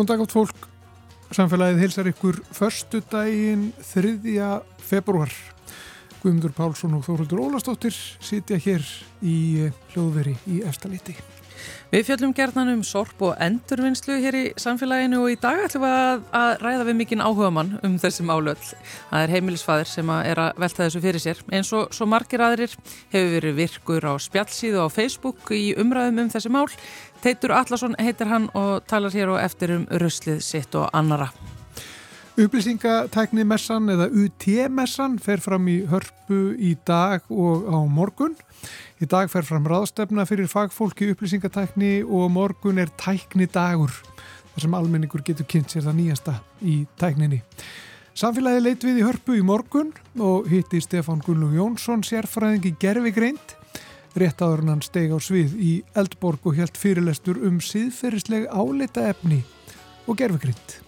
Góðan 0.00 0.16
dag 0.16 0.22
átt 0.24 0.32
fólk. 0.32 0.60
Samfélagið 1.36 1.80
hilsar 1.82 2.06
ykkur 2.08 2.38
förstu 2.56 3.02
daginn 3.12 3.66
3. 3.84 4.14
februar. 4.80 5.28
Guðmundur 6.22 6.54
Pálsson 6.56 6.96
og 6.96 7.04
Þóruldur 7.04 7.42
Ólastóttir 7.44 7.92
sitja 8.24 8.56
hér 8.56 8.80
í 9.20 9.68
hljóðveri 9.92 10.38
í 10.48 10.62
efstaliti. 10.64 11.18
Við 11.90 12.04
fjöllum 12.06 12.32
gerðan 12.32 12.70
um 12.72 12.82
sorp 12.86 13.20
og 13.26 13.34
endurvinnslu 13.42 14.16
hér 14.22 14.36
í 14.38 14.42
samfélaginu 14.60 15.24
og 15.24 15.32
í 15.32 15.38
dag 15.42 15.64
ætlum 15.64 15.82
við 15.84 15.96
að, 16.38 16.52
ræða 16.62 16.86
við 16.86 16.96
mikinn 17.00 17.24
áhuga 17.24 17.50
mann 17.54 17.72
um 17.84 17.96
þessi 18.00 18.26
málöll. 18.26 18.56
Það 19.10 19.24
er 19.24 19.34
heimilisfæðir 19.34 19.90
sem 19.90 20.12
að 20.14 20.28
er 20.30 20.42
að 20.44 20.62
velta 20.64 20.84
þessu 20.84 21.02
fyrir 21.04 21.24
sér. 21.24 21.42
En 21.50 21.66
svo, 21.66 21.82
svo 21.92 22.06
margir 22.08 22.44
aðrir 22.46 22.76
hefur 23.10 23.34
verið 23.34 23.58
virkur 23.58 24.06
á 24.06 24.14
spjallsíðu 24.22 24.86
á 24.86 24.88
Facebook 24.88 25.50
í 25.56 25.74
umræðum 25.82 26.22
um 26.24 26.30
þessi 26.32 26.54
mál. 26.54 26.68
Teitur 27.20 27.52
Allarsson 27.52 27.94
heitir 28.00 28.30
hann 28.30 28.46
og 28.56 28.86
talar 28.88 29.12
hér 29.12 29.34
og 29.34 29.40
eftir 29.42 29.74
um 29.74 29.82
ruslið 30.00 30.38
sitt 30.40 30.72
og 30.78 30.88
annara. 30.96 31.26
Upplýsingatækni 32.40 33.44
messan 33.44 33.90
eða 33.92 34.06
UT-messan 34.08 35.18
fer 35.20 35.42
fram 35.44 35.66
í 35.68 35.82
hörpu 35.90 36.54
í 36.56 36.72
dag 36.88 37.26
og 37.28 37.68
á 37.68 37.78
morgun. 37.84 38.38
Í 39.04 39.08
dag 39.10 39.28
fer 39.28 39.44
fram 39.44 39.68
ráðstefna 39.68 40.24
fyrir 40.24 40.48
fagfólki 40.48 41.10
upplýsingatækni 41.12 42.00
og 42.08 42.30
morgun 42.32 42.80
er 42.80 42.88
tækni 42.96 43.50
dagur 43.52 43.92
þar 44.54 44.64
sem 44.64 44.80
almenningur 44.80 45.20
getur 45.26 45.44
kynnt 45.44 45.74
sér 45.74 45.84
það 45.90 46.00
nýjasta 46.00 46.38
í 46.64 46.80
tækninni. 47.00 47.42
Samfélagi 48.16 48.64
leit 48.64 48.88
við 48.88 49.02
í 49.02 49.08
hörpu 49.10 49.36
í 49.36 49.44
morgun 49.44 49.92
og 50.16 50.48
hitti 50.48 50.80
Stefán 50.80 51.20
Gunnlug 51.26 51.52
Jónsson 51.58 52.00
sérfræðingi 52.06 52.78
Gervi 52.80 53.12
Greint 53.12 53.59
rétt 54.18 54.42
áður 54.42 54.66
hann 54.68 54.84
steg 54.84 55.12
á 55.14 55.18
svið 55.22 55.56
í 55.60 55.72
Eldborg 55.98 56.46
og 56.48 56.58
helt 56.58 56.78
fyrirlestur 56.80 57.40
um 57.46 57.58
síðferðisleg 57.62 58.48
áleita 58.50 59.10
efni 59.12 59.42
og 60.06 60.18
Gervi 60.18 60.40
Greint. 60.42 60.80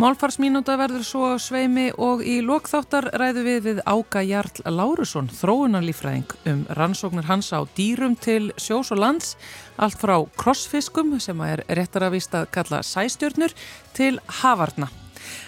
Málfarsmínúta 0.00 0.78
verður 0.80 1.02
svo 1.04 1.26
sveimi 1.36 1.90
og 2.00 2.22
í 2.24 2.38
lokþáttar 2.40 3.10
ræðu 3.20 3.42
við 3.44 3.60
við 3.66 3.82
Ága 3.84 4.22
Jarl 4.24 4.64
Lárusson, 4.72 5.28
þróunarlífræðing 5.28 6.32
um 6.48 6.64
rannsóknir 6.78 7.28
hans 7.28 7.52
á 7.52 7.60
dýrum 7.76 8.16
til 8.16 8.54
sjós 8.56 8.94
og 8.96 9.02
lands, 9.04 9.36
allt 9.76 10.00
frá 10.00 10.16
krossfiskum 10.40 11.18
sem 11.20 11.44
er 11.44 11.66
réttar 11.68 12.08
að 12.08 12.16
vista 12.16 12.42
að 12.42 12.52
kalla 12.56 12.80
sæstjörnur 12.82 13.52
til 13.92 14.16
havarna. 14.40 14.88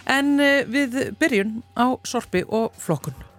En 0.07 0.37
eh, 0.39 0.67
við 0.69 1.17
byrjun 1.19 1.62
á 1.81 1.97
sorpi 2.05 2.45
og 2.45 2.77
flokkun. 2.77 3.34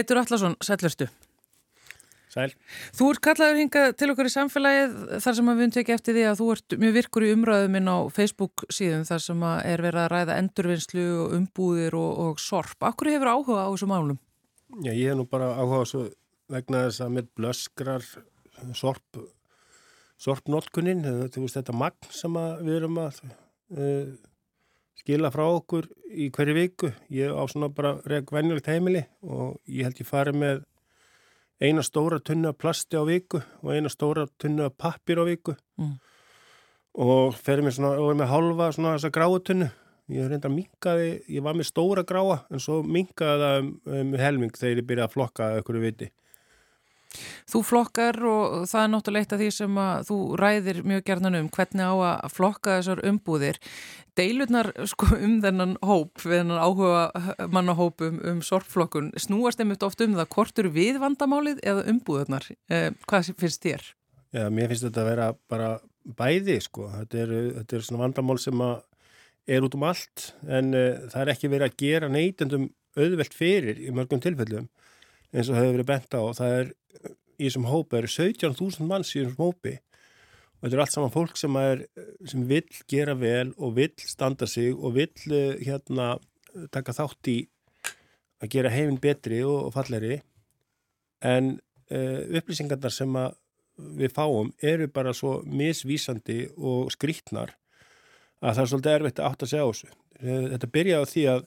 Teitur 0.00 0.16
Allarsson, 0.16 0.54
sælurstu. 0.64 1.06
Sæl. 2.30 2.52
Þú 2.96 3.08
ert 3.10 3.20
kallaður 3.26 3.58
hinga 3.58 3.80
til 3.98 4.06
okkur 4.12 4.28
í 4.28 4.32
samfélagið 4.32 4.94
þar 5.20 5.36
sem 5.36 5.50
við 5.58 5.72
tekja 5.74 5.96
eftir 5.98 6.16
því 6.16 6.22
að 6.30 6.38
þú 6.38 6.46
ert 6.54 6.76
mjög 6.80 6.94
virkur 6.94 7.26
í 7.26 7.32
umræðum 7.34 7.76
inn 7.76 7.90
á 7.90 7.98
Facebook 8.14 8.64
síðan 8.72 9.04
þar 9.08 9.24
sem 9.26 9.44
er 9.50 9.82
verið 9.84 10.04
að 10.04 10.08
ræða 10.14 10.38
endurvinnslu 10.40 11.04
og 11.24 11.34
umbúðir 11.36 11.98
og, 11.98 12.22
og 12.24 12.40
sorp. 12.40 12.78
Akkur 12.86 13.10
hefur 13.12 13.32
áhuga 13.34 13.66
á 13.66 13.68
þessu 13.74 13.90
málum? 13.90 14.20
Já, 14.78 14.92
ég 14.94 15.10
hef 15.10 15.20
nú 15.20 15.26
bara 15.28 15.50
áhuga 15.58 15.82
á 15.82 15.84
þessu 15.84 16.06
vegna 16.54 16.84
þess 16.86 17.04
að 17.04 17.12
mér 17.18 17.28
blöskrar 17.36 18.08
sorp, 18.78 19.22
sorpnólkunin, 20.22 21.04
þetta 21.34 21.76
magn 21.76 22.14
sem 22.14 22.40
við 22.62 22.78
erum 22.78 23.02
að 23.04 23.20
uh, 23.26 24.06
skila 25.00 25.30
frá 25.32 25.46
okkur 25.48 25.88
í 26.10 26.28
hverju 26.34 26.56
viku. 26.56 26.92
Ég 27.12 27.32
á 27.32 27.42
svona 27.50 27.70
bara 27.72 27.96
reg 28.08 28.30
venjulegt 28.32 28.68
heimili 28.70 29.06
og 29.24 29.58
ég 29.66 29.88
held 29.88 30.02
ég 30.02 30.08
farið 30.08 30.40
með 30.42 30.62
eina 31.60 31.84
stóra 31.84 32.20
tunnu 32.24 32.50
af 32.50 32.58
plasti 32.60 32.96
á 32.96 33.04
viku 33.04 33.42
og 33.62 33.74
eina 33.74 33.90
stóra 33.92 34.26
tunnu 34.40 34.64
af 34.68 34.76
pappir 34.80 35.20
á 35.20 35.24
viku 35.28 35.54
mm. 35.80 35.92
og 37.04 37.36
ferði 37.36 37.66
mér 37.66 37.76
svona, 37.76 37.92
og 38.00 38.16
með 38.16 38.32
halva 38.32 38.70
svona 38.72 38.94
þessa 38.96 39.12
gráutunnu 39.12 39.68
ég 40.10 40.30
reynda 40.30 40.48
að 40.48 40.56
minkaði, 40.56 41.10
ég 41.30 41.44
var 41.44 41.58
með 41.58 41.68
stóra 41.68 42.04
gráa 42.06 42.40
en 42.50 42.62
svo 42.62 42.80
minkaði 42.82 43.44
það 43.44 43.58
um, 43.60 43.68
um 43.98 44.16
helming 44.18 44.56
þegar 44.56 44.80
ég 44.80 44.88
byrjaði 44.88 45.06
að 45.06 45.14
flokka 45.16 45.50
eitthvað 45.58 45.84
viti 45.84 46.10
Þú 47.50 47.62
flokkar 47.66 48.18
og 48.30 48.66
það 48.70 48.82
er 48.82 48.90
náttúrulega 48.92 49.26
eitt 49.26 49.34
af 49.34 49.40
því 49.40 49.48
sem 49.54 49.78
að 49.82 50.02
þú 50.10 50.18
ræðir 50.40 50.82
mjög 50.86 51.04
gerðan 51.08 51.38
um 51.40 51.48
hvernig 51.56 51.90
á 51.90 51.94
að 52.10 52.34
flokka 52.36 52.76
þessar 52.78 53.02
umbúðir. 53.10 53.60
Deilurnar 54.18 54.70
sko, 54.90 55.08
um 55.16 55.38
þennan 55.42 55.76
hóp, 55.86 56.22
við 56.22 56.42
þennan 56.42 56.62
áhuga 56.62 57.48
mannahóp 57.54 58.04
um, 58.06 58.18
um 58.32 58.42
sorpflokkun, 58.44 59.12
snúast 59.18 59.62
einmitt 59.62 59.86
oft 59.86 60.02
um 60.04 60.18
það 60.18 60.30
hvort 60.36 60.62
eru 60.62 60.74
við 60.74 61.00
vandamálið 61.02 61.62
eða 61.66 61.86
umbúðunar. 61.92 62.50
Eh, 62.70 62.90
hvað 63.10 63.32
finnst 63.40 63.64
þér? 63.64 63.86
Já, 64.30 64.44
mér 64.52 64.70
finnst 64.70 64.86
þetta 64.86 65.02
að 65.02 65.10
vera 65.10 65.30
bara 65.50 65.70
bæði 66.18 66.60
sko. 66.62 66.90
Þetta 66.94 67.22
er, 67.24 67.34
þetta 67.60 67.76
er 67.76 67.86
svona 67.86 68.04
vandamál 68.04 68.38
sem 68.42 68.66
er 69.50 69.66
út 69.66 69.74
um 69.74 69.86
allt 69.88 70.30
en 70.46 70.74
uh, 70.76 71.08
það 71.10 71.22
er 71.22 71.32
ekki 71.34 71.50
verið 71.50 71.66
að 71.66 71.80
gera 71.80 72.10
neytendum 72.12 72.68
auðvelt 72.98 73.34
fyrir 73.34 73.80
í 73.80 73.92
mörgum 73.94 74.22
tilfellum 74.22 74.68
eins 75.34 75.50
og 75.50 75.58
hefur 75.58 75.76
verið 75.76 75.90
bent 75.90 76.16
á. 76.16 76.22
Það 76.38 76.56
er 76.58 76.72
í 77.40 77.46
þessum 77.46 77.68
hópi 77.70 78.00
eru 78.00 78.10
17.000 78.10 78.88
manns 78.88 79.14
í 79.14 79.22
þessum 79.22 79.40
hópi 79.40 79.76
og 80.60 80.66
þetta 80.66 80.76
er 80.76 80.82
allt 80.84 80.94
saman 80.94 81.14
fólk 81.14 81.38
sem, 81.40 81.56
er, 81.56 81.86
sem 82.28 82.42
vill 82.48 82.66
gera 82.90 83.14
vel 83.16 83.54
og 83.56 83.78
vill 83.78 83.94
standa 84.04 84.48
sig 84.50 84.74
og 84.74 84.98
vill 84.98 85.32
eh, 85.32 85.56
hérna 85.64 86.12
taka 86.74 86.92
þátt 86.92 87.30
í 87.32 87.38
að 88.40 88.52
gera 88.52 88.72
heiminn 88.72 89.00
betri 89.00 89.40
og 89.44 89.70
falleri 89.74 90.18
en 91.20 91.52
uh, 91.92 92.20
upplýsingarnar 92.40 92.92
sem 92.94 93.16
við 94.00 94.14
fáum 94.16 94.50
eru 94.64 94.88
bara 94.92 95.12
svo 95.16 95.40
misvísandi 95.44 96.46
og 96.56 96.88
skrítnar 96.94 97.54
að 98.40 98.54
það 98.54 98.62
er 98.62 98.70
svolítið 98.72 98.94
erfitt 98.96 99.20
að 99.20 99.28
átt 99.28 99.44
að 99.44 99.50
segja 99.50 99.64
á 99.64 99.70
þessu. 99.70 99.90
Eh, 100.20 100.44
þetta 100.54 100.70
byrjaði 100.76 101.04
á 101.04 101.10
því 101.12 101.24
að 101.34 101.42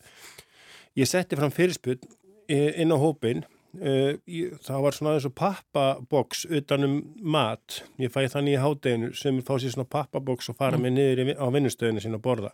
ég 1.02 1.10
setti 1.10 1.40
fram 1.40 1.54
fyrirspunn 1.54 2.12
inn 2.54 2.94
á 2.94 2.98
hópin 3.02 3.42
Uh, 3.74 4.20
ég, 4.30 4.54
það 4.62 4.84
var 4.86 4.94
svona 4.94 5.16
eins 5.18 5.26
og 5.26 5.34
pappaboks 5.34 6.44
utanum 6.54 7.00
mat 7.26 7.80
ég 7.98 8.12
fæ 8.14 8.28
þannig 8.30 8.54
í 8.54 8.62
hádeginu 8.62 9.08
sem 9.18 9.40
fá 9.42 9.56
sér 9.58 9.74
svona 9.74 9.90
pappaboks 9.90 10.52
og 10.54 10.60
fara 10.60 10.78
mm. 10.78 10.84
með 10.86 10.94
niður 11.00 11.32
á 11.42 11.46
vinnustöðinu 11.56 12.04
sín 12.04 12.14
að 12.14 12.22
borða 12.28 12.52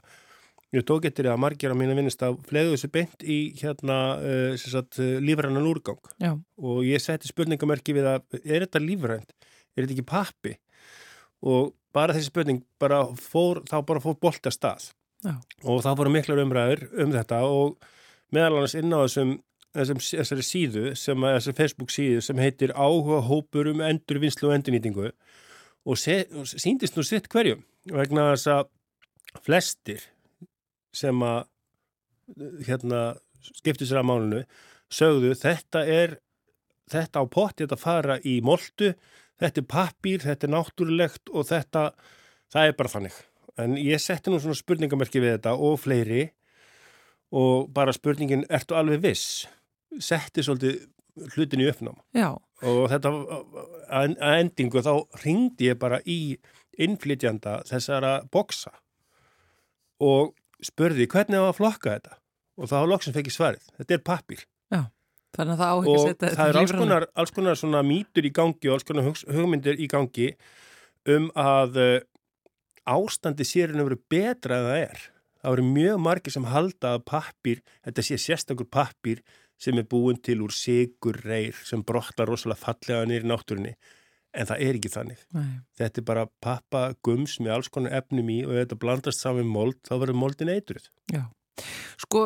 ég 0.72 0.86
tók 0.88 1.10
eftir 1.10 1.28
að 1.28 1.42
margir 1.44 1.74
á 1.74 1.76
mínu 1.76 1.98
vinnustaf 1.98 2.38
flegðu 2.48 2.78
þessu 2.78 2.92
beint 2.94 3.26
í 3.28 3.40
hérna 3.60 3.98
uh, 4.16 4.54
uh, 4.56 5.04
lífrannan 5.26 5.68
úrgang 5.68 6.00
Já. 6.24 6.32
og 6.38 6.80
ég 6.88 7.04
setti 7.04 7.28
spurningamörki 7.28 7.98
við 7.98 8.08
að 8.14 8.40
er 8.40 8.64
þetta 8.64 8.84
lífrænt, 8.86 9.36
er 9.76 9.84
þetta 9.84 9.98
ekki 9.98 10.08
pappi 10.08 10.56
og 11.44 11.74
bara 11.96 12.16
þessi 12.16 12.30
spurning 12.30 12.64
bara 12.80 13.02
fór, 13.18 13.64
þá 13.68 13.82
bara 13.84 14.04
fór 14.04 14.16
bolta 14.22 14.56
stað 14.56 14.92
Já. 15.26 15.36
og 15.68 15.84
þá 15.84 15.92
voru 16.00 16.16
miklar 16.16 16.44
umræður 16.46 16.88
um 16.96 17.12
þetta 17.18 17.44
og 17.44 17.92
meðal 18.32 18.60
annars 18.60 18.78
inn 18.78 18.94
á 18.94 19.04
þessum 19.04 19.36
þessari 19.76 20.46
síðu, 20.46 20.84
sem, 20.98 21.26
þessari 21.36 21.58
Facebook 21.58 21.94
síðu 21.94 22.24
sem 22.26 22.42
heitir 22.42 22.74
áhuga 22.74 23.22
hópur 23.28 23.70
um 23.72 23.84
endurvinnslu 23.86 24.50
og 24.50 24.56
endurnýtingu 24.58 25.10
og, 25.10 25.14
og 25.94 26.50
síndist 26.50 26.98
nú 26.98 27.06
sitt 27.06 27.30
hverjum 27.30 27.62
vegna 27.90 28.32
þess 28.32 28.50
að 28.56 29.44
flestir 29.46 30.02
sem 30.96 31.22
að 31.22 31.46
hérna 32.66 33.04
skiptu 33.46 33.86
sér 33.86 34.02
að 34.02 34.10
málunu 34.10 34.42
sögðu 34.94 35.36
þetta 35.38 35.86
er 35.86 36.18
þetta 36.90 37.22
á 37.22 37.26
potti 37.30 37.66
þetta 37.66 37.80
fara 37.80 38.18
í 38.26 38.40
moldu 38.42 38.96
þetta 39.40 39.62
er 39.62 39.70
pappir, 39.70 40.26
þetta 40.26 40.48
er 40.48 40.54
náttúrulegt 40.56 41.32
og 41.32 41.46
þetta, 41.48 41.92
það 42.52 42.72
er 42.72 42.78
bara 42.82 42.94
þannig 42.96 43.22
en 43.60 43.78
ég 43.80 44.02
setti 44.02 44.32
nú 44.32 44.42
svona 44.42 44.58
spurningamerki 44.58 45.22
við 45.22 45.38
þetta 45.38 45.56
og 45.56 45.80
fleiri 45.82 46.26
og 47.36 47.70
bara 47.74 47.94
spurningin, 47.94 48.48
ertu 48.50 48.78
alveg 48.78 49.04
viss? 49.04 49.46
Setti 49.98 50.46
svolítið 50.46 50.86
hlutin 51.34 51.64
í 51.64 51.68
uppnám 51.70 51.98
Já. 52.16 52.30
og 52.64 52.84
þetta 52.92 53.12
að 53.90 54.14
endingu 54.30 54.84
þá 54.86 54.94
ringdi 55.24 55.72
ég 55.72 55.80
bara 55.82 56.00
í 56.06 56.38
innflytjanda 56.80 57.60
þessara 57.68 58.20
boksa 58.32 58.72
og 60.00 60.36
spurði 60.64 61.10
hvernig 61.12 61.42
á 61.42 61.50
að 61.50 61.58
flokka 61.60 61.98
þetta 61.98 62.20
og 62.60 62.72
þá 62.72 62.78
loksum 62.92 63.16
fekk 63.16 63.32
ég 63.32 63.36
svarið, 63.36 63.68
þetta 63.80 63.98
er 63.98 64.06
pappir 64.06 64.46
Já, 64.72 64.84
Þannig 65.36 65.56
að 65.56 65.60
það 65.62 65.70
á 65.70 65.78
ekki 65.80 65.92
að 65.94 66.00
og 66.00 66.38
það 66.38 66.52
er 66.52 66.60
alls 66.62 66.76
konar, 66.76 67.08
alls 67.14 67.34
konar 67.36 67.60
svona 67.60 67.84
mýtur 67.86 68.28
í 68.28 68.34
gangi 68.34 68.70
og 68.70 68.78
alls 68.78 68.88
konar 68.88 69.10
hugmyndir 69.10 69.80
í 69.80 69.88
gangi 69.92 70.32
um 71.10 71.30
að 71.38 71.80
uh, 71.80 72.00
ástandi 72.90 73.46
sérinn 73.48 73.82
hefur 73.82 74.00
betra 74.12 74.60
en 74.60 74.70
það 74.70 74.82
er. 74.82 75.06
Það 75.40 75.54
eru 75.56 75.68
mjög 75.70 76.02
margir 76.04 76.36
sem 76.36 76.48
halda 76.52 76.96
að 76.98 77.06
pappir, 77.08 77.62
þetta 77.88 78.04
sé 78.04 78.18
sérstakur 78.20 78.68
pappir 78.68 79.22
sem 79.60 79.80
er 79.80 79.88
búin 79.92 80.20
til 80.24 80.42
úr 80.46 80.54
sigur 80.56 81.20
reyr 81.26 81.58
sem 81.68 81.84
brottar 81.84 82.30
rosalega 82.30 82.64
fallega 82.64 83.04
í 83.04 83.24
náttúrunni 83.28 83.76
en 84.34 84.46
það 84.50 84.64
er 84.66 84.78
ekki 84.78 84.92
þannig. 84.94 85.26
Nei. 85.34 85.50
Þetta 85.80 86.02
er 86.02 86.06
bara 86.06 86.28
pappa 86.44 86.84
gums 87.06 87.40
með 87.42 87.56
alls 87.58 87.72
konar 87.74 87.98
efnum 88.00 88.30
í 88.30 88.40
og 88.46 88.54
ef 88.54 88.64
þetta 88.64 88.80
blandast 88.84 89.26
saman 89.26 89.50
mold 89.50 89.80
þá 89.88 89.94
verður 89.98 90.20
moldin 90.22 90.54
eitruð. 90.54 90.90
Já. 91.14 91.26
Sko, 92.00 92.22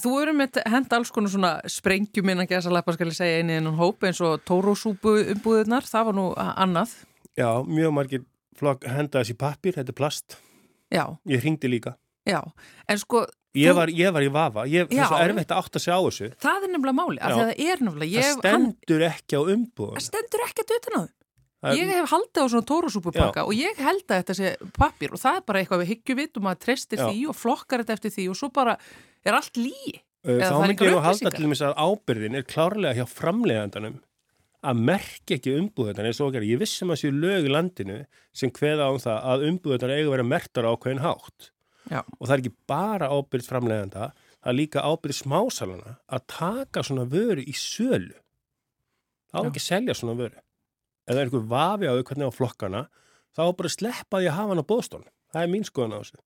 þú 0.00 0.14
eru 0.22 0.32
með 0.38 0.62
henda 0.64 0.96
alls 0.96 1.10
konar 1.12 1.32
svona 1.32 1.52
sprengjum 1.68 2.30
innan 2.32 2.48
gæsaleppa 2.48 2.94
skal 2.96 3.10
ég 3.10 3.18
segja 3.18 3.42
einu 3.42 3.58
innan 3.58 3.76
hóp 3.76 4.06
eins 4.08 4.22
og 4.24 4.40
tórósúpu 4.48 5.18
umbúðunar, 5.34 5.84
það 5.84 6.08
var 6.08 6.16
nú 6.16 6.26
annað. 6.38 6.94
Já, 7.36 7.50
mjög 7.68 7.94
margir 7.98 8.24
flokk 8.58 8.86
henda 8.88 9.20
þessi 9.20 9.36
pappir, 9.38 9.76
þetta 9.76 9.92
er 9.92 9.98
plast. 9.98 10.38
Já, 10.88 11.04
Ég 11.28 11.42
hringdi 11.44 11.68
líka. 11.68 11.98
Já, 12.28 12.40
en 12.88 13.02
sko, 13.02 13.26
Ég 13.58 13.72
var, 13.74 13.88
ég 13.90 14.12
var 14.12 14.22
í 14.22 14.28
vafa, 14.30 14.66
ég, 14.70 14.86
það 14.86 14.94
Já. 14.94 15.02
er 15.02 15.08
svo 15.08 15.18
erfitt 15.24 15.52
að 15.54 15.60
átta 15.62 15.80
sig 15.82 15.90
á 15.90 15.98
þessu. 16.04 16.26
það 16.38 16.66
er 16.66 16.70
nefnilega 16.74 16.98
máli, 16.98 17.18
af 17.18 17.32
því 17.32 17.38
að 17.38 17.48
það 17.48 17.62
er 17.72 17.80
nefnilega, 17.86 18.10
Það 18.10 18.18
ég, 18.18 18.34
hann, 18.52 18.66
stendur 18.68 19.04
ekki 19.08 19.34
á 19.34 19.42
umbúðun. 19.54 19.96
það 19.96 20.04
stendur 20.04 20.44
á 20.44 21.00
þau. 21.02 21.08
Það 21.58 21.72
er- 21.72 21.78
Ég 21.80 21.88
hef 21.90 22.10
haldið 22.12 22.38
á 22.38 22.46
svona 22.52 22.68
tórósúpupakka 22.70 23.42
og 23.48 23.52
ég 23.58 23.80
held 23.82 24.04
að 24.06 24.18
þetta 24.22 24.34
sé 24.38 24.50
pappir 24.78 25.10
og 25.10 25.18
það 25.18 25.36
er 25.40 25.46
bara 25.48 25.58
eitthvað 25.58 25.80
við 25.82 25.90
hyggjuvitt 25.90 26.36
og 26.38 26.42
maður 26.46 26.60
treystir 26.62 26.98
því 27.02 27.24
og 27.28 27.34
flokkar 27.34 27.82
þetta 27.82 27.96
eftir 27.98 28.10
því 28.14 28.26
og 28.30 28.36
svo 28.38 28.48
bara 28.54 28.76
er 29.26 29.32
allt 29.34 29.58
lí. 29.58 29.74
Uh, 30.22 30.38
Þá 30.38 30.52
það 30.54 30.66
myndi 30.68 30.86
ég 30.86 30.92
nú 30.94 31.02
halda 31.02 31.30
til 31.34 31.48
þess 31.50 31.64
að 31.66 31.74
ábyrðin 31.82 32.36
er 32.38 32.46
klárlega 32.46 32.94
hjá 32.94 33.06
framleiðandanum 33.10 33.98
að 34.68 34.80
merkja 34.86 35.36
ekki 35.38 35.52
okkar. 36.28 36.46
Ég 36.46 36.58
vissum 36.62 36.90
að 36.94 37.00
séu 37.02 37.12
lög 37.14 37.46
í 37.46 37.50
landinu 37.50 37.98
sem 38.32 38.50
kveða 38.54 38.86
á 38.86 38.90
um 38.94 39.02
það 39.02 39.18
að 39.32 39.46
umbúðunar 39.50 39.94
eiga 39.94 40.06
að 40.06 40.14
vera 40.14 40.26
mertar 40.30 40.66
á 40.66 40.70
ákveðin 40.74 41.02
hátt. 41.02 41.50
Já. 41.88 42.02
Og 42.18 42.24
það 42.26 42.34
er 42.34 42.42
ekki 42.42 42.54
bara 42.70 43.10
ábyrð 43.12 43.48
framleiðanda, 43.48 44.08
það 44.38 44.52
er 44.52 44.58
líka 44.58 44.84
ábyrð 44.84 45.18
smásalana 45.18 45.94
að 46.06 46.26
taka 46.34 46.84
svona 46.86 47.06
vöru 47.08 47.44
í 47.44 47.54
sölu. 47.56 48.16
Það 49.28 49.38
á 49.38 49.42
Já. 49.42 49.48
ekki 49.48 49.62
að 49.62 49.68
selja 49.68 49.98
svona 49.98 50.18
vöru. 50.18 50.40
Ef 51.08 51.14
það 51.14 51.20
er 51.20 51.28
einhver 51.28 51.46
vafi 51.52 51.88
á 51.88 51.92
þau 51.96 52.06
hvernig 52.10 52.28
á 52.28 52.38
flokkana, 52.38 52.82
þá 53.36 53.44
bara 53.56 53.72
sleppa 53.72 54.20
því 54.20 54.28
að 54.28 54.38
hafa 54.38 54.54
hann 54.54 54.64
á 54.64 54.70
bóðstón. 54.72 55.08
Það 55.28 55.44
er 55.44 55.50
mín 55.52 55.66
skoðan 55.68 55.92
á 55.92 56.00
þessu. 56.00 56.20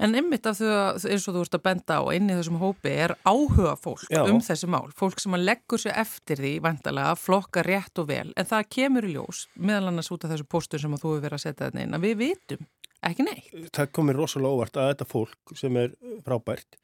En 0.00 0.14
ymmit 0.16 0.46
af 0.48 0.56
því 0.56 0.68
að 0.72 1.04
eins 1.10 1.24
og 1.28 1.34
þú 1.36 1.40
ert 1.44 1.56
að 1.58 1.62
benda 1.66 1.96
á 2.00 2.02
inn 2.16 2.30
í 2.30 2.36
þessum 2.38 2.60
hópi 2.60 2.92
er 3.04 3.12
áhuga 3.26 3.74
fólk 3.76 4.06
Já. 4.08 4.22
um 4.30 4.38
þessi 4.44 4.68
mál. 4.70 4.86
Fólk 4.96 5.20
sem 5.20 5.36
að 5.36 5.44
leggur 5.48 5.82
sér 5.82 5.98
eftir 6.00 6.40
því 6.40 6.52
vandalega 6.64 7.12
að 7.12 7.22
flokka 7.24 7.64
rétt 7.66 8.00
og 8.00 8.08
vel 8.08 8.30
en 8.32 8.48
það 8.48 8.70
kemur 8.78 9.08
í 9.08 9.12
ljós 9.16 9.42
meðal 9.58 9.90
annars 9.90 10.12
út 10.14 10.24
af 10.24 10.32
þessu 10.32 10.48
póstur 10.48 10.80
sem 10.80 10.94
að 10.96 11.02
þú 11.02 11.12
hefur 11.12 11.24
verið 11.26 11.38
að 11.38 11.44
setja 11.44 11.68
þetta 11.68 11.84
inn 11.84 11.98
að 11.98 12.06
við 12.06 12.16
vitum 12.22 12.68
ekki 13.10 13.26
neitt. 13.26 13.48
það 13.76 13.92
komir 13.98 14.18
rosalega 14.18 14.58
óvart 14.58 14.76
að 14.80 14.90
þetta 14.92 15.08
fólk 15.10 15.56
sem 15.58 15.78
er 15.80 15.94
frábært 16.26 16.78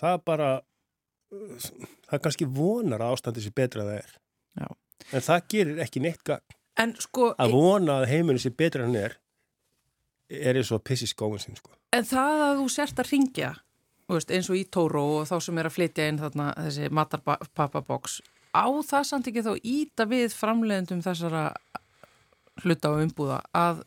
það 0.00 0.18
bara 0.24 0.50
það 2.08 2.22
kannski 2.24 2.48
vonar 2.48 3.02
að 3.04 3.16
ástandi 3.16 3.44
sér 3.44 3.56
betra 3.56 3.84
en 3.84 3.88
það 3.90 3.98
er 4.00 4.12
Já. 4.62 4.68
en 5.12 5.26
það 5.28 5.48
gerir 5.52 5.80
ekki 5.84 6.02
neitt 6.04 6.22
gagn. 6.26 6.56
En 6.78 6.94
sko, 7.02 7.32
að 7.34 7.52
vona 7.56 7.98
að 8.00 8.10
heiminu 8.12 8.38
sér 8.38 8.54
betra 8.56 8.84
en 8.84 8.92
hann 8.92 9.02
er 9.02 9.16
er 10.28 10.58
eins 10.60 10.70
og 10.72 10.80
að 10.80 10.86
pissi 10.90 11.08
skóin 11.10 11.40
sin 11.42 11.56
sko. 11.58 11.72
en 11.92 12.04
það 12.04 12.44
að 12.46 12.60
þú 12.60 12.68
sért 12.72 13.00
að 13.00 13.10
ringja 13.12 13.54
veist, 14.08 14.30
eins 14.32 14.48
og 14.48 14.56
í 14.56 14.64
Tóró 14.72 15.04
og 15.20 15.28
þá 15.28 15.36
sem 15.44 15.58
er 15.60 15.68
að 15.68 15.76
flytja 15.76 16.08
inn 16.08 16.20
þarna 16.20 16.50
þessi 16.56 16.90
matarpappaboks 16.96 18.20
á 18.56 18.66
það 18.88 19.08
samt 19.08 19.28
ekki 19.28 19.44
þá 19.44 19.52
íta 19.62 20.06
við 20.08 20.32
framleiðendum 20.36 21.02
þessara 21.04 21.50
hluta 22.64 22.92
og 22.94 23.02
umbúða 23.04 23.42
að 23.56 23.82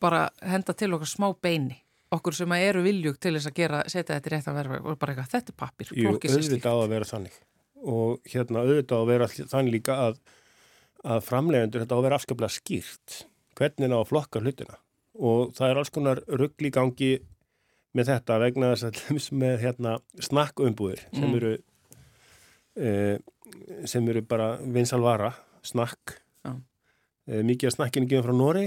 bara 0.00 0.28
henda 0.42 0.74
til 0.78 0.92
okkar 0.96 1.10
smá 1.10 1.28
beini 1.42 1.76
okkur 2.14 2.32
sem 2.38 2.52
að 2.56 2.64
eru 2.70 2.82
viljug 2.86 3.18
til 3.20 3.34
þess 3.36 3.50
að 3.50 3.56
gera 3.58 3.82
setja 3.84 4.16
þetta 4.16 4.30
í 4.30 4.32
réttan 4.32 4.56
verfa 4.56 4.78
og 4.80 4.98
bara 4.98 5.12
eitthvað, 5.12 5.30
þetta 5.34 5.52
er 5.52 5.56
pappir 5.60 5.90
Jú, 5.92 6.12
auðvitað 6.16 6.72
á 6.72 6.78
að 6.80 6.92
vera 6.94 7.08
þannig. 7.10 7.34
Og 7.84 8.30
hérna 8.32 8.62
auðvitað 8.64 8.96
á 8.96 9.02
að 9.02 9.10
vera 9.12 9.28
þannig 9.36 9.74
líka 9.76 9.96
að, 10.06 10.20
að 11.04 11.20
framlegendur 11.28 11.84
þetta 11.84 11.94
á 11.94 11.98
að 11.98 12.06
vera 12.08 12.18
afskaplega 12.20 12.54
skýrt 12.56 13.18
hvernig 13.58 13.90
ná 13.92 13.96
að 13.98 14.08
flokka 14.08 14.40
hlutina. 14.40 14.78
Og 15.18 15.52
það 15.58 15.68
er 15.72 15.80
alls 15.82 15.92
konar 15.92 16.22
ruggli 16.40 16.70
gangi 16.72 17.10
með 17.98 18.10
þetta 18.12 18.40
vegna 18.40 18.72
þess 18.72 18.88
að 18.88 18.98
dæmis 19.02 19.28
með 19.44 19.60
hérna 19.66 19.96
snakkumbúðir 20.28 21.04
sem 21.12 21.28
Mm. 21.28 21.36
eru 21.36 21.52
e, 22.78 22.90
sem 23.88 24.08
eru 24.08 24.22
bara 24.22 24.56
vinsalvara, 24.62 25.32
snakk. 25.66 26.16
Já. 26.44 26.52
e, 27.26 27.42
mikið 27.42 27.68
af 27.68 27.74
snakkinu 27.76 28.08
gefum 28.08 28.28
frá 28.28 28.36
Nóri 28.38 28.66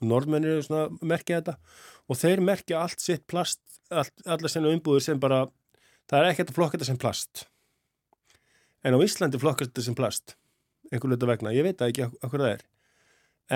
og 0.00 0.10
norðmennir 0.10 0.56
eru 0.56 0.64
svona 0.66 0.86
merkja 1.00 1.40
þetta. 1.40 1.56
Og 2.06 2.20
þeir 2.20 2.42
merkja 2.44 2.80
allt 2.82 3.02
sitt 3.02 3.26
plast 3.30 3.62
allt, 3.90 4.14
allar 4.26 4.52
sinna 4.52 4.72
umbúðir 4.72 5.04
sem 5.04 5.20
bara 5.20 5.44
það 6.10 6.18
er 6.20 6.30
ekkert 6.30 6.52
að 6.52 6.58
flokka 6.58 6.76
þetta 6.76 6.88
sem 6.90 7.00
plast. 7.00 7.46
En 8.86 8.94
á 8.94 8.98
Íslandi 9.02 9.40
flokkast 9.42 9.72
þetta 9.72 9.86
sem 9.88 9.98
plast 9.98 10.36
einhver 10.92 11.10
luta 11.10 11.26
vegna, 11.26 11.50
ég 11.50 11.66
veit 11.66 11.80
ekki 11.82 12.06
okkur 12.06 12.42
það 12.42 12.52
er. 12.52 12.64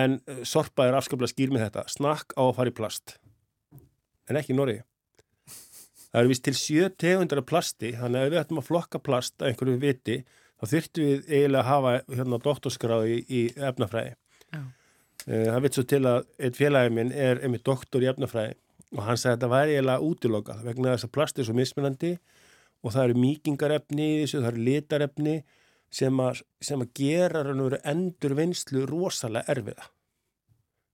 En 0.00 0.16
eh, 0.26 0.42
Sorpa 0.46 0.86
er 0.86 0.96
afskaplega 0.98 1.30
skýr 1.30 1.52
með 1.54 1.68
þetta. 1.68 1.84
Snakk 1.90 2.34
á 2.34 2.42
að 2.42 2.54
fara 2.58 2.72
í 2.72 2.74
plast. 2.74 3.16
En 4.30 4.38
ekki 4.38 4.54
í 4.54 4.58
Noregi. 4.58 4.82
Það 6.10 6.20
eru 6.20 6.32
vist 6.32 6.42
til 6.46 6.56
sjö 6.58 6.88
tegundar 6.98 7.38
af 7.42 7.46
plasti 7.46 7.92
þannig 7.94 8.24
að 8.24 8.32
við 8.32 8.40
ættum 8.40 8.58
að 8.58 8.66
flokka 8.66 8.98
plast 8.98 9.36
að 9.38 9.52
einhverju 9.52 9.78
viti 9.82 10.16
þá 10.58 10.64
þyrftum 10.72 11.06
við 11.06 11.28
eiginlega 11.30 11.60
að 11.62 11.68
hafa 11.68 11.92
hérna 12.18 12.40
doktorskráði 12.42 13.14
í, 13.14 13.20
í 13.30 13.42
efnafræði. 13.54 14.16
Já. 14.50 14.62
Eh, 15.28 15.46
það 15.50 15.62
veit 15.64 15.76
svo 15.76 15.84
til 15.88 16.02
að 16.08 16.20
einn 16.40 16.56
félagi 16.56 16.92
minn 16.96 17.12
er 17.12 17.42
einmitt 17.44 17.66
doktor 17.66 18.04
í 18.04 18.08
efnafræði 18.10 18.56
og 18.96 19.04
hann 19.06 19.18
sagði 19.20 19.32
að 19.32 19.36
þetta 19.36 19.50
væri 19.52 19.74
eiginlega 19.76 20.06
útilokað 20.06 20.62
vegna 20.66 20.94
þess 20.94 21.06
að 21.06 21.14
plast 21.14 21.38
er 21.38 21.46
svo 21.46 21.54
mismunandi 21.54 22.12
og 22.80 22.94
það 22.94 23.04
eru 23.04 23.22
mýkingarefni 23.22 24.06
í 24.06 24.18
þessu, 24.22 24.40
það 24.40 24.50
eru 24.50 24.64
litarefni 24.66 25.34
sem 26.00 26.22
að, 26.22 26.42
sem 26.64 26.82
að 26.82 26.92
gera 26.96 27.44
raun 27.44 27.62
og 27.62 27.68
veru 27.70 27.80
endur 27.92 28.34
vinslu 28.38 28.84
rosalega 28.88 29.52
erfiða. 29.52 29.86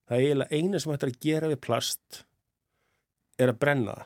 Það 0.07 0.17
er 0.17 0.25
eiginlega 0.25 0.59
eina 0.59 0.81
sem 0.81 0.93
hættir 0.93 1.11
að 1.13 1.19
gera 1.27 1.51
við 1.51 1.61
plast 1.63 2.21
er 3.37 3.53
að 3.53 3.59
brenna 3.61 3.95
það. 3.95 4.05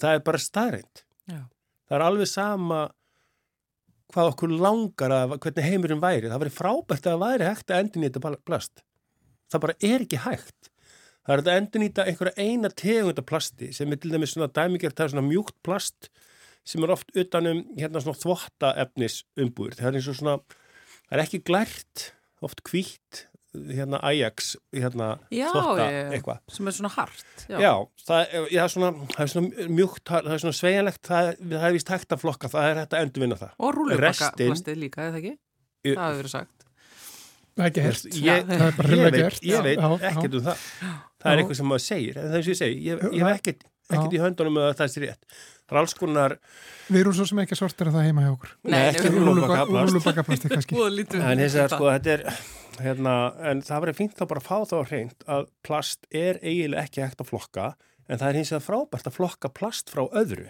Það 0.00 0.16
er 0.16 0.24
bara 0.24 0.40
staðrind. 0.40 1.02
Já. 1.28 1.40
Það 1.88 1.96
er 1.96 2.06
alveg 2.06 2.30
sama 2.30 2.80
hvað 4.14 4.32
okkur 4.34 4.52
langar 4.60 5.14
að 5.14 5.36
hvernig 5.38 5.66
heimurinn 5.66 6.02
væri. 6.02 6.28
Það 6.30 6.42
væri 6.44 6.54
frábært 6.54 7.06
að 7.06 7.14
það 7.14 7.22
væri 7.24 7.48
hægt 7.48 7.70
að 7.70 7.84
endurnýta 7.84 8.34
plast. 8.46 8.84
Það 9.50 9.64
bara 9.64 9.78
er 9.90 10.04
ekki 10.04 10.20
hægt. 10.26 10.70
Það 11.26 11.34
er 11.34 11.42
að 11.42 11.52
endurnýta 11.54 12.06
einhverja 12.08 12.46
eina 12.46 12.70
tegunda 12.72 13.22
plasti 13.26 13.70
sem 13.76 13.92
er 13.92 14.00
til 14.00 14.12
dæmis 14.14 14.34
svona 14.34 14.50
dæmigjart, 14.50 14.96
það 14.98 15.06
er 15.06 15.12
svona 15.14 15.26
mjúkt 15.28 15.56
plast 15.66 16.08
sem 16.66 16.84
er 16.84 16.92
oft 16.94 17.10
utanum 17.18 17.62
hérna 17.78 18.02
svona 18.02 18.20
þvottaefnis 18.20 19.20
umbúður. 19.40 19.76
Það 19.78 19.90
er 19.90 19.98
eins 19.98 20.08
og 20.10 20.18
svona, 20.18 20.36
það 21.06 21.16
er 21.16 21.24
ekki 21.24 21.42
glært, 21.46 22.06
oft 22.44 22.62
hvítt, 22.66 23.24
hérna 23.54 23.98
Ajax, 24.06 24.52
hérna 24.72 25.08
Já, 25.34 25.50
já, 25.50 25.86
já. 25.90 26.04
eitthvað. 26.14 26.38
sem 26.54 26.68
er 26.70 26.76
svona 26.76 26.90
hart. 26.94 27.24
Já, 27.50 27.72
það, 28.06 28.20
er, 28.38 28.46
já, 28.54 28.62
svona, 28.70 28.90
það 29.10 29.22
er 29.24 29.30
svona 29.32 29.68
mjúkt, 29.80 30.04
það 30.06 30.30
er 30.36 30.42
svona 30.44 30.58
sveigjanlegt, 30.60 31.02
það, 31.08 31.30
það 31.50 31.66
er 31.70 31.74
vist 31.74 31.88
hægt 31.94 32.14
að 32.14 32.22
flokka, 32.22 32.50
það 32.52 32.68
er 32.70 32.80
hægt 32.84 32.94
að 32.94 33.04
endurvinna 33.08 33.38
það. 33.40 33.52
Og 33.58 33.74
rúlubakka 33.74 34.06
Restin- 34.30 34.52
plastið 34.54 34.80
líka, 34.84 35.08
eða 35.10 35.18
ekki? 35.22 35.34
Ég- 35.90 35.96
Það 35.98 36.10
hefur 36.10 36.20
verið 36.22 36.34
sagt. 36.36 36.56
Það 37.56 37.64
er 37.64 37.70
ekki 37.70 37.82
hert. 37.84 38.04
Ég, 38.14 38.44
Það 38.46 38.62
er 38.66 38.76
bara 38.78 38.88
ég 38.88 39.10
veit, 39.10 39.40
ég 39.50 39.62
veit 39.66 39.78
Já, 39.80 39.88
já. 39.90 40.10
ekkert 40.10 40.34
um 40.38 40.44
það. 40.46 40.56
Það 41.20 41.32
er 41.32 41.36
Já. 41.36 41.42
eitthvað 41.42 41.56
sem 41.60 41.66
maður 41.66 41.84
segir, 41.84 42.16
en 42.16 42.28
það 42.30 42.38
er 42.38 42.42
sem 42.46 42.52
ég 42.54 42.60
segi, 42.60 42.76
ég, 42.86 43.02
ég 43.02 43.18
Já. 43.20 43.26
hef 43.26 43.40
ekkert, 43.40 43.64
ekkert 43.90 44.14
í 44.14 44.20
höndunum 44.22 44.54
með 44.56 44.68
að 44.70 44.76
það 44.78 44.92
sé 44.94 45.02
rétt. 45.02 45.24
Það 45.70 45.76
er 45.76 45.80
alls 45.84 45.92
konar, 45.94 46.32
Við 46.90 47.00
erum 47.04 47.14
svo 47.14 47.24
sem 47.30 47.38
ekki 47.44 47.54
að 47.54 47.60
það 47.94 48.06
heima 48.08 48.22
hjá 48.24 48.30
okkur. 48.34 48.54
Nei, 48.66 48.72
nei, 48.72 48.86
ekki. 48.90 49.10
Rúlubakaplasti 49.14 50.50
kannski. 50.54 50.78
Lítið 50.90 51.20
en 51.22 51.42
vegar 51.54 51.68
þetta. 51.68 51.76
sko, 51.78 51.90
þetta 51.94 52.14
er, 52.16 52.24
hérna, 52.82 53.12
en 53.52 53.60
það 53.68 53.84
verður 53.84 53.98
fínt 54.00 54.22
að 54.24 54.30
bara 54.32 54.42
fá 54.42 54.56
þá 54.66 54.74
hreint 54.90 55.26
að 55.30 55.44
plast 55.68 56.08
er 56.10 56.40
eiginlega 56.42 56.82
ekki 56.88 57.04
hægt 57.04 57.22
að 57.22 57.30
flokka, 57.30 57.68
en 58.10 58.18
það 58.18 58.26
er 58.32 58.38
hins 58.40 58.50
vegar 58.56 58.66
frábært 58.66 59.06
að 59.12 59.16
flokka 59.20 59.52
plast 59.60 59.92
frá 59.94 60.02
öðru. 60.10 60.48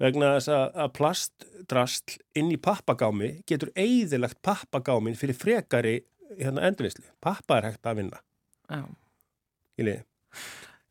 Vegna 0.00 0.32
þess 0.38 0.50
að, 0.52 0.64
að 0.86 0.90
plastdrasl 0.96 2.16
inn 2.40 2.50
í 2.52 2.58
pappagámi 2.60 3.30
getur 3.48 3.70
eigðilegt 3.80 4.40
pappagámin 4.44 5.16
fyrir 5.16 5.36
frekari 5.40 5.94
hérna, 6.40 6.64
endurvinnslu. 6.70 7.04
Pappa 7.24 7.60
er 7.60 7.68
hægt 7.70 7.86
að 7.88 8.00
vinna. 8.02 8.18
Já. 8.72 8.80
í 9.76 9.84
liði. 9.86 10.02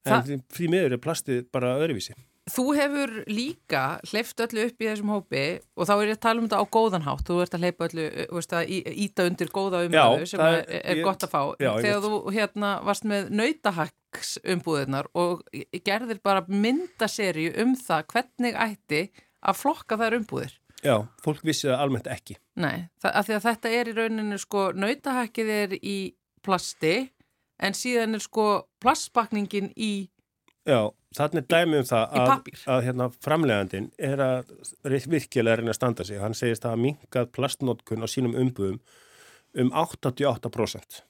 Þa- 0.05 0.15
En 0.15 0.23
því, 0.29 0.35
því 0.53 0.69
miður 0.73 0.93
er 0.95 1.01
plastið 1.01 1.43
bara 1.53 1.73
öðruvísi. 1.81 2.13
Þú 2.45 2.63
hefur 2.77 3.11
líka 3.25 3.83
hleyft 4.11 4.37
öllu 4.45 4.67
upp 4.69 4.83
í 4.83 4.85
þessum 4.85 5.09
hópi 5.09 5.39
og 5.73 5.87
þá 5.89 5.93
er 5.95 6.03
ég 6.11 6.17
að 6.17 6.21
tala 6.27 6.41
um 6.43 6.45
þetta 6.45 6.59
á 6.61 6.73
góðan 6.75 7.05
hátt. 7.07 7.23
Þú 7.25 7.37
ert 7.41 7.55
að 7.57 7.63
hleypa 7.65 7.87
öllu, 7.87 8.03
þú 8.29 8.37
veist 8.37 8.53
að 8.53 8.73
íta 9.05 9.25
undir 9.25 9.49
góða 9.55 9.79
Já, 9.89 10.03
sem 10.29 10.43
er, 10.45 10.59
er- 10.69 10.99
ég- 10.99 11.03
gott 11.07 11.25
að 11.25 11.31
fá. 11.33 11.41
Já, 11.57 11.71
Þegar 11.81 12.03
þú 12.05 12.19
hérna 12.35 12.69
varst 12.85 13.07
með 13.09 13.31
nautahaks 13.41 14.35
umbúðunar 14.45 15.09
og 15.17 15.41
gerðir 15.89 16.21
bara 16.21 16.45
myndaserju 16.47 17.55
um 17.65 17.73
það 17.75 18.05
hvernig 18.13 18.53
ætti 18.67 19.01
að 19.41 19.59
flokka 19.63 19.97
þær 19.97 20.19
umbúðir. 20.21 20.53
Já, 20.85 21.01
fólk 21.25 21.41
vissi 21.41 21.65
það 21.65 21.81
almennt 21.81 22.07
ekki. 22.13 22.37
Nei, 22.61 22.85
af 23.01 23.25
því 23.25 23.39
að 23.39 23.45
þetta 23.49 23.69
er 23.73 23.89
í 23.89 23.93
rauninu 23.97 24.37
sko, 24.37 24.67
nautahakkið 24.77 25.49
er 25.49 25.73
í 25.81 25.97
plasti 26.45 27.09
en 27.57 27.73
síðan 27.73 28.13
er 28.13 28.21
sko 28.21 28.67
plastbakningin 28.83 29.71
í 29.75 30.09
Já, 30.65 30.79
þannig 31.13 31.41
er 31.43 31.47
dæmi 31.53 31.79
um 31.79 31.85
það 31.85 32.13
að, 32.19 32.51
að 32.73 32.83
hérna, 32.87 33.07
framlegandin 33.21 33.89
er 34.01 34.21
að 34.25 34.53
virkilega 35.13 35.59
reyna 35.59 35.73
að 35.75 35.77
standa 35.77 36.05
sig. 36.07 36.17
Hann 36.21 36.37
segist 36.37 36.65
að 36.65 36.73
hafa 36.73 36.81
minkað 36.81 37.27
plastnótkun 37.37 38.05
á 38.05 38.07
sínum 38.09 38.33
umbuðum 38.41 38.79
um 39.61 39.69
88%. 39.71 41.03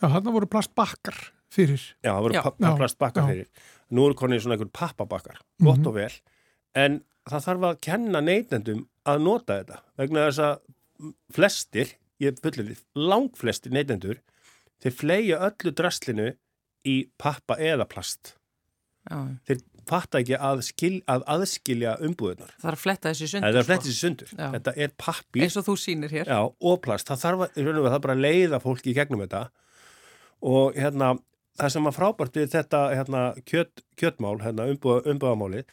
Já, 0.00 0.06
hann 0.08 0.28
voru 0.28 0.48
plastbakkar 0.50 1.16
fyrir. 1.52 1.82
Já, 2.04 2.12
það 2.12 2.26
voru 2.26 2.42
plastbakkar 2.82 3.22
já. 3.22 3.26
Mhm. 3.26 3.32
fyrir. 3.32 3.70
Nú 3.90 4.04
eru 4.06 4.14
konið 4.14 4.44
svona 4.44 4.54
einhver 4.54 4.70
pappabakkar, 4.72 5.40
gott 5.64 5.86
og 5.88 5.96
vel. 5.96 6.12
En 6.78 7.00
það 7.28 7.46
þarf 7.48 7.64
að 7.70 7.80
kenna 7.80 8.20
neytendum 8.22 8.84
að 9.08 9.24
nota 9.24 9.56
þetta. 9.60 9.80
Vegna 9.98 10.26
þess 10.28 10.44
að 10.44 11.14
flestir, 11.34 11.94
ég 12.20 12.38
fullir 12.44 12.68
því, 12.68 12.76
langflestir 12.94 13.72
neytendur, 13.74 14.20
þeir 14.80 14.94
fleia 14.94 15.40
öllu 15.48 15.72
draslinu 15.74 16.28
í 16.86 17.10
pappa 17.18 17.56
eða 17.56 17.88
plast. 17.88 18.36
Þeir 19.48 19.62
fatta 19.88 20.20
ekki 20.20 20.36
að, 20.36 20.60
skil, 20.66 20.92
að 21.10 21.24
aðskilja 21.34 21.96
umbúðunar. 22.04 22.52
það 22.60 22.68
er 22.68 22.76
að 22.76 22.82
fletta 22.82 23.10
þessi 23.10 23.28
sundur 23.32 23.46
Það 23.54 23.60
er 23.60 23.68
flettið 23.68 23.90
sér 23.90 23.98
sundur. 24.04 24.34
Já. 24.36 24.46
Þetta 24.54 24.74
er 24.76 24.92
pappír 25.00 25.46
eins 25.46 25.56
og 25.58 25.66
þú 25.66 25.74
sýnir 25.80 26.14
hér 26.14 26.30
já, 26.30 26.38
og 26.44 26.78
plast. 26.84 27.08
Það 27.08 27.22
þarf 27.24 27.44
að, 27.46 27.60
það 27.88 27.98
bara 28.04 28.16
að 28.16 28.24
leiða 28.26 28.60
fólki 28.62 28.92
í 28.92 28.96
gegnum 28.98 29.24
þetta. 29.24 29.42
Og 30.50 30.78
hérna, 30.78 31.10
það 31.60 31.74
sem 31.74 31.88
var 31.88 31.96
frábært 31.96 32.38
við 32.40 32.52
þetta 32.54 32.82
hérna, 32.94 33.24
kjöt, 33.48 33.84
kjötmál, 34.00 34.36
hérna, 34.44 34.68
umbúða, 34.72 35.02
umbúðamáli, 35.14 35.64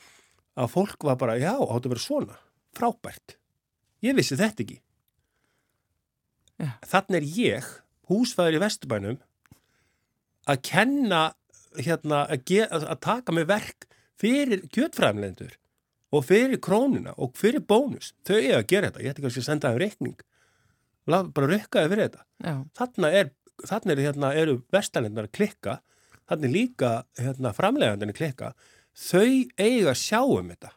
að 0.58 0.72
fólk 0.74 1.08
var 1.08 1.20
bara, 1.22 1.38
já, 1.40 1.54
áttu 1.54 1.92
að 1.92 1.94
vera 1.96 2.06
svona. 2.08 2.40
Frábært. 2.78 3.38
Ég 4.06 4.18
vissi 4.18 4.38
þetta 4.40 4.66
ekki. 4.66 4.80
Já. 6.58 6.72
Þannig 6.90 7.20
er 7.20 7.28
ég, 7.38 7.72
húsfæður 8.10 8.58
í 8.58 8.62
Vesturbænum, 8.64 9.20
að 10.48 10.62
kenna, 10.66 11.22
hérna, 11.76 12.26
að, 12.32 12.52
að, 12.68 12.86
að 12.94 13.00
taka 13.06 13.36
með 13.36 13.50
verk 13.52 13.88
fyrir 14.18 14.64
kjötfræmlendur 14.74 15.58
og 16.16 16.24
fyrir 16.26 16.60
krónuna 16.64 17.14
og 17.18 17.36
fyrir 17.38 17.64
bónus. 17.68 18.14
Þau 18.28 18.38
eiga 18.38 18.62
að 18.62 18.70
gera 18.72 18.90
þetta. 18.90 19.04
Ég 19.04 19.14
ætti 19.14 19.26
kannski 19.26 19.44
að 19.44 19.50
senda 19.50 19.74
þeim 19.74 19.82
reikning. 19.84 20.24
Laf, 21.08 21.30
bara 21.36 21.52
rukkaði 21.52 21.92
fyrir 21.92 22.08
þetta. 22.08 22.26
Þarna, 22.80 23.12
er, 23.20 23.30
þarna 23.68 23.94
er, 23.94 24.02
hérna, 24.08 24.32
eru 24.42 24.58
vestalendar 24.74 25.28
að 25.28 25.36
klikka. 25.40 25.78
Þarna 26.28 26.50
er 26.50 26.56
líka 26.56 26.92
hérna, 27.20 27.54
framlegandinn 27.56 28.14
að 28.14 28.20
klikka. 28.22 28.52
Þau 28.98 29.28
eiga 29.60 29.94
að 29.94 30.02
sjá 30.02 30.22
um 30.24 30.52
þetta. 30.54 30.74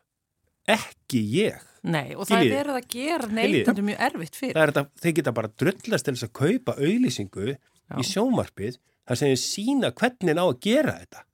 Ekki 0.70 1.24
ég. 1.34 1.66
nei 1.80 2.12
og 2.12 2.26
það 2.28 2.50
er 2.52 2.68
að 2.74 2.82
gera 2.92 3.26
neytendur 3.32 3.86
mjög 3.86 4.02
erfitt 4.04 4.34
fyrir 4.36 4.52
Það 4.52 4.62
er 4.62 4.70
þetta, 4.70 5.00
þeir 5.00 5.14
geta 5.16 5.32
bara 5.32 5.48
drullast 5.62 6.04
til 6.04 6.12
þess 6.12 6.26
að 6.26 6.32
kaupa 6.36 6.74
auðlýsingu 6.76 7.54
í 7.54 8.04
sjómarpið 8.04 8.76
þar 9.10 9.18
sem 9.18 9.34
sína 9.42 9.90
hvernig 9.90 10.36
ná 10.38 10.44
að 10.44 10.56
gera 10.62 10.94
þetta. 11.00 11.24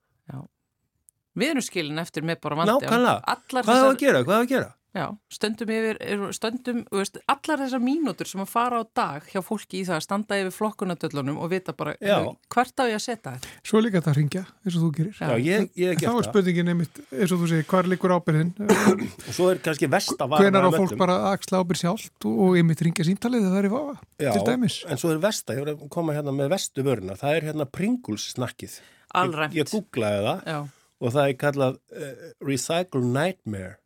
við 1.36 1.50
erum 1.52 1.64
skilin 1.64 2.00
eftir 2.00 2.24
með 2.24 2.40
bara 2.46 2.56
vandi 2.62 2.72
Nákvæmlega. 2.72 3.36
Hvað 3.52 3.60
á 3.60 3.60
að 3.60 3.66
þessar, 3.68 3.98
gera? 4.00 4.22
Hvað 4.24 4.38
á 4.40 4.40
að 4.40 4.52
gera? 4.54 4.70
Já, 4.96 5.06
stöndum 5.36 5.70
yfir 5.76 5.98
stöndum, 6.36 6.78
veist, 6.90 7.18
allar 7.28 7.60
þessar 7.62 7.82
mínútur 7.84 8.28
sem 8.30 8.40
að 8.42 8.48
fara 8.50 8.80
á 8.80 8.84
dag 8.96 9.26
hjá 9.30 9.42
fólki 9.44 9.82
í 9.82 9.84
það 9.86 9.98
að 9.98 10.04
standa 10.06 10.38
yfir 10.40 10.54
flokkunadöllunum 10.56 11.36
og 11.42 11.50
vita 11.52 11.74
bara 11.76 11.94
Já. 12.00 12.16
"Heyrðu, 12.16 12.36
hvert 12.54 12.80
á 12.80 12.84
ég 12.88 12.96
að 12.96 13.04
setja 13.04 13.34
þetta 13.36 13.52
Svo 13.66 13.78
er 13.78 13.84
líka 13.86 14.00
þetta 14.00 14.12
að 14.12 14.18
ringja, 14.20 14.44
eins 14.64 14.76
og 14.76 14.82
þú 14.86 14.90
gerir. 14.96 15.14
Já. 15.20 15.26
Já, 15.26 15.36
ég, 15.36 15.70
ég 15.76 15.88
hef 15.92 15.96
Þá 15.96 16.00
er 16.00 16.00
gert 16.00 16.16
það. 16.16 16.28
spurningin 16.30 16.68
einmitt, 16.72 17.00
eins 17.12 17.32
og 17.32 17.38
þú 17.40 17.48
segir, 17.52 17.66
hvar 17.70 17.90
liggur 17.92 18.14
ábyrðin? 18.16 18.52
Og 19.28 19.32
svo 19.36 19.50
er 19.50 19.58
kannski 19.62 19.90
versta 19.90 20.26
varan 20.26 20.46
Hvenar 20.46 20.66
á 20.66 20.70
fólk 20.72 20.92
öllum. 20.92 20.98
bara 20.98 21.18
að 21.20 21.32
axla 21.36 21.60
ábyrð 21.62 21.82
sjálft 21.82 22.26
og, 22.26 22.56
einmitt 22.56 22.82
ringja 22.82 23.04
síntalið 23.04 23.46
þegar 23.46 23.52
það 23.52 23.60
er 23.62 23.68
í 23.68 23.74
vafa, 23.76 23.96
Já, 24.18 24.32
til 24.32 24.44
dæmis. 24.46 24.76
en 24.88 24.96
svo 24.96 25.10
er 25.12 25.18
versta, 25.22 25.54
ég 25.54 25.64
voru 25.64 25.76
að 25.76 25.88
koma 25.90 26.14
hérna 26.16 26.32
með 26.32 26.48
vestu 26.56 26.82
vöruna, 26.86 27.16
það 27.18 27.36
er 27.36 27.48
hérna 27.50 27.66
Pringles 27.68 28.32
snakkið. 28.34 28.80
Alræmt. 29.14 29.54
Ég, 29.54 29.66
ég 29.66 30.46
Já, 30.46 30.68
og 31.00 31.12
það 31.12 31.28
er 31.28 31.36
kallað 31.40 31.78
uh, 31.92 32.30
Recycle 32.44 33.02
Nightmare. 33.04 33.76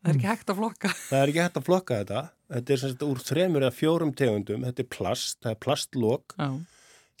Það 0.00 0.10
er 0.12 0.16
ekki 0.18 0.28
hægt 0.30 0.50
að 0.52 0.58
flokka 0.60 0.92
Það 1.10 1.18
er 1.22 1.32
ekki 1.32 1.42
hægt 1.44 1.58
að 1.60 1.66
flokka 1.68 1.98
þetta. 2.02 2.20
Þetta 2.50 2.72
er 2.76 2.80
sagt 2.82 3.02
úr 3.06 3.18
þremur 3.22 3.62
eða 3.66 3.76
fjórum 3.76 4.12
tegundum. 4.18 4.64
Þetta 4.66 4.82
er 4.84 4.88
plast, 4.96 5.38
það 5.44 5.52
er 5.54 5.58
plastlokk, 5.66 6.34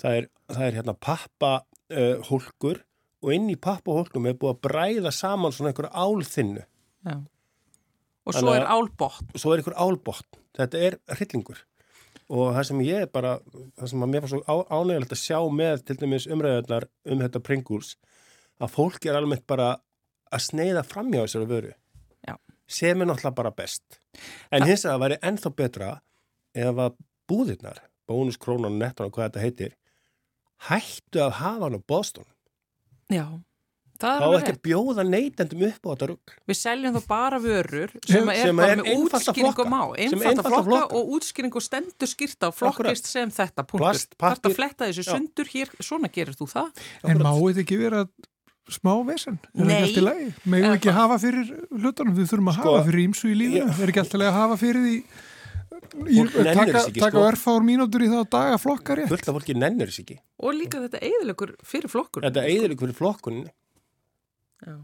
það 0.00 0.16
er, 0.20 0.28
það 0.50 0.64
er 0.66 0.78
hérna 0.80 0.94
pappa 1.06 1.50
uh, 1.60 2.16
hólkur 2.30 2.80
og 3.20 3.32
inn 3.36 3.50
í 3.52 3.56
pappa 3.60 3.92
hólkum 3.92 4.26
er 4.30 4.34
búið 4.40 4.54
að 4.56 4.62
bræða 4.64 5.10
saman 5.12 5.52
svona 5.52 5.70
einhverja 5.74 5.92
álþinnu. 5.92 6.62
Og 8.26 8.34
svo 8.36 8.52
er 8.54 8.64
að- 8.64 8.72
álbott 8.76 9.34
Svo 9.40 9.52
er 9.52 9.60
einhver 9.62 9.76
álbotn. 9.76 10.38
Þetta 10.56 10.78
er 10.86 10.96
hryllingur. 11.16 11.60
Og 12.30 12.52
það 12.54 12.64
sem 12.68 12.80
ég 12.86 13.02
er 13.04 13.10
bara, 13.10 13.38
það 13.78 13.88
sem 13.90 14.02
að 14.06 14.10
mér 14.12 14.20
var 14.24 14.30
svo 14.30 14.40
ánægilegt 14.70 15.14
að 15.16 15.22
sjá 15.24 15.38
með 15.50 15.84
til 15.88 15.96
dæmis 15.98 16.26
umræðunar 16.30 16.84
um 17.10 17.18
þetta 17.24 17.40
Pringles, 17.42 17.96
að 18.62 18.70
fólk 18.76 19.06
er 19.10 19.18
almennt 19.18 19.46
bara 19.50 19.70
að 20.30 20.44
sneiða 20.44 20.84
framjá 20.86 21.24
þessari 21.24 21.48
vöru. 21.50 21.72
Sem 22.70 23.02
er 23.02 23.08
náttúrulega 23.10 23.34
bara 23.40 23.50
best. 23.54 24.00
En 24.54 24.62
hins 24.68 24.84
að 24.86 24.92
það 24.94 25.02
væri 25.04 25.20
ennþá 25.30 25.50
betra 25.58 25.90
ef 26.54 26.82
að 26.86 26.96
búðirnar, 27.30 27.82
bónus, 28.10 28.38
krónan, 28.42 28.78
nettan 28.78 29.10
og 29.10 29.14
hvað 29.16 29.30
þetta 29.30 29.44
heitir, 29.44 29.76
hættu 30.70 31.22
að 31.24 31.38
hafa 31.40 31.66
hann 31.66 31.78
á 31.78 31.88
bóðstun. 31.90 32.26
Já, 33.10 33.24
það 34.00 34.14
er 34.14 34.22
Þá 34.22 34.26
ekki 34.30 34.36
rétt 34.40 34.52
að 34.54 34.60
bjóða 34.68 35.04
neytendum 35.08 35.62
upp 35.66 35.82
á 35.82 35.88
þetta 35.90 36.08
rugg. 36.12 36.34
Við 36.50 36.58
seljum 36.60 36.94
þá 36.96 37.00
bara 37.10 37.40
vörur 37.42 37.94
sem 38.06 38.30
er 38.32 38.40
Sem 38.40 38.62
er 38.64 38.72
er 38.74 38.82
að 38.84 38.90
einfalt 38.94 39.30
að 39.32 39.40
flokka 39.42 39.66
flokka. 39.66 40.80
og 40.96 41.12
útskýring 41.16 41.58
og 41.58 41.66
stendur 41.66 42.10
skýrta 42.14 42.50
og 42.50 42.56
flokkist 42.60 43.10
sem 43.10 43.30
þetta 43.34 43.66
punktur. 43.66 44.02
Pappír. 44.20 44.54
fletta 44.56 44.88
þessu 44.90 45.06
sundur 45.10 45.50
hér, 45.50 45.74
svona 45.82 46.10
gerir 46.12 46.38
þú 46.38 46.48
það? 46.54 46.84
En 47.04 47.18
má 47.18 47.32
þetta 47.34 47.64
ekki 47.66 47.80
vera 47.82 48.04
smá 48.74 48.92
vesen? 49.08 49.38
Er 49.54 49.66
það 49.66 49.74
ekki 49.74 49.88
allt 49.88 50.00
í 50.00 50.04
lagi? 50.04 50.28
Megum 50.44 50.70
við 50.70 50.76
ekki 50.78 50.94
hafa 50.96 51.18
fyrir 51.22 51.50
hlutunum? 51.70 52.14
Við 52.18 52.30
þurfum 52.30 52.52
að 52.52 52.56
Sko, 52.58 52.74
hafa 52.76 52.86
fyrir 52.88 53.02
ímsu 53.06 53.30
í 53.30 53.36
lífinu. 53.40 53.74
Er 53.76 53.92
ekki 53.92 54.02
alltaf 54.04 54.24
að 54.26 54.38
hafa 54.38 54.58
fyrir 54.60 54.86
því 54.86 54.96
taka, 55.90 56.84
taka 56.86 57.10
sko. 57.10 57.24
örfár 57.26 57.64
mínútur 57.66 58.04
í 58.04 58.10
það 58.10 58.22
að 58.24 58.30
daga 58.36 58.60
flokkar 58.62 59.00
rétt? 59.00 59.10
Fullt 59.10 59.30
af 59.30 59.36
fólki 59.38 59.56
nennir 59.58 59.90
þess 59.90 60.04
ekki. 60.04 60.18
Og 60.40 60.54
líka 60.56 60.82
þetta 60.84 61.02
eðilegur 61.08 61.54
fyrir 61.66 61.92
flokkur. 61.92 62.26
Þetta 62.26 62.46
ykkur 62.70 62.92
í 62.92 62.96
flokkuninni. 62.96 63.52
Já. 64.66 64.76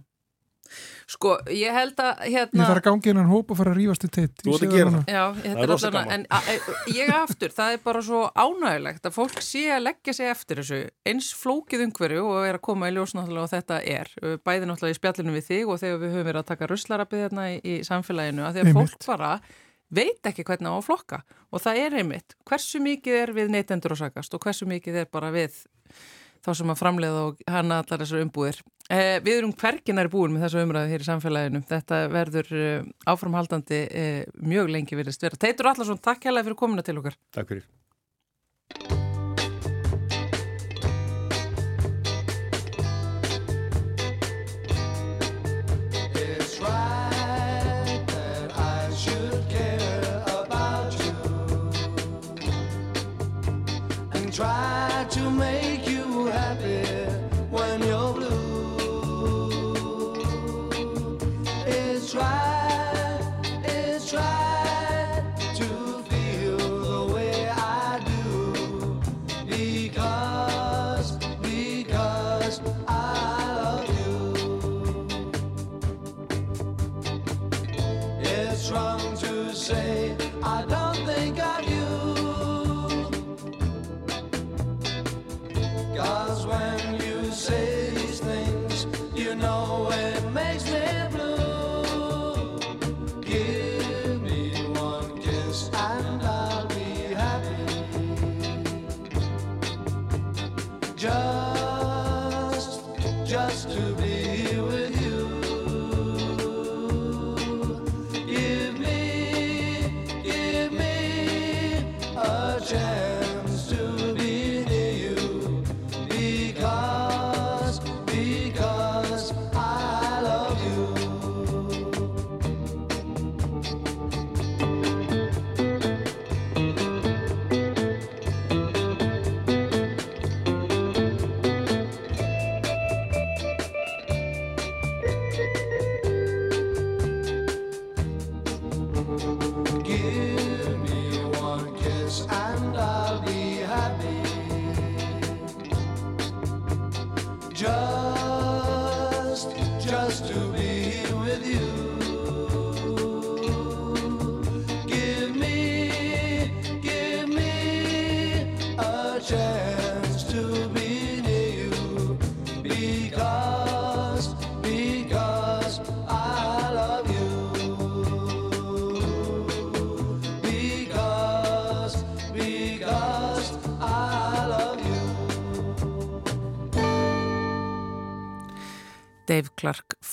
Sko, 1.06 1.36
ég 1.54 1.70
held 1.70 2.00
að 2.02 2.22
Ég 2.26 2.32
hérna... 2.34 2.64
þarf 2.66 2.80
að 2.80 2.86
gangi 2.88 3.10
innan 3.12 3.28
hóp 3.30 3.52
og 3.54 3.58
fara 3.60 3.70
að 3.70 3.76
rífast 3.78 4.06
í 4.06 4.08
teitt. 4.10 4.40
Þú 4.42 4.48
Ég 4.50 4.54
ert 4.56 4.58
sé 4.58 4.66
að 4.66 4.72
það 4.72 4.78
gera 4.80 4.90
núna. 4.90 5.02
Já, 5.06 5.24
Það 5.36 5.60
er 5.62 5.68
rosa 5.70 5.86
alltaf, 5.86 5.92
gaman. 5.94 6.14
en 6.16 6.24
a, 6.26 6.40
e, 6.50 6.56
ég 6.96 7.12
aftur, 7.14 7.52
það 7.54 7.74
er 7.76 7.82
bara 7.84 8.02
svo 8.08 8.22
ánægilegt 8.34 9.06
að 9.06 9.14
fólk 9.14 9.36
sé 9.46 9.62
að 9.70 9.84
leggja 9.86 10.14
sig 10.18 10.30
eftir 10.32 10.60
þessu 10.62 10.80
eins 11.06 11.28
flókið 11.38 11.84
umhverju 11.86 12.24
og 12.26 12.40
er 12.48 12.58
að 12.58 12.64
koma 12.66 12.90
í 12.90 12.96
ljós 12.96 13.14
náttúrulega 13.14 13.46
og 13.46 13.52
þetta 13.54 13.78
er, 13.94 14.10
bæði 14.42 14.66
náttúrulega 14.72 14.96
í 14.96 14.98
spjallinu 14.98 15.36
við 15.36 15.46
þig 15.52 15.70
og 15.70 15.80
þegar 15.84 16.02
við 16.02 16.16
höfum 16.16 16.26
verið 16.32 16.42
að 16.42 16.50
taka 16.50 16.70
ruslarabið 16.74 17.24
hérna 17.26 17.46
í, 17.54 17.56
í 17.62 17.78
samfélaginu, 17.86 18.42
að 18.42 18.58
því 18.58 18.64
að 18.64 18.70
Einmitt. 18.72 18.90
fólk 18.98 19.08
bara 19.14 19.32
veit 19.94 20.26
ekki 20.26 20.42
hvernig 20.50 20.74
á 20.74 20.74
að 20.74 20.86
flokka 20.90 21.22
og 21.54 21.62
það 21.62 21.82
er 21.86 21.98
einmitt, 22.02 22.34
hversu 22.50 22.82
mikið 22.82 23.20
er 23.22 23.30
við 23.36 23.54
neytendur 23.54 23.94
að 23.94 24.02
sakast 24.02 24.34
og 24.34 24.42
hversu 24.42 24.66
mikið 24.66 25.04
er 25.04 25.10
bara 25.14 25.30
við 25.30 25.54
þá 26.46 26.50
sem 26.60 26.72
að 26.72 26.80
framleiða 26.80 27.22
og 27.28 27.40
hana 27.50 27.80
allar 27.82 28.02
þessar 28.02 28.22
umbúðir. 28.22 28.60
Eh, 28.86 29.16
við 29.24 29.40
erum 29.40 29.54
hverginar 29.58 30.10
búin 30.12 30.36
með 30.36 30.46
þessu 30.46 30.62
umræðu 30.62 30.92
hér 30.92 31.02
í 31.02 31.08
samfélaginu. 31.08 31.62
Þetta 31.66 32.02
verður 32.12 32.52
eh, 32.54 32.84
áframhaldandi 33.10 33.80
eh, 33.90 34.20
mjög 34.38 34.70
lengi 34.76 34.98
virðist 34.98 35.26
vera. 35.26 35.40
Teitur 35.42 35.72
Allarsson, 35.72 35.98
takk 36.02 36.28
hérlega 36.28 36.46
fyrir 36.46 36.60
komuna 36.60 36.86
til 36.86 37.00
okkar. 37.00 37.18
Takk 37.34 37.50
fyrir. 37.50 37.66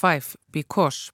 5 0.03 0.35
Because. 0.51 1.13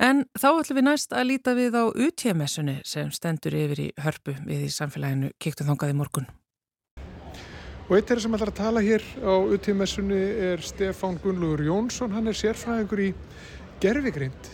En 0.00 0.24
þá 0.32 0.48
ætlum 0.54 0.78
við 0.78 0.86
næst 0.86 1.10
að 1.12 1.26
líta 1.28 1.52
við 1.52 1.74
á 1.76 1.84
UTMS-unni 1.92 2.78
sem 2.88 3.10
stendur 3.12 3.52
yfir 3.52 3.82
í 3.84 3.88
hörpu 4.00 4.32
við 4.46 4.62
í 4.64 4.70
samfélaginu 4.72 5.34
Kíktu 5.36 5.66
þangað 5.68 5.92
í 5.92 5.96
morgun. 5.98 6.28
Og 7.90 7.96
eitt 7.98 8.08
þeirra 8.08 8.22
sem 8.24 8.36
ætlar 8.38 8.52
að 8.52 8.60
tala 8.60 8.82
hér 8.86 9.04
á 9.20 9.34
UTMS-unni 9.50 10.20
er 10.46 10.62
Stefán 10.64 11.18
Gunnlaugur 11.20 11.64
Jónsson, 11.66 12.14
hann 12.14 12.30
er 12.30 12.38
sérfræðingur 12.38 13.02
í 13.02 13.08
gerfigreind. 13.82 14.50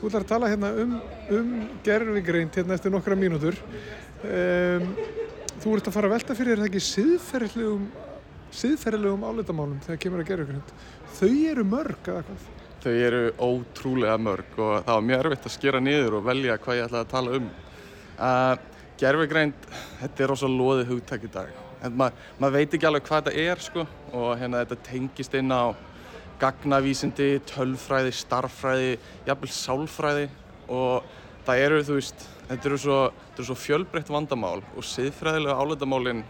Þú 0.00 0.08
ætlar 0.08 0.24
að 0.24 0.32
tala 0.32 0.50
hérna 0.50 0.70
um, 0.82 0.96
um 1.36 1.52
gerfigreind 1.86 2.58
hérna 2.58 2.78
eftir 2.78 2.94
nokkra 2.94 3.18
mínútur. 3.20 3.60
Um, 4.24 4.88
þú 5.60 5.76
ert 5.76 5.92
að 5.92 5.98
fara 5.98 6.10
að 6.10 6.16
velta 6.16 6.38
fyrir 6.38 6.56
þér 6.56 6.64
það 6.64 6.70
ekki 6.72 6.84
siðferðilegum, 6.88 7.86
siðferðilegum 8.64 9.28
áleitamálum 9.28 9.78
þegar 9.84 10.02
kemur 10.06 10.24
að 10.24 10.32
gerfigreind. 10.32 10.74
Þau 11.20 11.30
eru 11.52 11.68
mörg 11.76 12.10
eða 12.10 12.24
hvað? 12.26 12.50
Þau 12.82 12.92
eru 12.98 13.22
ótrúlega 13.38 14.16
mörg 14.18 14.56
og 14.58 14.72
það 14.82 14.96
var 14.96 15.04
mjög 15.06 15.20
erfitt 15.22 15.44
að 15.46 15.54
skera 15.54 15.80
niður 15.82 16.16
og 16.18 16.24
velja 16.26 16.58
hvað 16.58 16.78
ég 16.78 16.88
ætlaði 16.88 17.04
að 17.04 17.12
tala 17.12 17.36
um. 17.38 17.50
Uh, 18.16 18.54
gerfigreind, 18.98 19.68
þetta 20.00 20.24
er 20.24 20.30
rosa 20.32 20.50
loðið 20.50 20.90
hugtak 20.90 21.26
í 21.26 21.30
dag. 21.30 21.52
Maður 21.94 22.56
veit 22.56 22.74
ekki 22.74 22.88
alveg 22.88 23.06
hvað 23.06 23.24
þetta 23.28 23.46
er 23.52 23.62
sko 23.62 23.86
og 24.14 24.28
hérna 24.38 24.64
þetta 24.64 24.80
tengist 24.86 25.34
inn 25.38 25.54
á 25.54 25.74
gagnavísindi, 26.42 27.30
tölfræði, 27.46 28.12
starffræði, 28.18 28.92
jafnvel 29.28 29.54
sálfræði 29.54 30.28
og 30.74 31.06
það 31.46 31.64
eru 31.64 31.80
þú 31.86 31.98
veist, 31.98 32.28
þetta 32.50 32.70
eru 32.70 32.78
svo, 32.82 33.00
eru 33.34 33.46
svo 33.46 33.58
fjölbreytt 33.58 34.10
vandamál 34.10 34.60
og 34.62 34.86
siðfræðilega 34.86 35.58
áleitamálin 35.58 36.22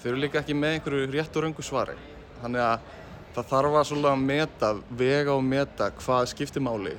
þau 0.00 0.06
eru 0.12 0.22
líka 0.24 0.40
ekki 0.40 0.56
með 0.56 0.78
einhverju 0.78 1.10
rétt 1.12 1.36
og 1.36 1.44
röngu 1.44 1.64
svari. 1.64 1.96
Þannig 2.40 2.64
að 2.64 2.94
það 3.36 3.48
þarf 3.50 3.74
að 3.76 3.86
svolítið 3.90 4.10
að 4.10 4.22
meta, 4.24 4.68
vega 4.96 5.32
og 5.36 5.42
meta 5.44 5.90
hvað 5.98 6.28
skiptir 6.30 6.62
máli 6.64 6.94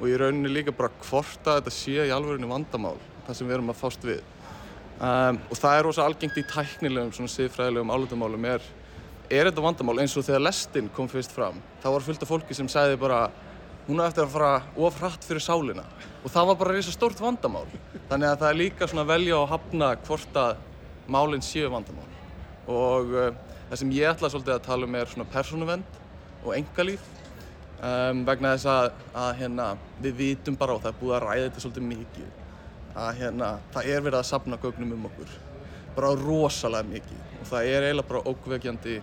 og 0.00 0.08
í 0.10 0.16
rauninni 0.18 0.50
líka 0.50 0.74
bara 0.74 0.90
hvort 1.04 1.46
að 1.46 1.60
þetta 1.60 1.74
sé 1.76 2.06
í 2.08 2.14
alvörinu 2.14 2.48
vandamál, 2.50 2.96
það 3.28 3.36
sem 3.38 3.46
við 3.46 3.56
erum 3.56 3.70
að 3.70 3.78
fást 3.78 4.06
við. 4.06 4.24
Um, 4.98 5.38
og 5.50 5.60
það 5.60 5.76
er 5.76 5.86
rosa 5.86 6.06
algengt 6.08 6.40
í 6.40 6.44
tæknilegum, 6.50 7.12
svona 7.14 7.30
siðfræðilegum 7.30 7.92
álutamálum 7.94 8.48
er, 8.50 8.66
er 9.30 9.48
þetta 9.48 9.64
vandamál 9.64 9.96
eins 10.02 10.16
og 10.18 10.26
þegar 10.26 10.44
lestin 10.48 10.90
kom 10.96 11.10
fyrst 11.10 11.34
fram, 11.34 11.62
þá 11.82 11.88
var 11.94 12.06
fullt 12.08 12.26
af 12.26 12.30
fólki 12.34 12.58
sem 12.58 12.70
sagði 12.70 12.98
bara 13.04 13.22
hún 13.86 14.00
er 14.00 14.10
eftir 14.10 14.26
að 14.26 14.34
fara 14.34 14.52
of 14.74 14.98
hratt 14.98 15.26
fyrir 15.26 15.44
sálina 15.44 15.86
og 16.24 16.30
það 16.32 16.50
var 16.50 16.60
bara 16.60 16.74
reysa 16.74 16.94
stórt 16.94 17.20
vandamál. 17.20 17.66
Þannig 18.10 18.30
að 18.30 18.38
það 18.42 18.50
er 18.50 18.60
líka 18.60 18.90
svona 18.90 19.06
velja 19.08 19.38
og 19.38 19.50
hafna 19.50 19.94
hvort 20.06 20.38
að 20.40 20.54
málinn 21.14 21.44
séu 21.44 21.70
vandamál 21.70 22.10
og 22.74 23.10
uh, 23.12 23.34
það 23.74 23.80
sem 23.80 23.94
ég 23.96 24.06
ætla 24.06 24.28
svolítið 24.30 24.54
að 24.54 24.66
tala 24.68 24.86
um 24.86 24.92
er 24.94 25.08
svona 25.10 25.24
persónuvend 25.32 25.96
og 26.44 26.52
engalíf 26.54 27.02
um, 27.82 28.20
vegna 28.28 28.52
þess 28.54 28.68
að, 28.70 28.84
að 29.18 29.30
hérna, 29.40 29.66
við 30.04 30.14
vitum 30.20 30.58
bara 30.60 30.76
og 30.76 30.84
það 30.84 30.92
er 30.92 31.00
búið 31.00 31.14
að 31.16 31.24
ræða 31.24 31.48
þetta 31.48 31.64
svolítið 31.64 31.88
mikið 31.88 32.28
að 32.94 33.18
hérna, 33.18 33.48
það 33.74 33.90
er 33.90 34.04
verið 34.06 34.18
að 34.20 34.28
sapna 34.28 34.60
gögnum 34.62 34.94
um 34.94 35.08
okkur 35.10 35.34
bara 35.96 36.12
rosalega 36.20 36.86
mikið. 36.92 37.22
Og 37.40 37.48
það 37.50 37.70
er 37.72 37.86
eiginlega 37.88 38.10
bara 38.12 38.30
ókveikjandi 38.30 38.96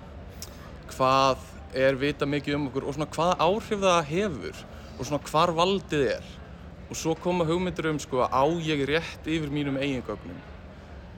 hvað 0.94 1.46
er 1.84 2.00
vita 2.00 2.28
mikið 2.28 2.56
um 2.56 2.68
okkur 2.70 2.88
og 2.88 2.96
svona 2.96 3.12
hvað 3.12 3.44
áhrif 3.44 3.84
það 3.84 4.02
hefur 4.12 4.66
og 4.96 5.02
svona 5.10 5.24
hvar 5.28 5.56
valdið 5.60 6.06
er. 6.16 6.36
Og 6.88 7.00
svo 7.00 7.16
koma 7.20 7.48
hugmyndir 7.48 7.92
um 7.92 8.00
sko 8.00 8.24
á 8.24 8.44
ég 8.64 8.86
rétt 8.88 9.28
yfir 9.28 9.52
mínum 9.52 9.80
eigin 9.80 10.04
gögnum? 10.08 10.40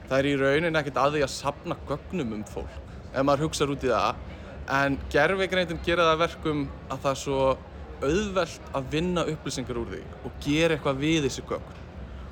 Það 0.08 0.18
er 0.18 0.30
í 0.30 0.38
rauninni 0.42 0.80
ekkert 0.80 0.98
að 1.00 1.16
því 1.16 1.22
að 1.26 1.36
sapna 1.38 1.78
gögnum 1.86 2.34
um 2.40 2.48
fólk 2.50 2.83
ef 3.14 3.22
maður 3.22 3.46
hugsaður 3.46 3.76
út 3.76 3.86
í 3.86 3.92
það 3.92 4.22
en 4.74 4.98
gerfigreindin 5.12 5.80
gera 5.86 6.08
það 6.08 6.14
að 6.14 6.22
verkum 6.24 6.66
að 6.88 7.00
það 7.04 7.10
er 7.12 7.22
svo 7.22 7.40
auðvelt 8.04 8.68
að 8.74 8.92
vinna 8.92 9.24
upplýsingar 9.32 9.80
úr 9.80 9.90
því 9.94 10.02
og 10.24 10.38
gera 10.44 10.76
eitthvað 10.76 11.02
við 11.04 11.26
þessi 11.28 11.44
gögn 11.48 11.82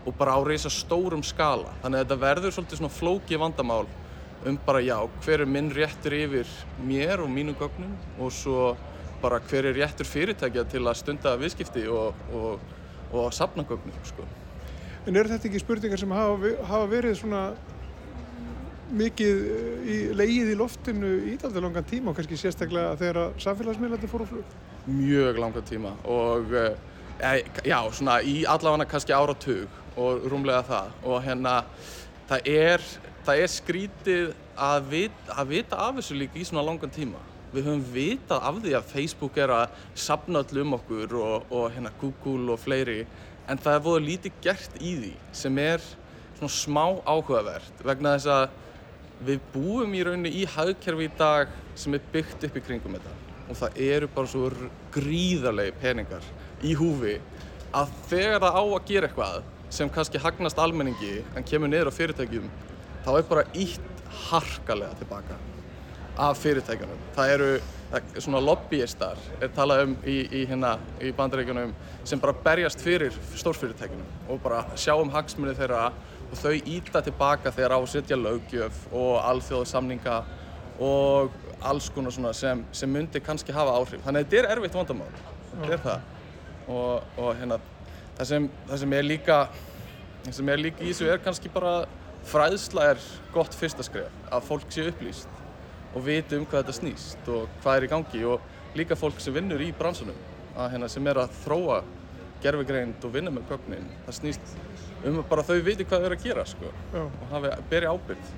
og 0.02 0.16
bara 0.18 0.34
á 0.34 0.40
reysa 0.42 0.72
stórum 0.72 1.22
skala 1.24 1.72
þannig 1.82 2.00
að 2.00 2.04
þetta 2.04 2.22
verður 2.24 2.56
svolítið 2.56 2.80
svona 2.80 2.96
flóki 2.96 3.38
vandamál 3.38 3.86
um 4.46 4.58
bara 4.66 4.80
já, 4.82 4.96
hver 5.22 5.44
er 5.44 5.46
minn 5.46 5.70
réttur 5.70 6.16
yfir 6.16 6.48
mér 6.82 7.22
og 7.22 7.30
mínum 7.30 7.54
gögnum 7.58 7.92
og 8.18 8.32
svo 8.34 8.72
bara 9.22 9.38
hver 9.38 9.68
er 9.70 9.76
réttur 9.78 10.08
fyrirtækja 10.08 10.64
til 10.70 10.82
að 10.82 10.98
stunda 10.98 11.36
viðskipti 11.38 11.84
og, 11.86 12.16
og, 12.34 12.64
og 13.14 13.28
sapna 13.34 13.62
gögnum 13.62 13.94
sko. 14.08 14.26
En 15.06 15.16
eru 15.18 15.30
þetta 15.30 15.46
ekki 15.48 15.62
spurningar 15.62 16.00
sem 16.00 16.14
hafa, 16.14 16.56
hafa 16.66 16.90
verið 16.90 17.20
svona 17.20 17.44
mikið 18.92 19.42
eh, 19.56 19.84
í 19.84 19.96
leið 20.16 20.52
í 20.52 20.58
loftinu 20.58 21.12
í 21.32 21.36
dálítið 21.40 21.64
langan 21.64 21.88
tíma 21.88 22.12
og 22.12 22.18
kannski 22.18 22.38
sérstaklega 22.40 22.96
þegar 23.00 23.36
samfélagsmiðlandi 23.42 24.10
fór 24.10 24.24
á 24.24 24.26
flug? 24.32 24.56
mjög 24.86 25.40
langan 25.40 25.66
tíma 25.68 25.94
og 26.04 26.52
eh, 26.58 27.42
já, 27.64 27.78
svona 27.94 28.20
í 28.26 28.42
allavega 28.48 28.88
kannski 28.90 29.14
áratug 29.16 29.80
og 30.00 30.24
rúmlega 30.30 30.62
það 30.66 30.94
og 31.08 31.18
hérna 31.24 31.56
það 32.30 32.48
er, 32.52 32.86
það 33.26 33.42
er 33.42 33.52
skrítið 33.56 34.32
að, 34.56 34.88
vit, 34.90 35.20
að 35.30 35.52
vita 35.56 35.82
af 35.88 35.98
þessu 36.00 36.18
líka 36.18 36.40
í 36.40 36.46
svona 36.48 36.64
langan 36.66 36.92
tíma 36.92 37.20
við 37.52 37.68
höfum 37.68 37.84
vitað 37.92 38.46
af 38.48 38.60
því 38.64 38.76
að 38.78 38.88
Facebook 38.92 39.36
er 39.40 39.52
að 39.52 39.82
sapna 39.98 40.40
öll 40.40 40.62
um 40.64 40.76
okkur 40.78 41.18
og, 41.20 41.50
og 41.52 41.66
hérna 41.74 41.92
Google 42.00 42.54
og 42.54 42.62
fleiri 42.62 43.02
en 43.50 43.60
það 43.60 43.76
er 43.76 43.84
voða 43.84 44.04
lítið 44.06 44.38
gert 44.44 44.78
í 44.80 44.94
því 45.00 45.12
sem 45.36 45.60
er 45.60 45.84
svona 46.38 46.52
smá 46.54 46.84
áhugavert 47.04 47.84
vegna 47.84 48.16
þess 48.16 48.30
að 48.32 48.61
við 49.26 49.42
búum 49.54 49.94
í 49.94 50.02
rauninni 50.06 50.32
í 50.40 50.46
hagkerfi 50.48 51.08
í 51.08 51.12
dag 51.18 51.52
sem 51.78 51.94
er 51.96 52.04
byggt 52.12 52.46
upp 52.48 52.58
í 52.58 52.64
kringum 52.66 52.96
þetta 52.98 53.14
og 53.48 53.58
það 53.58 53.80
eru 53.86 54.08
bara 54.14 54.32
svo 54.32 54.50
gríðarlegi 54.94 55.74
peningar 55.82 56.26
í 56.62 56.74
húfi 56.78 57.18
að 57.76 57.94
þegar 58.10 58.42
það 58.44 58.58
á 58.58 58.64
að 58.64 58.88
gera 58.90 59.08
eitthvað 59.08 59.42
sem 59.72 59.92
kannski 59.92 60.20
hagnast 60.20 60.60
almenningi 60.60 61.22
en 61.36 61.46
kemur 61.48 61.70
niður 61.72 61.92
á 61.92 61.98
fyrirtækjum 61.98 62.50
þá 63.04 63.12
er 63.16 63.28
bara 63.30 63.46
ítt 63.56 64.04
harkalega 64.28 64.98
tilbaka 65.00 65.38
af 66.22 66.36
fyrirtækjunum. 66.42 66.98
Það 67.16 67.30
eru 67.36 67.52
er 67.92 68.20
svona 68.24 68.40
lobbyistar 68.40 69.20
er 69.42 69.50
talað 69.52 69.86
um 69.86 69.94
í, 70.08 70.22
í, 70.24 70.44
hérna, 70.48 70.76
í 71.02 71.12
bandaríkjunum 71.16 71.74
sem 72.08 72.20
bara 72.20 72.34
berjast 72.44 72.80
fyrir 72.80 73.12
stórfyrirtækjunum 73.36 74.30
og 74.32 74.40
bara 74.44 74.62
sjá 74.80 74.94
um 74.96 75.12
hagsmunni 75.12 75.54
þeirra 75.58 75.90
og 76.32 76.38
þau 76.40 76.52
íta 76.56 77.02
tilbaka 77.04 77.52
þegar 77.52 77.76
á 77.76 77.78
að 77.78 77.90
setja 77.92 78.16
löggjöf 78.16 78.86
og 78.96 79.18
alþjóðasamninga 79.20 80.16
og 80.82 81.34
alls 81.62 81.90
konar 81.94 82.14
svona 82.14 82.32
sem, 82.34 82.64
sem 82.72 82.90
myndi 82.90 83.20
kannski 83.22 83.52
hafa 83.54 83.74
áhrif. 83.76 84.00
Þannig 84.06 84.24
að 84.24 84.30
þetta 84.30 84.40
er 84.40 84.48
erfitt 84.56 84.78
vandamál, 84.78 85.10
þetta 85.52 85.76
er 85.76 85.82
það. 85.84 86.08
Og, 86.72 87.18
og 87.20 87.30
hérna, 87.36 87.58
það 88.16 88.30
sem, 88.32 88.48
það 88.70 88.82
sem 88.82 88.96
er 88.96 89.06
líka, 89.06 89.38
það 90.24 90.38
sem 90.38 90.52
er 90.54 90.64
líka 90.64 90.82
í 90.82 90.90
þessu 90.90 91.12
er 91.12 91.22
kannski 91.22 91.52
bara 91.52 91.74
fræðsla 92.32 92.88
er 92.94 93.06
gott 93.34 93.54
fyrsta 93.58 93.84
skref, 93.86 94.10
að 94.30 94.48
fólk 94.48 94.68
sé 94.72 94.86
upplýst 94.88 95.40
og 95.92 96.04
viti 96.06 96.38
um 96.38 96.46
hvað 96.48 96.62
þetta 96.62 96.76
snýst 96.78 97.32
og 97.34 97.48
hvað 97.62 97.78
er 97.78 97.86
í 97.86 97.90
gangi 97.92 98.22
og 98.30 98.76
líka 98.78 98.96
fólk 98.96 99.18
sem 99.20 99.34
vinnur 99.34 99.60
í 99.60 99.72
bransunum 99.76 100.16
að, 100.54 100.70
hérna, 100.72 100.88
sem 100.88 101.10
er 101.10 101.20
að 101.20 101.34
þróa 101.42 101.82
gerfigreind 102.42 103.04
og 103.04 103.12
vinna 103.14 103.30
með 103.34 103.50
gögnin. 103.52 103.90
Það 104.06 104.16
snýst 104.18 104.54
um 105.08 105.20
að 105.22 105.28
bara 105.32 105.44
þau 105.46 105.58
viti 105.66 105.86
hvað 105.88 106.02
þau 106.02 106.08
eru 106.08 106.18
að 106.18 106.24
gera 106.26 106.46
sko, 106.48 106.72
Já. 106.94 107.02
og 107.02 107.28
hafi, 107.34 107.52
beri 107.70 107.90
ábyrgð. 107.90 108.32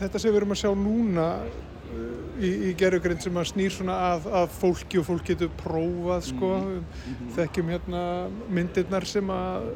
Þetta 0.00 0.20
sem 0.20 0.32
við 0.32 0.40
erum 0.40 0.54
að 0.54 0.60
sjá 0.62 0.70
núna 0.76 1.26
uh, 1.44 2.24
í, 2.40 2.50
í 2.68 2.72
gerðugrind 2.80 3.24
sem 3.24 3.38
að 3.40 3.50
snýr 3.52 3.76
svona 3.76 4.00
að, 4.10 4.30
að 4.42 4.56
fólki 4.60 5.00
og 5.00 5.08
fólk 5.10 5.30
getur 5.30 5.52
prófað 5.62 6.26
sko, 6.30 6.52
þekkjum 7.36 7.72
hérna 7.74 8.02
myndirnar 8.48 9.08
sem 9.08 9.32
að 9.32 9.70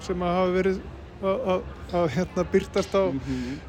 sem 0.00 0.22
að 0.24 0.36
hafa 0.38 0.52
verið 0.54 0.80
að, 1.20 1.64
hérna 2.14 2.44
byrtast 2.48 2.94
á 2.96 3.02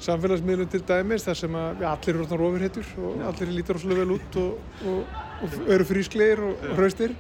samfélagsmiðlum 0.06 0.70
til 0.72 0.82
dæmis 0.88 1.26
þar 1.28 1.40
sem 1.40 1.56
að 1.58 1.84
ja, 1.84 1.92
allir 1.92 2.16
eru 2.16 2.28
svona 2.28 2.48
ofurhetjur 2.48 2.92
og 3.02 3.24
allir 3.28 3.54
lítur 3.58 3.78
rosalega 3.78 4.06
vel 4.06 4.16
út 4.16 4.38
og, 4.40 4.78
og, 4.88 5.18
og 5.44 5.74
eru 5.76 5.88
frísklegir 5.90 6.44
og, 6.48 6.54
og 6.70 6.80
hraustir. 6.80 7.16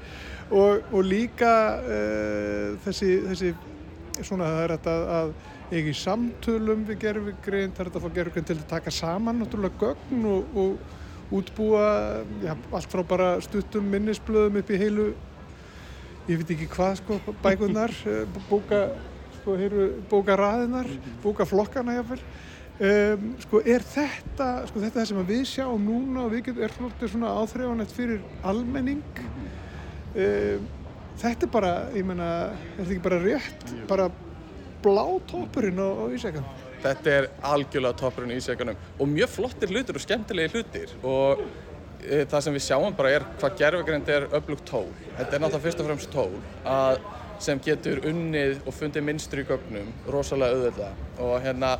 Og, 0.51 0.87
og 0.91 1.05
líka 1.07 1.51
uh, 1.79 2.79
þessi, 2.85 3.11
þessi 3.29 3.51
svona 4.27 4.49
það 4.51 4.63
er 4.63 4.73
þetta 4.77 4.95
að, 5.17 5.35
í 5.71 5.93
samtölum 5.95 6.87
við 6.89 7.03
gerfugrind, 7.05 7.75
það 7.75 7.83
er 7.85 7.91
þetta 7.91 8.01
að 8.01 8.07
fá 8.07 8.17
gerfugrind 8.17 8.49
til 8.49 8.57
að 8.57 8.67
taka 8.73 8.93
saman 8.95 9.39
náttúrulega 9.41 9.85
gögn 9.85 10.27
og, 10.31 10.57
og, 10.63 10.97
útbúa 11.31 12.23
já, 12.43 12.55
allt 12.71 12.91
frá 12.91 13.03
bara 13.07 13.27
stuttum 13.43 13.87
minnisblöðum 13.87 14.59
upp 14.59 14.71
í 14.71 14.79
heilu 14.79 15.05
ég 16.27 16.41
veit 16.41 16.51
ekki 16.53 16.67
hvað 16.73 16.97
sko, 16.99 17.19
bækurnar 17.43 17.93
eh, 18.11 18.25
bóka, 18.49 18.81
sko, 19.39 19.55
heilu, 19.59 19.87
bóka 20.11 20.35
raðinar 20.39 20.89
bóka 21.23 21.47
flokkana 21.47 21.95
jáfnvel 21.99 22.19
um, 22.19 23.31
sko 23.45 23.63
er 23.63 23.85
þetta 23.93 24.49
sko 24.69 24.83
þetta 24.83 25.07
sem 25.07 25.23
við 25.31 25.47
sjáum 25.53 25.87
núna 25.87 26.25
og 26.25 26.35
við 26.35 26.49
getum 26.49 26.67
er 26.67 26.75
svolítið 26.75 27.15
svona 27.15 27.33
áþreifanett 27.39 27.95
fyrir 27.95 28.21
almenning? 28.51 29.23
Um, 30.11 30.69
þetta 31.19 31.47
er 31.47 31.53
bara, 31.53 31.71
ég 31.95 32.07
meina 32.07 32.33
er 32.51 32.81
þetta 32.81 32.89
ekki 32.89 33.05
bara 33.05 33.23
rétt, 33.23 33.65
bara 33.89 34.11
blá 34.81 35.05
toppurinn 35.29 35.81
á, 35.81 35.89
á 35.91 36.05
Ísækan 36.15 36.45
Þetta 36.81 37.13
er 37.13 37.27
algjörlega 37.45 37.97
toppurinn 37.99 38.33
í 38.33 38.39
ísjakanum 38.41 38.77
og 38.97 39.09
mjög 39.09 39.33
flottir 39.35 39.69
hlutir 39.69 39.97
og 39.97 40.01
skemmtilegi 40.03 40.55
hlutir 40.55 40.93
og 41.05 41.43
e, 42.01 42.23
það 42.25 42.45
sem 42.45 42.57
við 42.57 42.65
sjáum 42.65 42.95
bara 42.97 43.11
er 43.17 43.25
hvað 43.41 43.57
gerfugrind 43.59 44.09
er 44.09 44.25
öflugt 44.33 44.65
tól. 44.69 44.87
Þetta 45.17 45.37
er 45.37 45.43
náttúrulega 45.43 45.65
fyrst 45.67 45.83
og 45.83 45.89
fremst 45.89 46.13
tól 46.15 46.39
að, 46.65 47.03
sem 47.41 47.61
getur 47.65 48.01
unnið 48.09 48.65
og 48.65 48.77
fundið 48.77 49.05
minnstur 49.05 49.43
í 49.43 49.47
gögnum 49.49 49.93
rosalega 50.13 50.57
auðvitað 50.57 51.21
og 51.27 51.35
hérna 51.45 51.75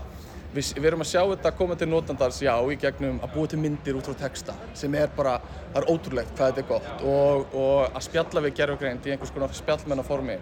við, 0.55 0.71
við 0.77 0.87
erum 0.91 1.03
að 1.03 1.11
sjá 1.11 1.21
þetta 1.33 1.51
koma 1.57 1.77
til 1.79 1.89
notandars 1.91 2.39
já 2.43 2.53
í 2.71 2.77
gegnum 2.79 3.19
að 3.23 3.35
búa 3.35 3.51
til 3.51 3.59
myndir 3.61 3.99
út 3.99 4.09
frá 4.09 4.17
texta 4.25 4.55
sem 4.77 4.95
er 4.99 5.11
bara, 5.15 5.37
það 5.71 5.81
er 5.81 5.91
ótrúlegt 5.93 6.33
hvað 6.37 6.51
þetta 6.51 6.63
er 6.63 6.69
gott 6.71 7.05
og, 7.11 7.55
og 7.57 7.85
að 7.91 8.07
spjalla 8.07 8.43
við 8.47 8.57
gerfugrind 8.59 9.07
í 9.07 9.15
einhvers 9.15 9.33
konar 9.35 9.55
spjallmennaformi. 9.55 10.39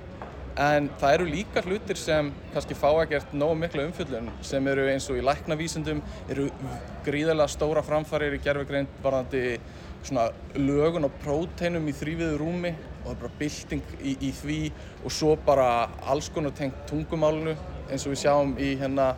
En 0.59 0.89
það 0.99 1.13
eru 1.15 1.25
líka 1.29 1.61
hlutir 1.63 1.95
sem 1.95 2.33
kannski 2.51 2.75
fá 2.75 2.89
að 2.89 3.13
gert 3.13 3.35
nógu 3.37 3.55
miklu 3.61 3.85
umfjöllun 3.87 4.27
sem 4.43 4.65
eru 4.67 4.89
eins 4.91 5.05
og 5.07 5.19
í 5.19 5.23
læknavísundum, 5.23 6.01
eru 6.27 6.49
gríðarlega 7.05 7.53
stóra 7.53 7.83
framfarir 7.85 8.35
í 8.35 8.41
gerfugreind 8.43 8.97
varðandi 9.05 9.43
svona 10.03 10.29
lögun 10.57 11.07
og 11.07 11.15
próteinum 11.23 11.87
í 11.87 11.95
þrýviðu 11.95 12.41
rúmi 12.41 12.73
og 12.73 13.05
það 13.05 13.13
er 13.13 13.21
bara 13.21 13.39
bylting 13.39 13.95
í, 13.99 14.15
í 14.19 14.31
því 14.35 14.59
og 15.05 15.15
svo 15.15 15.33
bara 15.45 15.69
alls 16.11 16.29
konar 16.33 16.55
tengt 16.57 16.83
tungumálunu 16.91 17.55
eins 17.89 18.05
og 18.05 18.13
við 18.13 18.23
sjáum 18.25 18.53
í 18.59 18.73
hérna 18.79 19.13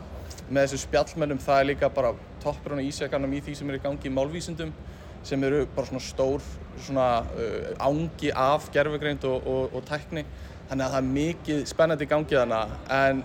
með 0.52 0.68
þessu 0.68 0.86
spjallmennum 0.86 1.40
það 1.42 1.60
er 1.60 1.70
líka 1.70 1.90
bara 1.94 2.14
toppurinn 2.44 2.82
og 2.84 2.90
ísjakanum 2.90 3.36
í 3.38 3.42
því 3.46 3.56
sem 3.58 3.70
er 3.72 3.78
í 3.78 3.84
gangi 3.84 4.10
í 4.10 4.14
málvísundum 4.14 4.74
sem 5.24 5.44
eru 5.46 5.66
bara 5.76 5.88
svona 5.88 6.04
stór 6.04 6.48
svona 6.82 7.08
uh, 7.36 7.70
ángi 7.88 8.32
af 8.36 8.72
gerfugreind 8.74 9.24
og, 9.30 9.48
og, 9.48 9.76
og 9.78 9.86
tækni. 9.86 10.26
Þannig 10.70 10.86
að 10.86 10.96
það 10.96 11.00
er 11.02 11.14
mikið 11.20 11.64
spennandi 11.70 12.08
í 12.08 12.10
gangi 12.10 12.38
þannig 12.40 12.76
en, 12.96 13.24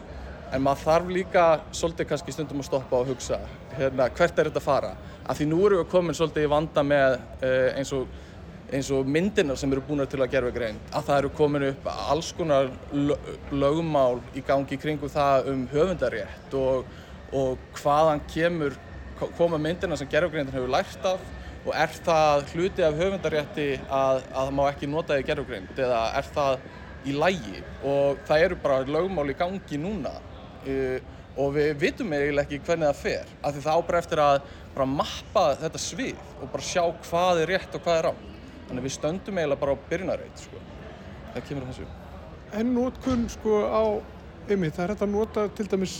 en 0.52 0.64
maður 0.66 0.84
þarf 0.84 1.12
líka 1.14 1.46
svolítið 1.70 2.10
kannski 2.10 2.34
stundum 2.34 2.62
að 2.62 2.68
stoppa 2.68 3.00
og 3.00 3.10
hugsa 3.12 3.40
hérna, 3.76 4.10
hvert 4.10 4.38
er 4.38 4.50
þetta 4.50 4.62
að 4.62 4.66
fara? 4.66 4.94
Af 5.26 5.38
því 5.38 5.48
nú 5.50 5.60
erum 5.66 5.82
við 5.82 5.90
komin 5.94 6.18
svolítið 6.18 6.48
í 6.48 6.52
vanda 6.52 6.86
með 6.86 7.18
uh, 7.18 7.68
eins 7.78 7.92
og 7.96 8.06
eins 8.66 8.88
og 8.90 9.06
myndirnar 9.06 9.58
sem 9.58 9.70
eru 9.70 9.82
búin 9.86 10.02
til 10.10 10.18
að 10.18 10.32
gerfa 10.32 10.50
grein 10.54 10.78
að 10.90 11.04
það 11.06 11.18
eru 11.20 11.28
komin 11.38 11.64
upp 11.68 11.84
alls 12.10 12.32
konar 12.34 12.70
lögumál 13.54 14.18
í 14.34 14.42
gangi 14.46 14.78
kringum 14.82 15.12
það 15.12 15.50
um 15.52 15.60
höfundarétt 15.70 16.56
og, 16.58 16.88
og 17.32 17.58
hvaðan 17.80 18.22
kemur 18.30 18.76
koma 19.38 19.58
myndirnar 19.58 19.98
sem 19.98 20.10
gerfa 20.10 20.32
grein 20.34 20.52
hefur 20.52 20.70
lært 20.70 21.08
af 21.08 21.22
og 21.66 21.72
er 21.74 21.94
það 22.06 22.44
hluti 22.52 22.84
af 22.86 22.98
höfundarétti 23.00 23.68
að, 23.88 24.22
að 24.22 24.36
það 24.36 24.54
má 24.58 24.62
ekki 24.68 24.90
nota 24.90 25.18
í 25.18 25.26
gerfa 25.26 25.48
grein 25.48 25.68
eða 25.74 26.02
er 26.20 26.30
það 26.36 26.66
í 27.06 27.14
lægi 27.16 27.62
og 27.86 28.22
það 28.28 28.46
eru 28.46 28.58
bara 28.62 28.84
lögmál 28.86 29.30
í 29.30 29.38
gangi 29.38 29.80
núna 29.80 30.14
uh, 30.18 30.98
og 31.36 31.52
við 31.56 31.74
vitum 31.80 32.14
eiginlega 32.16 32.46
ekki 32.46 32.62
hvernig 32.64 32.88
það 32.88 33.02
fer 33.02 33.34
af 33.42 33.54
því 33.54 33.64
það 33.66 33.80
ábæður 33.80 34.00
eftir 34.00 34.22
að 34.24 34.38
bara 34.76 34.88
mappa 34.92 35.44
þetta 35.60 35.82
svið 35.82 36.24
og 36.40 36.50
bara 36.52 36.68
sjá 36.70 36.82
hvað 37.08 37.42
er 37.42 37.52
rétt 37.54 37.76
og 37.76 37.84
hvað 37.84 38.00
er 38.00 38.08
rátt 38.10 38.32
þannig 38.66 38.86
við 38.86 38.94
stöndum 38.96 39.40
eiginlega 39.40 39.62
bara 39.62 39.76
á 39.76 39.84
byrjunarreit 39.90 40.42
sko. 40.42 40.60
það 41.34 41.48
kemur 41.48 41.66
þessu. 41.70 41.88
En 42.56 42.72
nótkunn 42.74 43.26
sko 43.30 43.58
á 43.68 43.84
einmitt, 44.48 44.74
það 44.76 44.84
er 44.84 44.92
hægt 44.94 45.04
að 45.06 45.12
nota 45.12 45.46
til 45.58 45.66
dæmis 45.70 45.96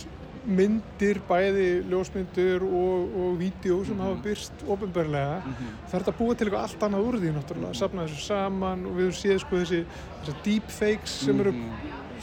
myndir, 0.46 1.18
bæði 1.26 1.66
ljósmyndir 1.90 2.62
og, 2.64 3.14
og 3.18 3.36
vídeo 3.40 3.80
sem 3.86 3.98
hafa 4.00 4.18
byrst 4.22 4.62
ofinbarlega. 4.70 5.40
Það 5.88 5.94
er 5.94 6.04
hægt 6.04 6.10
að 6.12 6.18
búa 6.20 6.36
til 6.36 6.46
eitthvað 6.46 6.66
allt 6.68 6.86
annað 6.86 7.08
úr 7.08 7.18
því 7.22 7.32
náttúrulega, 7.34 7.78
safna 7.80 8.06
þessu 8.06 8.26
saman 8.28 8.86
og 8.86 8.96
við 8.96 9.08
höfum 9.08 9.18
séð 9.20 9.40
sko 9.42 9.62
þessi, 9.62 9.80
þessi 10.22 10.36
deepfakes 10.46 11.16
sem 11.26 11.42
eru, 11.44 11.54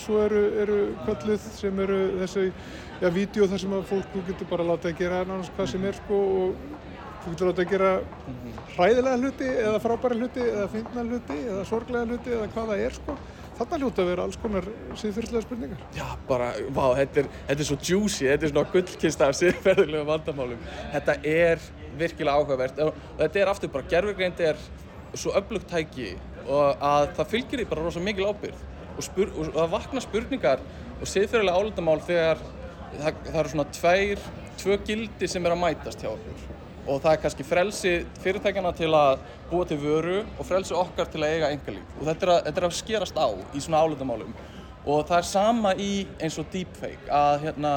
svo 0.06 0.22
eru, 0.24 0.44
eru 0.64 0.80
kölluð 1.04 1.50
sem 1.60 1.84
eru 1.86 2.00
þessi, 2.22 2.48
já, 3.04 3.10
vídeo 3.20 3.50
þar 3.52 3.64
sem 3.66 3.78
að 3.78 3.86
fólk 3.92 4.18
getur 4.32 4.52
bara 4.54 4.70
látið 4.72 4.94
að 4.94 5.04
gera 5.04 5.22
nánast 5.28 5.54
hvað 5.58 5.72
sem 5.76 5.86
er 5.92 6.00
sko 6.00 6.24
og 6.40 6.66
þú 7.24 7.36
getur 7.36 7.52
látið 7.52 7.64
að 7.66 7.72
gera 7.76 7.94
hræðilega 8.74 9.20
hluti 9.22 9.54
eða 9.54 9.84
frábæra 9.84 10.20
hluti 10.20 10.44
eða 10.48 10.68
fyndna 10.74 11.08
hluti 11.08 11.40
eða 11.44 11.64
sorglega 11.70 12.10
hluti 12.10 12.36
eða 12.36 12.52
hvað 12.56 12.72
það 12.74 12.86
er 12.88 12.98
sko. 13.02 13.18
Þarna 13.54 13.78
hljóta 13.84 14.02
að 14.02 14.10
vera 14.10 14.24
alls 14.26 14.38
konar 14.42 14.68
síðferðslega 14.98 15.46
spurningar. 15.46 15.82
Já, 15.94 16.06
bara, 16.30 16.50
vá, 16.74 16.86
þetta 16.98 17.22
er, 17.22 17.28
þetta 17.50 17.62
er 17.62 17.68
svo 17.70 17.78
juicy, 17.78 18.26
þetta 18.26 18.48
er 18.48 18.54
svona 18.54 18.72
gullkista 18.74 19.28
af 19.30 19.38
síðferðilega 19.38 20.08
vandamálum. 20.08 20.64
Þetta 20.96 21.18
er 21.34 21.68
virkilega 22.00 22.38
áhugavert 22.40 22.82
og 22.82 22.98
þetta 23.20 23.44
er 23.44 23.52
aftur 23.52 23.74
bara, 23.74 23.90
gerfugreind 23.92 24.42
er 24.42 24.64
svo 25.14 25.36
öflugt 25.38 25.70
tæki 25.70 26.16
og 26.48 26.82
að 26.84 27.12
það 27.20 27.30
fylgir 27.36 27.62
því 27.62 27.68
bara 27.70 27.86
rosa 27.86 28.02
mikil 28.04 28.32
ábyrgð 28.32 28.64
og, 28.98 29.04
spur, 29.06 29.30
og 29.38 29.54
það 29.54 29.76
vakna 29.76 30.04
spurningar 30.04 30.66
og 31.00 31.10
síðferðilega 31.10 31.62
álutamál 31.62 32.00
þegar 32.08 32.42
það, 32.98 33.22
það 33.30 33.40
eru 33.44 33.54
svona 33.54 33.70
tveir, 33.78 34.28
tvö 34.64 34.82
gildi 34.88 35.30
sem 35.30 35.46
er 35.46 35.56
að 35.56 35.64
mætast 35.64 36.04
hjá 36.04 36.12
okkur 36.16 36.53
og 36.88 37.00
það 37.04 37.12
er 37.14 37.22
kannski 37.24 37.46
frelsi 37.48 37.92
fyrirtækjana 38.24 38.72
til 38.76 38.90
að 38.98 39.22
búa 39.52 39.68
til 39.68 39.80
vöru 39.80 40.18
og 40.24 40.48
frelsi 40.48 40.76
okkar 40.76 41.10
til 41.12 41.22
að 41.24 41.36
eiga 41.36 41.52
engalíf 41.56 42.00
og 42.00 42.08
þetta 42.10 42.26
er 42.26 42.32
að, 42.34 42.40
þetta 42.48 42.62
er 42.62 42.68
að 42.68 42.78
skerast 42.80 43.20
á 43.20 43.28
í 43.32 43.64
svona 43.64 43.84
álutamálum 43.84 44.34
og 44.84 45.06
það 45.08 45.18
er 45.18 45.30
sama 45.30 45.74
í 45.80 45.92
eins 46.20 46.40
og 46.42 46.50
deepfake 46.52 47.08
að 47.08 47.46
hérna, 47.46 47.76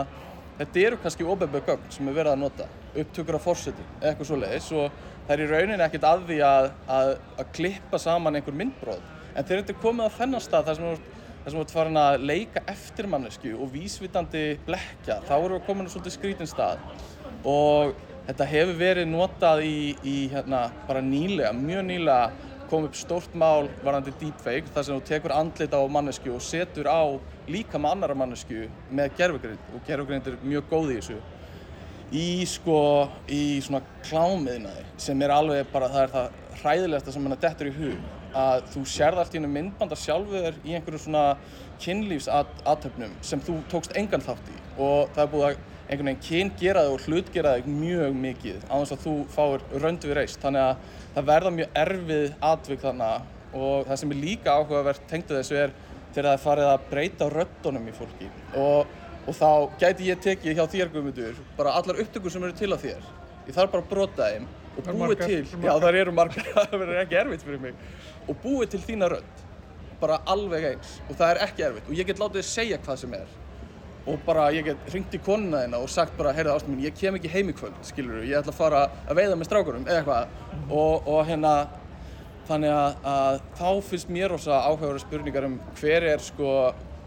þetta 0.58 0.86
eru 0.88 1.02
kannski 1.02 1.26
óbefböð 1.26 1.68
gögn 1.70 1.92
sem 1.94 2.08
er 2.10 2.18
verið 2.18 2.34
að 2.34 2.42
nota 2.42 2.70
upptökur 2.96 3.38
af 3.38 3.46
fórseti 3.46 3.84
eða 4.00 4.10
eitthvað 4.10 4.30
svo 4.30 4.40
leiðis 4.40 4.70
og 4.74 5.02
það 5.26 5.36
er 5.36 5.44
í 5.44 5.50
rauninni 5.52 5.86
ekkert 5.86 6.08
að 6.08 6.24
því 6.30 6.40
að, 6.48 6.72
að, 6.96 7.12
að 7.36 7.52
klippa 7.58 8.02
saman 8.02 8.40
einhver 8.40 8.58
myndbróð 8.58 9.04
en 9.36 9.44
þegar 9.44 9.62
þetta 9.62 9.76
er 9.76 9.82
komið 9.84 10.10
á 10.10 10.16
þennan 10.18 10.42
stað 10.42 10.70
þar 10.70 10.80
sem 10.80 10.90
þú 10.90 11.14
sem 11.46 11.54
þú 11.54 11.62
ert 11.62 11.72
farin 11.76 11.98
að 12.00 12.24
leika 12.26 12.62
eftir 12.66 13.06
mannesku 13.06 13.52
og 13.54 13.68
vísvitandi 13.70 14.56
blekja 14.66 15.20
þá 15.28 15.34
erum 15.36 15.60
við 15.60 15.66
komin 15.68 15.86
á 15.86 15.90
svolítið 15.92 16.14
skrítin 16.16 16.50
stað. 16.50 16.80
Og 17.46 17.92
þetta 18.26 18.48
hefur 18.50 18.78
verið 18.80 19.08
notað 19.10 19.62
í, 19.66 19.78
í 20.02 20.16
hérna, 20.32 20.66
bara 20.88 21.02
nýlega, 21.04 21.52
mjög 21.56 21.86
nýlega 21.86 22.54
kom 22.66 22.86
upp 22.88 22.96
stórt 22.98 23.34
mál 23.38 23.68
varandi 23.84 24.10
deepfake 24.18 24.72
þar 24.74 24.86
sem 24.86 24.96
þú 24.96 25.06
tekur 25.06 25.34
andlit 25.36 25.74
á 25.74 25.80
mannesku 25.86 26.32
og 26.34 26.42
setur 26.42 26.90
á 26.90 27.02
líka 27.46 27.78
með 27.78 27.94
annara 27.94 28.18
mannesku 28.18 28.66
með 28.90 29.14
gerfugrind 29.20 29.70
og 29.70 29.84
gerfugrind 29.86 30.30
er 30.32 30.38
mjög 30.42 30.66
góð 30.72 30.90
í 30.90 30.98
þessu. 30.98 31.20
Í 32.16 32.26
sko, 32.46 32.80
í 33.30 33.58
svona 33.66 33.82
klámiðnaði 34.06 34.84
sem 35.02 35.22
er 35.22 35.34
alveg 35.34 35.70
bara, 35.72 35.90
það 35.90 36.02
er 36.04 36.12
það 36.12 36.60
hræðilegasta 36.60 37.14
sem 37.14 37.26
mann 37.26 37.38
dettur 37.42 37.70
í 37.70 37.74
hug 37.78 38.12
að 38.36 38.66
þú 38.74 38.82
sérð 38.90 39.22
allt 39.22 39.34
í 39.34 39.40
einu 39.40 39.50
myndbanda 39.50 39.98
sjálfur 39.98 40.58
í 40.66 40.74
einhverju 40.76 41.00
svona 41.06 41.24
kynlífsatöfnum 41.82 43.14
sem 43.24 43.42
þú 43.44 43.60
tókst 43.72 43.96
engan 43.98 44.24
þátt 44.24 44.52
í. 44.52 44.58
Og 44.76 45.12
það 45.14 45.22
er 45.24 45.32
búið 45.32 45.46
að 45.48 45.64
einhvern 45.86 46.10
veginn 46.10 46.22
kyn 46.26 46.52
gera 46.58 46.82
þig 46.84 46.94
og 46.96 47.06
hlut 47.06 47.32
gera 47.34 47.54
þig 47.56 47.70
mjög 47.70 48.16
mikið 48.20 48.64
á 48.66 48.74
þess 48.74 48.94
að 48.96 49.02
þú 49.04 49.14
fáir 49.34 49.64
röndu 49.84 50.10
við 50.10 50.18
reist. 50.18 50.40
Þannig 50.42 50.64
að 50.64 51.00
það 51.14 51.28
verða 51.30 51.52
mjög 51.56 51.80
erfið 51.82 52.28
atvik 52.50 52.82
þannig 52.82 53.56
og 53.56 53.86
það 53.86 54.00
sem 54.02 54.12
er 54.12 54.22
líka 54.24 54.56
áhugavert 54.56 55.06
tengdu 55.10 55.38
þessu 55.38 55.60
er 55.60 55.74
þegar 56.12 56.26
það 56.26 56.32
er 56.32 56.42
farið 56.42 56.70
að 56.72 56.86
breyta 56.90 57.30
röddunum 57.32 57.88
í 57.88 57.94
fólki. 57.96 58.30
Og, 58.58 58.92
og 59.26 59.38
þá 59.38 59.50
gæti 59.80 60.10
ég 60.10 60.22
tekið 60.26 60.58
hjá 60.58 60.66
þér 60.74 60.92
Guðmundur 60.94 61.40
bara 61.58 61.76
allar 61.78 62.02
upptökur 62.02 62.34
sem 62.34 62.46
eru 62.46 62.56
til 62.58 62.72
á 62.74 62.78
þér. 62.82 63.10
Ég 63.46 63.54
þarf 63.54 63.74
bara 63.74 63.84
að 63.84 63.90
brota 63.92 64.30
þeim 64.32 64.46
og 64.76 64.84
búið 64.84 65.00
margar, 65.00 65.30
til, 65.30 65.38
eru 65.38 65.46
já 65.46 65.70
margar. 65.70 65.82
það 65.86 66.00
eru 66.00 66.14
margar. 66.16 66.48
Það 66.56 66.78
verður 66.80 67.02
ekki 67.04 67.18
erfitt 67.22 67.44
fyrir 67.46 67.62
mig. 67.62 67.84
Og 68.26 68.40
búið 68.42 68.72
til 68.74 68.82
þína 68.88 69.12
rödd 69.12 69.45
bara 70.00 70.20
alveg 70.32 70.70
eins 70.72 71.00
og 71.06 71.16
það 71.16 71.32
er 71.32 71.42
ekki 71.46 71.66
erfitt. 71.68 71.90
Og 71.90 71.98
ég 71.98 72.08
get 72.08 72.22
látið 72.22 72.40
þið 72.40 72.48
segja 72.50 72.80
hvað 72.84 73.02
sem 73.02 73.16
er. 73.18 73.34
Og 74.06 74.20
bara 74.26 74.50
ég 74.54 74.68
get 74.68 74.90
hringt 74.92 75.14
í 75.16 75.22
konuna 75.26 75.64
þína 75.64 75.80
og 75.82 75.90
sagt 75.90 76.14
bara, 76.18 76.34
heyrðu 76.36 76.54
ástum 76.54 76.76
mín, 76.76 76.84
ég 76.86 76.94
kem 76.94 77.16
ekki 77.18 77.32
heim 77.32 77.50
í 77.50 77.56
kvöld, 77.58 77.78
skilur 77.86 78.22
ég 78.22 78.38
ætla 78.38 78.54
að 78.54 78.60
fara 78.60 78.82
að 79.02 79.18
veiða 79.18 79.38
með 79.38 79.48
strákurum 79.48 79.88
eða 79.88 80.02
eitthvað. 80.02 80.36
Og, 80.70 81.08
og 81.10 81.24
hérna 81.26 81.54
þannig 82.46 82.70
að, 82.70 83.00
að 83.10 83.40
þá 83.58 83.70
finnst 83.88 84.12
mér 84.14 84.30
rosa 84.30 84.60
áhugaverða 84.62 85.02
spurningar 85.02 85.48
um 85.48 85.56
hver 85.80 86.06
er 86.12 86.22
sko 86.22 86.52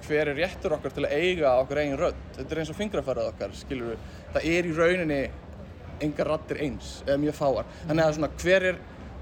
hver 0.07 0.31
er 0.31 0.37
réttur 0.39 0.75
okkar 0.75 0.93
til 0.95 1.05
að 1.05 1.15
eiga 1.15 1.53
okkar 1.61 1.81
eigin 1.83 1.99
rödd. 1.99 2.19
Þetta 2.37 2.55
er 2.55 2.61
eins 2.61 2.71
og 2.71 2.77
fingrafærið 2.79 3.31
okkar, 3.33 3.55
skilur 3.57 3.97
það 4.33 4.49
er 4.51 4.67
í 4.67 4.75
rauninni 4.75 5.21
engar 6.03 6.31
raddir 6.33 6.61
eins 6.63 6.91
eða 7.05 7.19
mjög 7.23 7.37
fáar. 7.39 7.71
Þannig 7.87 8.05
að 8.05 8.13
svona 8.17 8.31
hver 8.43 8.67
er, 8.71 8.79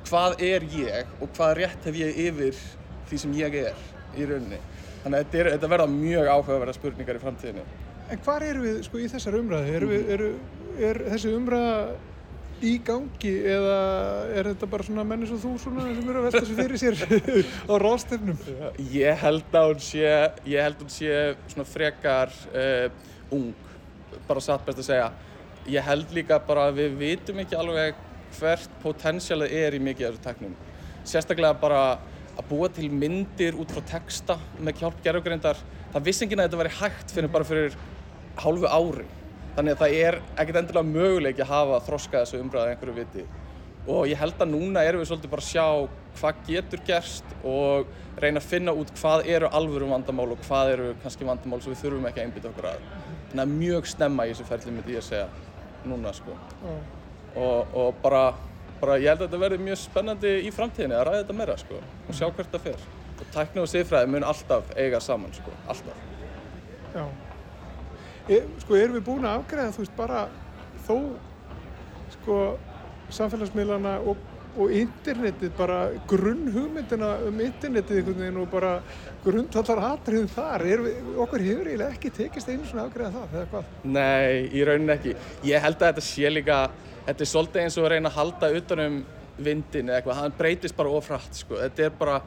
hvað 0.08 0.44
er 0.48 0.68
ég 0.78 1.16
og 1.22 1.32
hvað 1.38 1.56
rétt 1.62 1.88
hef 1.90 1.98
ég 2.02 2.22
yfir 2.28 2.62
því 3.10 3.22
sem 3.24 3.38
ég 3.40 3.60
er 3.64 3.86
í 4.18 4.28
rauninni 4.30 4.62
þannig 5.04 5.18
að 5.18 5.24
þetta, 5.24 5.38
er, 5.42 5.52
þetta 5.56 5.72
verða 5.76 5.92
mjög 5.94 6.32
áhugaverða 6.34 6.78
spurningar 6.78 7.20
í 7.20 7.24
framtíðinni 7.24 7.68
En 8.08 8.20
hvar 8.24 8.44
eru 8.46 8.62
við 8.64 8.78
sko 8.88 9.00
í 9.04 9.08
þessar 9.12 9.36
umræðu? 9.36 9.72
Eru 9.76 9.88
við, 9.90 10.12
eru, 10.16 10.28
er 10.88 11.00
þessi 11.12 11.32
umræða 11.36 11.74
í 12.64 12.72
gangi 12.82 13.34
eða 13.54 13.80
er 14.34 14.50
þetta 14.54 14.70
bara 14.72 14.86
svona 14.88 15.04
menn 15.06 15.26
eins 15.26 15.34
og 15.36 15.42
þú 15.44 15.52
svona 15.62 15.84
sem 15.92 16.08
eru 16.08 16.22
að 16.22 16.26
velta 16.26 16.42
þessu 16.42 16.56
fyrir 16.58 16.82
sér 16.82 16.96
á 17.72 17.74
ráðstefnum? 17.84 18.40
Ég 18.96 19.22
held 19.22 19.58
að 19.60 19.68
hún 19.74 19.84
sé, 19.86 20.08
ég 20.48 20.66
held 20.66 20.80
að 20.80 20.86
hún 20.86 20.96
sé 20.96 21.20
svona 21.52 21.68
frekar 21.70 22.34
uh, 22.50 22.88
ung, 23.36 23.52
bara 24.30 24.44
satt 24.44 24.66
best 24.66 24.82
að 24.82 24.90
segja. 24.90 25.12
Ég 25.68 25.84
held 25.84 26.16
líka 26.16 26.40
bara 26.48 26.70
að 26.72 26.80
við 26.80 26.98
vitum 27.04 27.44
ekki 27.44 27.60
alveg 27.60 28.00
hvert 28.40 28.82
potensialið 28.82 29.58
er 29.60 29.76
í 29.76 29.84
mikið 29.84 30.08
af 30.08 30.16
þessu 30.16 30.26
teknum. 30.30 30.56
Sérstaklega 31.08 31.60
bara 31.60 31.82
að 32.38 32.48
búa 32.52 32.70
til 32.74 32.90
myndir 32.94 33.58
út 33.58 33.72
frá 33.74 33.84
texta 33.94 34.38
með 34.62 34.84
hjálp 34.84 35.04
gerðugreindar. 35.06 35.60
Það 35.94 36.08
vissi 36.08 36.26
enginn 36.26 36.44
að 36.44 36.50
þetta 36.50 36.62
væri 36.62 36.76
hægt 36.78 37.14
fyrir 37.16 37.34
bara 37.34 37.48
fyrir 37.48 37.78
hálfu 38.38 38.70
ári. 38.70 39.06
Þannig 39.58 39.74
að 39.74 39.82
það 39.82 39.96
er 40.06 40.20
ekkert 40.38 40.60
endilega 40.62 40.92
möguleiki 40.92 41.42
að 41.42 41.54
hafa 41.54 41.80
þroska 41.88 42.20
þessu 42.22 42.42
umræða 42.44 42.74
einhverju 42.74 42.98
viti. 43.00 43.24
Og 43.88 44.04
ég 44.12 44.20
held 44.20 44.42
að 44.44 44.52
núna 44.52 44.84
erum 44.86 45.02
við 45.02 45.10
svolítið 45.10 45.32
bara 45.32 45.46
að 45.46 45.50
sjá 45.50 45.66
hvað 46.20 46.42
getur 46.50 46.84
gerst 46.86 47.34
og 47.48 47.88
reyna 48.22 48.42
að 48.42 48.50
finna 48.52 48.74
út 48.76 48.92
hvað 49.00 49.30
eru 49.34 49.50
alvöru 49.58 49.88
vandamál 49.90 50.28
og 50.34 50.42
hvað 50.46 50.74
eru 50.76 50.88
kannski 51.04 51.26
vandamál 51.28 51.62
sem 51.64 51.74
við 51.74 51.84
þurfum 51.86 52.08
ekki 52.10 52.22
að 52.22 52.28
einbytta 52.28 52.52
okkur 52.52 52.70
að. 52.74 52.86
Þannig 53.32 53.44
að 53.44 53.56
mjög 53.62 53.90
snemma 53.94 54.26
í 54.28 54.34
þessu 54.34 54.48
ferli 54.52 54.76
myndi 54.76 54.96
ég 54.96 55.02
að 55.02 55.08
segja 55.08 55.28
núna 55.88 56.14
sko. 56.16 56.38
Og, 57.38 57.74
og 57.78 58.00
bara, 58.04 58.22
bara 58.82 58.98
ég 59.02 59.10
held 59.12 59.22
að 59.22 59.28
þetta 59.28 59.42
verði 59.42 59.60
mjög 59.66 59.80
spennandi 59.82 60.34
í 60.46 60.52
framtíðinni 60.54 60.98
að 60.98 61.06
ræða 61.08 61.22
þetta 61.24 61.38
meira 61.38 61.58
sko 61.62 61.80
og 61.82 62.18
sjá 62.18 62.28
hvert 62.28 62.52
það 62.54 62.66
fer. 62.68 62.84
Og 63.18 63.32
tækni 63.34 63.64
og 63.64 63.72
siðfræði 63.72 64.12
mun 64.14 64.26
alltaf 64.28 64.74
eiga 64.78 65.00
saman 65.02 65.34
sko, 65.34 65.54
alltaf. 65.68 66.04
Já. 66.94 67.06
E, 68.28 68.42
sko, 68.62 68.76
erum 68.78 68.98
við 68.98 69.06
búin 69.08 69.26
að 69.26 69.40
afgræða, 69.40 69.74
þú 69.74 69.84
veist, 69.84 69.96
bara 69.98 70.24
þó, 70.86 70.96
sko, 72.18 72.40
samfélagsmiðlana 73.18 73.94
og, 74.04 74.20
og 74.58 74.72
internetið, 74.74 75.52
bara 75.58 75.78
grunnhugmyndina 76.10 77.10
um 77.28 77.42
internetið 77.44 78.00
einhvern 78.00 78.22
veginn 78.24 78.40
og 78.42 78.50
bara 78.52 78.72
grundvallar 79.26 79.84
atriðum 79.92 80.30
þar, 80.32 80.66
er 80.66 80.84
við, 80.86 81.12
okkur 81.26 81.44
hefur 81.46 81.70
eiginlega 81.70 81.98
ekki 81.98 82.12
tekist 82.16 82.50
einu 82.50 82.66
svona 82.66 82.88
afgræða 82.88 83.12
það, 83.18 83.36
eða 83.36 83.50
hvað? 83.52 83.76
Nei, 83.98 84.48
í 84.50 84.66
rauninni 84.68 84.96
ekki. 84.96 85.14
Ég 85.50 85.64
held 85.66 85.78
að 85.78 85.92
þetta 85.92 86.06
sé 86.08 86.32
líka, 86.34 86.58
þetta 87.06 87.26
er 87.26 87.32
svolítið 87.34 87.64
eins 87.64 87.78
og 87.78 87.88
að 87.88 87.94
reyna 87.94 88.12
að 88.12 88.20
halda 88.22 88.52
utanum 88.62 88.98
vindin 89.38 89.92
eða 89.92 90.00
eitthvað, 90.00 90.20
hann 90.22 90.38
breytist 90.40 90.78
bara 90.78 90.96
ofrætt, 90.98 91.38
sko. 91.38 91.60
Þetta 91.62 91.88
er 91.90 91.96
bara, 92.00 92.18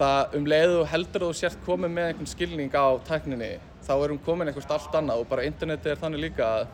það 0.00 0.36
um 0.38 0.50
leiðu 0.54 0.82
heldur 0.92 1.28
þú 1.28 1.32
sért 1.36 1.62
komið 1.66 1.94
með 1.94 2.10
einhvern 2.10 2.32
skilning 2.32 2.74
á 2.74 2.86
tækninni, 3.06 3.54
þá 3.86 3.94
erum 3.96 4.20
komin 4.24 4.50
eitthvað 4.50 4.76
allt 4.78 4.98
annað 4.98 5.22
og 5.22 5.30
bara 5.30 5.46
internetið 5.46 5.94
er 5.94 6.02
þannig 6.02 6.24
líka 6.26 6.48
að, 6.48 6.68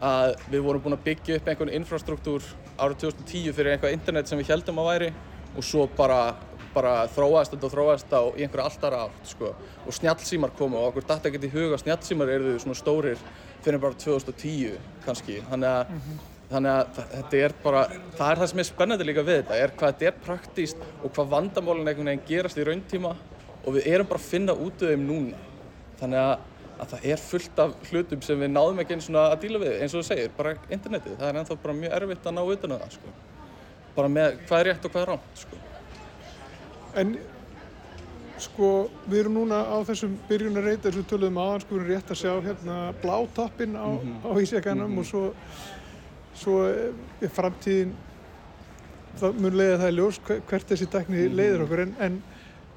að 0.00 0.36
við 0.48 0.62
vorum 0.64 0.84
búin 0.84 0.96
að 0.96 1.04
byggja 1.08 1.36
upp 1.36 1.48
einhvern 1.50 1.74
infrastruktúr 1.76 2.46
árið 2.80 3.02
2010 3.04 3.56
fyrir 3.56 3.74
einhvað 3.74 3.96
internet 3.96 4.30
sem 4.30 4.40
við 4.40 4.54
heldum 4.54 4.80
að 4.80 4.88
væri 4.90 5.10
og 5.50 5.66
svo 5.66 5.84
bara, 5.96 6.20
bara 6.74 6.94
þróaðist 7.12 7.54
þetta 7.54 7.68
og 7.68 7.74
þróaðist 7.74 8.08
þetta 8.08 8.22
í 8.40 8.44
einhverja 8.46 8.66
allt 8.70 8.86
aðra 8.86 9.02
átt, 9.06 9.20
sko. 9.28 9.52
Og 9.84 9.96
snjallsímar 9.96 10.54
komu 10.56 10.80
og 10.80 10.90
okkur 10.90 11.06
dætti 11.10 11.30
ekkert 11.30 11.46
í 11.48 11.52
huga 11.54 11.76
að 11.76 11.82
snjallsímar 11.84 12.34
eru 12.36 12.56
svona 12.62 12.78
stórir 12.78 13.24
fyrir 13.64 13.82
bara 13.82 13.98
2010 14.00 14.78
kannski. 15.04 15.40
Þannig 15.50 15.74
að, 15.74 16.04
þannig 16.52 16.76
að 16.76 17.02
þetta 17.16 17.42
er 17.44 17.56
bara, 17.64 17.82
það 18.16 18.30
er 18.30 18.42
það 18.42 18.52
sem 18.52 18.62
er 18.62 18.70
spennandi 18.70 19.08
líka 19.08 19.26
við 19.26 19.42
þetta, 19.42 19.58
er 19.58 19.74
hvað 19.76 19.92
þetta 19.98 20.10
er 20.10 20.22
praktíst 20.24 20.86
og 21.02 21.10
hvað 21.10 21.34
vandamálinn 21.34 21.92
einhvern 21.92 22.12
veginn 22.12 22.28
gerast 22.30 22.60
í 22.60 22.66
rauntíma 22.68 23.12
og 23.60 23.76
við 23.76 23.90
erum 23.90 24.08
bara 24.08 24.22
að 24.22 24.30
finna 24.30 24.56
út 24.56 24.80
af 24.80 24.94
þeim 24.94 25.04
núna. 25.10 25.42
Þannig 26.00 26.22
að, 26.22 26.46
að 26.80 26.92
það 26.94 27.08
er 27.12 27.22
fullt 27.24 27.58
af 27.64 27.74
hlutum 27.90 28.22
sem 28.24 28.40
við 28.40 28.52
náðum 28.54 28.80
ekki 28.82 28.96
eins 28.96 29.08
og 29.10 29.18
að 29.20 29.34
díla 29.44 29.60
við, 29.62 29.74
eins 29.82 29.94
og 29.94 30.00
þú 30.02 30.06
segir, 30.08 30.30
bara 30.36 30.54
internetið. 30.72 31.18
Það 31.20 31.28
er 31.28 31.40
ennþá 31.40 31.56
bara 31.64 31.74
mjög 31.80 31.96
erfitt 31.98 32.30
að 32.30 32.36
ná 32.38 32.42
utan 32.54 32.74
um 32.76 32.80
það, 32.84 32.94
sko. 32.96 33.12
Bara 33.96 34.12
með 34.14 34.38
hvað 34.48 34.62
er 34.62 34.68
rétt 34.70 34.86
og 34.88 34.94
hvað 34.94 35.02
er 35.04 35.12
rámt, 35.12 35.42
sko. 35.44 35.60
En 37.00 37.12
sko, 38.40 38.68
við 39.04 39.18
erum 39.20 39.34
núna 39.36 39.58
á 39.68 39.76
þessum 39.84 40.14
byrjunarreit 40.30 40.86
við 40.88 41.02
töluðum 41.10 41.40
aðan, 41.42 41.64
sko, 41.64 41.74
við 41.74 41.82
erum 41.82 41.90
rétt 41.92 42.12
að 42.14 42.20
sjá 42.22 42.32
hérna 42.46 42.76
blátoppinn 43.02 43.76
á, 43.76 43.88
á 44.24 44.30
ísjakanum 44.40 44.96
og 45.02 45.08
svo, 45.10 45.24
svo 46.40 46.60
er 46.70 47.34
framtíðin, 47.36 47.92
það 49.20 49.40
mun 49.44 49.58
leiða 49.60 49.80
það 49.82 49.92
í 49.92 49.96
ljós 49.98 50.20
hver- 50.24 50.40
hvert 50.48 50.70
þessi 50.72 50.88
tækni 50.94 51.26
leiðir 51.34 51.66
okkur, 51.66 51.82
en, 51.84 51.92
en 52.06 52.16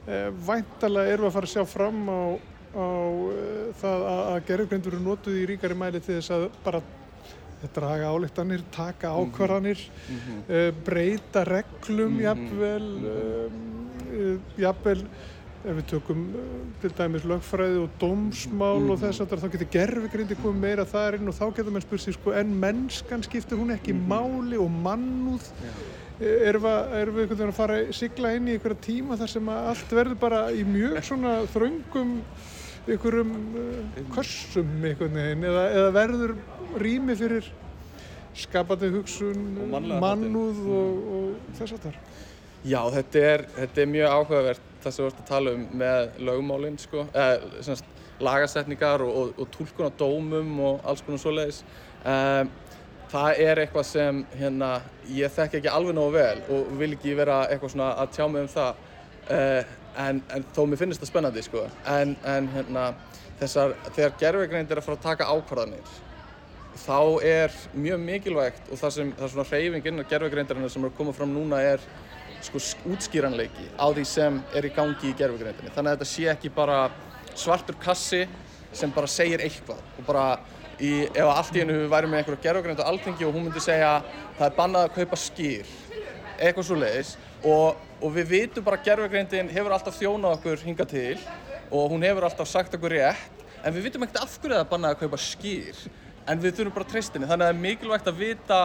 e, 0.04 0.20
væntalega 0.50 1.14
erum 1.14 1.28
við 1.28 1.32
að 1.32 1.38
fara 1.38 1.50
að 1.50 1.54
sjá 1.56 1.64
fram 1.72 2.02
á, 2.12 2.20
á 2.74 2.90
e, 2.90 3.46
það 3.80 4.06
að, 4.10 4.36
gerðugrindur 4.50 4.98
eru 4.98 5.06
notuð 5.06 5.40
í 5.40 5.48
ríkari 5.54 5.78
mæli 5.78 6.02
til 6.04 6.18
þess 6.18 6.34
að 6.36 6.50
bara 6.66 6.82
draga 7.74 8.10
álíktanir, 8.12 8.60
taka 8.76 9.14
ákvarðanir, 9.16 9.80
uh, 10.52 10.66
breyta 10.84 11.46
reglum 11.48 12.18
jafnvel, 12.20 12.90
um, 13.08 13.62
uh, 14.12 14.34
jafnvel 14.60 15.06
ef 15.64 15.78
við 15.78 15.86
tökum 15.94 16.24
til 16.84 16.92
dæmis 16.98 17.24
lögfræði 17.28 17.80
og 17.86 17.98
dómsmál 18.02 18.84
og 18.92 19.00
þess 19.00 19.24
að 19.24 19.36
þá 19.40 19.50
getur 19.54 19.70
gerfigrindi 19.78 20.38
komið 20.42 20.64
meira 20.66 20.86
þar 20.88 21.18
inn 21.18 21.32
og 21.32 21.38
þá 21.38 21.46
getur 21.56 21.76
mann 21.76 21.86
spurt 21.86 22.04
sig 22.04 22.18
sko 22.18 22.34
en 22.36 22.52
mennskan 22.60 23.24
skiptir 23.24 23.60
hún 23.60 23.72
ekki 23.76 23.96
máli 23.96 24.60
og 24.60 24.68
mannúð? 24.84 25.48
Eh, 26.20 26.50
erum 26.50 26.66
við, 26.68 26.98
erum 27.00 27.16
við 27.16 27.24
einhvern 27.24 27.40
veginn 27.40 27.54
að 27.54 27.62
fara 27.62 27.78
að 27.80 27.94
sigla 27.98 28.34
inn 28.36 28.50
í 28.50 28.58
einhverja 28.58 28.84
tíma 28.84 29.20
þar 29.22 29.32
sem 29.32 29.54
allt 29.54 29.96
verður 29.98 30.20
bara 30.20 30.42
í 30.52 30.66
mjög 30.68 31.00
svona 31.08 31.38
þröngum 31.56 32.12
einhverjum 32.88 33.34
uh, 33.60 34.02
kössum 34.14 34.74
einhvern 34.84 35.20
veginn 35.20 35.48
eða, 35.50 35.66
eða 35.78 35.94
verður 35.96 36.36
rými 36.84 37.16
fyrir 37.20 37.50
skapandi 38.34 38.90
hugsun, 38.94 39.42
Og 39.62 39.90
mannúð 40.02 40.62
og, 40.74 41.02
og 41.16 41.58
þess 41.58 41.76
að 41.78 41.88
þar. 41.88 41.98
Já, 42.64 42.80
þetta 42.96 43.26
er, 43.30 43.44
þetta 43.58 43.84
er 43.84 43.92
mjög 43.92 44.14
áhugavert 44.18 44.70
það 44.84 44.96
sem 44.96 45.04
við 45.04 45.10
vart 45.10 45.22
að 45.22 45.30
tala 45.30 45.54
um 45.56 45.64
með 45.80 46.20
lögmálinn, 46.28 46.80
sko, 46.82 47.06
eða 47.14 47.64
semst, 47.66 47.90
lagasetningar 48.24 49.04
og, 49.04 49.14
og, 49.20 49.32
og 49.42 49.52
túlkun 49.54 49.90
á 49.90 49.92
dómum 50.00 50.52
og 50.64 50.88
alls 50.88 51.04
konar 51.04 51.22
svoleiðis. 51.22 51.64
Um, 52.04 52.52
það 53.14 53.42
er 53.46 53.62
eitthvað 53.64 53.88
sem 53.90 54.24
hérna, 54.38 54.72
ég 55.12 55.34
þekki 55.34 55.60
ekki 55.60 55.72
alveg 55.72 55.98
nógu 55.98 56.16
vel 56.16 56.44
og 56.56 56.74
vil 56.80 56.92
ekki 56.96 57.16
vera 57.18 57.44
eitthvað 57.50 57.76
svona 57.76 57.92
að 58.02 58.14
tjá 58.16 58.26
mig 58.32 58.46
um 58.46 58.52
það, 58.54 58.84
uh, 59.28 59.74
en, 60.00 60.22
en 60.34 60.46
þó 60.56 60.64
mér 60.68 60.82
finnst 60.82 61.04
það 61.04 61.12
spennandi, 61.12 61.44
sko. 61.46 61.66
En, 61.90 62.16
en 62.30 62.50
hérna, 62.56 62.88
þessar, 63.42 63.76
þegar 63.92 64.18
gerfegreind 64.22 64.72
er 64.72 64.82
að 64.82 64.88
fara 64.88 65.00
að 65.00 65.06
taka 65.08 65.30
ákvarðanir, 65.34 65.94
þá 66.84 67.00
er 67.28 67.58
mjög 67.78 68.02
mikilvægt 68.02 68.72
og 68.72 68.80
það 68.82 68.96
sem 68.96 69.12
það 69.18 69.28
er 69.28 69.34
svona 69.36 69.50
hreyfing 69.52 69.90
innan 69.92 70.10
gerfugreindarinnar 70.10 70.74
sem 70.74 70.86
er 70.86 70.90
að 70.90 70.98
koma 70.98 71.14
fram 71.14 71.34
núna 71.36 71.60
er 71.62 71.84
sko 72.44 72.60
útskýranleiki 72.92 73.68
á 73.78 73.88
því 73.94 74.06
sem 74.10 74.40
er 74.58 74.68
í 74.68 74.72
gangi 74.74 75.12
í 75.12 75.18
gerfugreindinni. 75.20 75.72
Þannig 75.76 75.92
að 75.92 76.00
þetta 76.00 76.10
sé 76.10 76.26
ekki 76.34 76.52
bara 76.56 76.80
svartur 77.38 77.78
kassi 77.82 78.24
sem 78.74 78.92
bara 78.94 79.10
segir 79.10 79.44
eitthvað 79.46 79.80
og 80.00 80.08
bara 80.08 80.26
í, 80.80 81.06
ef 81.06 81.30
allt 81.30 81.56
í 81.56 81.62
hennu 81.62 81.84
við 81.84 81.92
værum 81.94 82.14
með 82.14 82.24
einhverja 82.24 82.44
gerfugreind 82.48 82.82
á 82.82 82.90
alþingi 82.90 83.28
og 83.28 83.36
hún 83.36 83.48
myndi 83.48 83.64
segja 83.64 83.94
það 84.40 84.48
er 84.48 84.58
bannað 84.58 84.88
að 84.88 84.96
kaupa 84.98 85.20
skýr 85.22 85.70
eitthvað 86.40 86.68
svo 86.68 86.80
leiðis 86.82 87.14
og, 87.44 87.82
og 88.02 88.16
við 88.16 88.32
vitum 88.38 88.66
bara 88.66 88.80
að 88.80 88.88
gerfugreindin 88.90 89.52
hefur 89.54 89.76
alltaf 89.76 90.00
þjónað 90.00 90.38
okkur 90.40 90.64
hinga 90.68 90.88
til 90.90 91.18
og 91.70 91.92
hún 91.92 92.06
hefur 92.06 92.28
alltaf 92.28 92.50
sagt 92.50 92.76
okkur 92.78 92.96
rétt 92.96 93.44
en 93.64 93.76
við 93.76 93.90
vitum 93.90 94.06
ekkert 94.06 94.24
af 94.24 94.40
hverju 94.40 94.56
það 94.56 94.66
er 94.66 94.72
bannað 94.72 94.96
að 94.96 95.04
kaupa 95.04 95.22
skýr 95.22 95.86
en 96.30 96.42
við 96.44 96.58
þurfum 96.58 96.76
bara 96.78 96.90
henni 96.94 97.30
þannig 97.30 97.32
að 97.34 97.46
það 97.46 97.54
er 97.54 97.64
mikilvægt 97.68 98.12
að 98.12 98.20
vita 98.20 98.60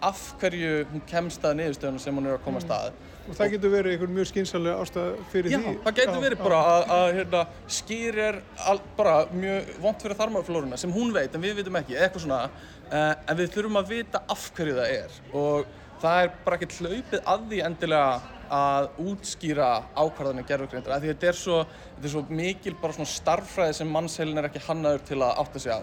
af 0.00 0.20
hverju 0.40 0.74
hún 0.90 1.02
kemst 1.08 1.44
að 1.44 1.58
niðurstöðunum 1.58 2.02
sem 2.02 2.16
hún 2.16 2.28
er 2.28 2.38
að 2.38 2.44
koma 2.46 2.60
að. 2.60 2.66
Stað 2.66 3.08
Og 3.30 3.36
það 3.36 3.52
getur 3.52 3.72
verið 3.74 3.94
einhver 3.94 4.10
mjög 4.10 4.28
skynsalega 4.30 4.82
ástæð 4.82 5.10
fyrir 5.30 5.52
Já, 5.52 5.58
því. 5.60 5.74
það 5.84 5.98
getur 5.98 6.22
verið 6.24 6.40
bara 6.40 6.60
að, 6.70 6.84
að 6.96 7.10
hérna, 7.18 7.42
skýr 7.76 8.20
er 8.24 8.38
al, 8.72 8.78
bara 8.96 9.12
mjög 9.30 9.68
vont 9.84 10.04
fyrir 10.04 10.18
þarmaflóruna 10.18 10.78
sem 10.80 10.94
hún 10.94 11.12
veit 11.14 11.36
en 11.36 11.44
við 11.44 11.60
vitum 11.60 11.78
ekki, 11.78 11.98
eitthvað 11.98 12.24
svona. 12.24 12.40
Uh, 12.90 13.12
en 13.30 13.38
við 13.38 13.52
þurfum 13.54 13.78
að 13.78 13.92
vita 13.92 14.22
af 14.34 14.48
hverju 14.56 14.78
það 14.80 14.94
er. 14.96 15.20
Og 15.36 15.68
það 16.00 16.24
er 16.24 16.36
bara 16.44 16.58
ekkert 16.58 16.76
hlaupið 16.80 17.32
að 17.32 17.48
því 17.50 17.62
endilega 17.68 18.36
að 18.50 18.88
útskýra 19.06 19.68
ákvarðanir 19.94 20.46
gerðugreindar 20.48 20.96
af 20.96 21.04
því 21.04 21.12
þetta 21.12 21.28
er 21.30 21.38
svo, 21.38 21.58
þetta 21.94 22.08
er 22.08 22.12
svo 22.16 22.22
mikil 22.40 22.74
bara 22.80 22.96
svona 22.96 23.12
starffræði 23.12 23.76
sem 23.78 23.92
mannsheilin 23.94 24.40
er 24.42 24.48
ekki 24.48 24.62
hannaður 24.66 25.04
til 25.06 25.20
að 25.22 25.42
átta 25.44 25.62
sig 25.62 25.70
á. 25.70 25.80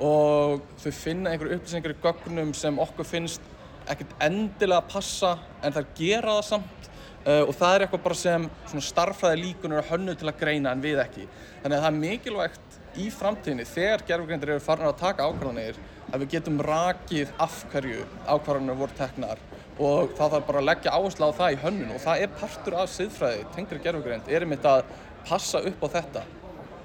Og 0.00 0.62
þau 0.80 0.92
finna 0.96 1.34
einhverju 1.34 1.58
upplýsingar 1.58 1.92
í 1.92 2.00
gögnum 2.00 2.54
sem 2.56 2.80
okkur 2.80 3.08
finnst 3.08 3.50
ekkert 3.90 4.14
endilega 4.24 4.86
passa 4.88 5.36
en 5.62 5.76
þær 5.76 5.90
gera 5.98 6.38
það 6.38 6.46
samt. 6.54 6.76
Uh, 7.20 7.44
og 7.44 7.52
það 7.52 7.74
er 7.74 7.82
eitthvað 7.84 8.04
bara 8.06 8.16
sem 8.16 8.44
svona 8.64 8.86
starffræði 8.86 9.42
líkunur 9.42 9.82
er 9.82 9.90
hönnu 9.90 10.14
til 10.16 10.30
að 10.30 10.38
greina 10.40 10.72
en 10.72 10.80
við 10.80 11.02
ekki. 11.02 11.26
Þannig 11.60 11.76
að 11.76 11.82
það 11.82 11.90
er 11.90 11.98
mikilvægt 11.98 12.79
í 12.98 13.06
framtíðinni 13.14 13.66
þegar 13.68 14.04
gerfugreindir 14.08 14.54
eru 14.54 14.64
farin 14.64 14.88
að 14.88 14.98
taka 15.00 15.28
ákvarðanir 15.28 15.78
að 16.10 16.24
við 16.24 16.32
getum 16.34 16.58
rakið 16.66 17.32
af 17.38 17.60
hverju 17.70 18.06
ákvarðanir 18.26 18.78
voru 18.80 18.96
teknar 18.98 19.42
og 19.80 20.10
það 20.18 20.34
þarf 20.34 20.48
bara 20.48 20.60
að 20.60 20.68
leggja 20.68 20.94
áherslu 20.96 21.28
á 21.30 21.38
það 21.38 21.54
í 21.54 21.60
hönnun 21.64 21.94
og 21.94 22.02
það 22.02 22.24
er 22.24 22.34
partur 22.40 22.76
af 22.80 22.90
siðfræði 22.92 23.46
tengri 23.54 23.80
gerfugreind 23.84 24.28
er 24.28 24.44
einmitt 24.44 24.66
að 24.68 24.82
passa 25.28 25.62
upp 25.70 25.84
á 25.84 25.88
þetta. 25.94 26.24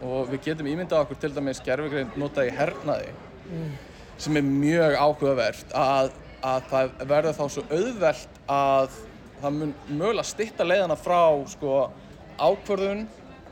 Og 0.05 0.29
við 0.29 0.43
getum 0.49 0.69
ímyndað 0.69 1.05
okkur 1.05 1.19
til 1.23 1.31
dæmis 1.35 1.63
gerfugreind 1.65 2.17
notað 2.19 2.51
í 2.51 2.55
hernaði 2.55 3.09
sem 4.21 4.37
er 4.39 4.45
mjög 4.47 4.95
áhugavert 4.95 5.73
að, 5.75 6.11
að 6.45 6.69
það 6.71 6.93
verður 7.11 7.37
þá 7.39 7.45
svo 7.51 7.63
auðvelt 7.71 8.39
að 8.51 8.99
það 9.41 9.57
mun 9.59 9.73
mögulega 9.89 10.29
stytta 10.29 10.67
leiðana 10.67 10.97
frá 10.99 11.19
sko, 11.51 11.73
ákvörðun 12.39 13.03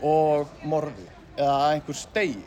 og 0.04 0.54
morði 0.68 1.12
eða 1.38 1.56
að 1.56 1.69
einhver 1.78 2.00
stegi. 2.00 2.43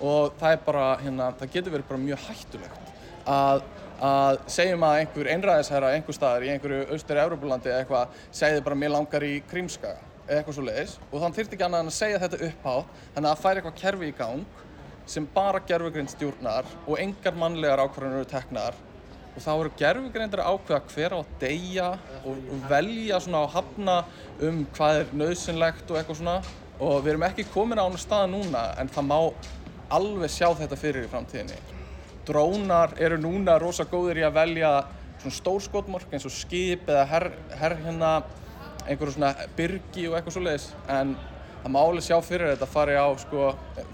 Og 0.00 0.34
það 0.40 0.56
er 0.56 0.64
bara, 0.66 0.88
hérna, 1.00 1.30
það 1.38 1.54
getur 1.54 1.76
verið 1.76 1.90
bara 1.92 2.04
mjög 2.04 2.24
hættulegt 2.28 2.90
að, 3.30 3.62
að 4.04 4.40
segjum 4.52 4.84
að 4.84 4.96
einhver 5.02 5.30
einræðisherra 5.34 5.92
einhver 5.96 6.16
staðar 6.16 6.44
í 6.44 6.50
einhverju 6.54 6.88
austur 6.92 7.20
Európulandi 7.22 7.70
eða 7.70 7.84
eitthvað 7.84 8.18
segði 8.34 8.64
bara 8.66 8.80
mér 8.80 8.92
langar 8.96 9.24
í 9.24 9.36
Krímskaga 9.50 10.02
eða 10.24 10.40
eitthvað 10.40 10.56
svo 10.56 10.64
leiðis 10.64 10.96
og 11.10 11.20
þann 11.20 11.36
þyrfti 11.36 11.56
ekki 11.56 11.66
annað 11.66 11.84
en 11.84 11.92
að 11.92 11.96
segja 11.98 12.20
þetta 12.22 12.42
upphátt 12.48 13.00
þannig 13.14 13.28
að 13.28 13.30
það 13.30 13.42
fær 13.44 13.60
eitthvað 13.60 13.80
kerfi 13.82 14.08
í 14.08 14.16
gang 14.18 14.60
sem 15.06 15.28
bara 15.34 15.60
gerfugrind 15.68 16.12
stjórnar 16.12 16.68
og 16.86 16.98
engar 17.00 17.36
mannlegar 17.36 17.82
ákvarðanir 17.84 18.22
eru 18.22 18.28
teknar. 18.30 18.76
Og 19.34 19.42
þá 19.42 19.50
eru 19.52 19.72
gerfugrindir 19.76 20.40
að 20.40 20.54
ákveða 20.54 20.92
hver 20.94 21.14
á 21.14 21.18
að 21.18 21.32
deyja 21.42 21.88
og, 22.22 22.38
og 22.38 22.66
velja 22.70 23.18
svona 23.20 23.42
á 23.44 23.46
hafna 23.56 23.96
um 24.46 24.60
hvað 24.76 25.00
er 25.00 25.12
nöðsynlegt 25.20 25.90
og 25.90 25.98
eitthvað 25.98 26.20
svona 26.22 26.36
og 26.80 27.04
við 27.04 27.14
erum 27.14 27.26
ekki 27.28 27.46
komin 27.52 27.78
á 27.78 27.86
hana 27.86 28.00
staða 28.00 28.30
núna 28.30 28.64
en 28.80 28.90
það 28.90 29.08
má 29.10 29.18
alveg 29.94 30.32
sjá 30.32 30.48
þetta 30.58 30.78
fyrir 30.78 31.06
í 31.06 31.10
framtíðinni. 31.12 31.58
Drónar 32.26 32.96
eru 32.98 33.18
núna 33.20 33.58
rosa 33.60 33.84
góðir 33.86 34.22
í 34.22 34.26
að 34.26 34.38
velja 34.38 34.72
svona 35.20 35.38
stórskotmork 35.38 36.12
eins 36.12 36.26
og 36.26 36.34
skip 36.34 36.88
eða 36.88 37.04
her, 37.10 37.30
her 37.60 37.76
hérna 37.84 38.10
einhverju 38.84 39.16
svona 39.16 39.32
byrgi 39.56 40.08
og 40.08 40.18
eitthvað 40.18 40.36
svoleiðis 40.36 40.68
en 40.92 41.14
það 41.62 41.74
má 41.76 41.80
alveg 41.80 42.06
sjá 42.06 42.16
fyrir 42.24 42.52
þetta 42.52 42.68
að 42.68 42.74
fara 42.74 43.00
á 43.00 43.08
sko 43.22 43.50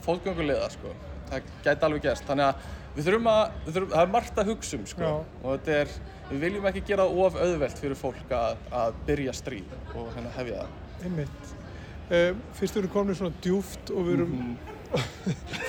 fótgönguliða 0.07 0.71
sko. 0.75 0.95
Það 1.31 1.51
gæti 1.67 1.87
alveg 1.87 2.07
gerst. 2.09 2.27
Þannig 2.27 2.49
að 2.49 2.69
við 2.97 3.07
þurfum 3.07 3.31
að, 3.31 3.43
við 3.67 3.77
þurfum, 3.77 3.93
það 3.95 4.03
er 4.03 4.13
margt 4.17 4.43
að 4.43 4.51
hugsa 4.51 4.79
um 4.81 4.89
sko 4.91 5.07
Já. 5.07 5.13
og 5.45 5.49
þetta 5.53 5.79
er, 5.79 5.95
við 6.33 6.45
viljum 6.47 6.69
ekki 6.73 6.85
gera 6.91 7.07
of 7.07 7.39
auðvelt 7.39 7.83
fyrir 7.85 7.99
fólk 7.99 8.35
að, 8.35 8.69
að 8.83 9.01
byrja 9.07 9.37
stríð 9.39 9.79
og 9.95 10.13
hérna 10.17 10.35
hefja 10.39 10.65
það. 10.65 10.79
Einmitt. 11.05 11.60
Um, 12.11 12.41
fyrst 12.59 12.75
við 12.75 12.81
erum 12.83 12.91
komin 12.95 13.15
svona 13.15 13.37
djúft 13.45 13.91
og 13.95 14.07
við 14.09 14.17
erum 14.19 14.33
Mhm. 14.35 14.57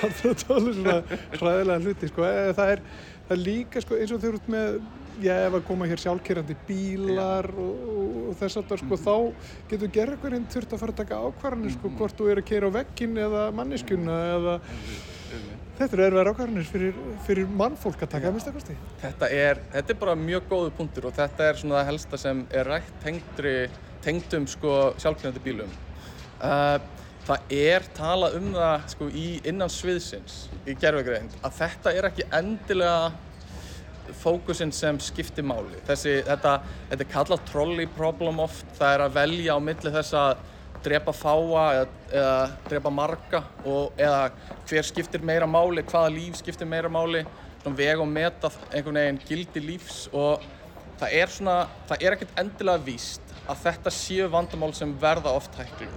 farið 0.01 0.23
að 0.31 0.39
tala 0.47 0.71
svona 0.73 0.95
hræðilega 1.37 1.81
hluti 1.83 2.07
sko. 2.09 2.23
Eh, 2.25 2.53
það, 2.57 2.71
er, 2.73 2.79
það 3.27 3.35
er 3.35 3.41
líka 3.45 3.81
sko, 3.83 3.95
eins 4.01 4.11
og 4.15 4.21
þau 4.23 4.27
eru 4.31 4.39
út 4.39 4.47
með 4.49 4.79
já, 5.21 5.35
ef 5.45 5.53
að 5.59 5.65
koma 5.67 5.85
hér 5.91 6.01
sjálfkerrandi 6.01 6.55
bílar 6.65 7.45
og, 7.53 7.83
og, 7.91 8.15
og 8.31 8.35
þess 8.39 8.57
að 8.57 8.71
Mhm. 8.71 8.81
sko, 8.81 8.97
þá 8.97 9.15
getur 9.69 9.91
gerðurinn 9.99 10.47
þurft 10.49 10.73
að 10.73 10.79
fara 10.81 10.91
að 10.95 11.01
taka 11.03 11.19
ákvarðanir 11.27 11.75
sko, 11.77 11.91
hvort 11.99 12.17
þú 12.17 12.31
er 12.31 12.41
að 12.41 12.49
keira 12.49 12.71
á 12.73 12.77
veggin 12.79 13.13
eða 13.27 13.43
manneskjuna 13.53 14.17
eða 14.39 14.55
þetta 15.77 15.93
eru 15.93 16.07
erfiðar 16.07 16.31
ákvarðanir 16.33 16.65
fyrir, 16.71 16.93
fyrir 17.27 17.47
mannfólk 17.61 18.01
að 18.01 18.09
taka 18.15 18.27
að 18.31 18.33
mista 18.39 18.51
kosti. 18.51 18.75
Þetta 19.01 19.29
er, 19.31 19.61
þetta 19.73 19.93
er 19.93 20.01
bara 20.01 20.15
mjög 20.15 20.49
góðu 20.49 20.73
punktur 20.77 21.05
og 21.05 21.13
þetta 21.13 21.47
er 21.51 21.61
svona 21.61 21.79
það 21.83 21.87
helsta 21.91 22.17
sem 22.17 22.43
er 22.49 22.65
rætt 22.73 22.91
tengdri, 23.05 23.55
tengdum 24.01 24.47
sko 24.49 24.93
sjálfkynandi 24.97 25.39
bílum. 25.45 25.69
Uh, 26.41 26.77
það 27.27 27.51
er 27.53 27.85
talað 27.95 28.37
um 28.39 28.47
það 28.55 28.87
sko 28.95 29.07
í 29.13 29.25
innan 29.47 29.69
sviðsins 29.69 30.47
í 30.65 30.73
gerfugreind 30.81 31.35
að 31.45 31.59
þetta 31.59 31.93
er 31.93 32.07
ekki 32.09 32.25
endilega 32.33 33.11
fókusinn 34.21 34.73
sem 34.75 34.97
skiptir 34.99 35.45
máli. 35.45 35.77
Þessi, 35.87 36.17
þetta, 36.27 36.55
þetta 36.89 37.05
er 37.05 37.11
kallað 37.11 37.43
trolley 37.51 37.87
problem 37.95 38.41
oft, 38.43 38.65
það 38.79 38.95
er 38.95 39.03
að 39.05 39.19
velja 39.19 39.55
á 39.55 39.59
milli 39.63 39.93
þess 39.93 40.17
að 40.17 40.41
drepa 40.81 41.13
fáa 41.13 41.65
eða, 41.77 41.85
eða 42.09 42.37
drepa 42.67 42.93
marga 42.93 43.43
og, 43.61 43.93
eða 44.01 44.31
hver 44.69 44.87
skiptir 44.89 45.25
meira 45.25 45.47
máli, 45.47 45.85
hvaða 45.85 46.13
líf 46.15 46.39
skiptir 46.41 46.69
meira 46.69 46.89
máli, 46.91 47.23
svona 47.61 47.77
vega 47.77 48.01
og 48.01 48.09
meta 48.09 48.49
einhvern 48.71 48.97
veginn 49.03 49.21
gildi 49.29 49.63
lífs 49.63 50.07
og 50.09 50.41
það 51.01 51.19
er 51.21 51.35
svona, 51.37 51.57
það 51.89 52.07
er 52.07 52.17
ekkert 52.17 52.39
endilega 52.41 52.87
víst 52.89 53.35
að 53.45 53.67
þetta 53.67 53.93
séu 53.93 54.31
vandamál 54.33 54.73
sem 54.77 54.97
verða 55.01 55.37
oft 55.37 55.55
hæklu. 55.61 55.89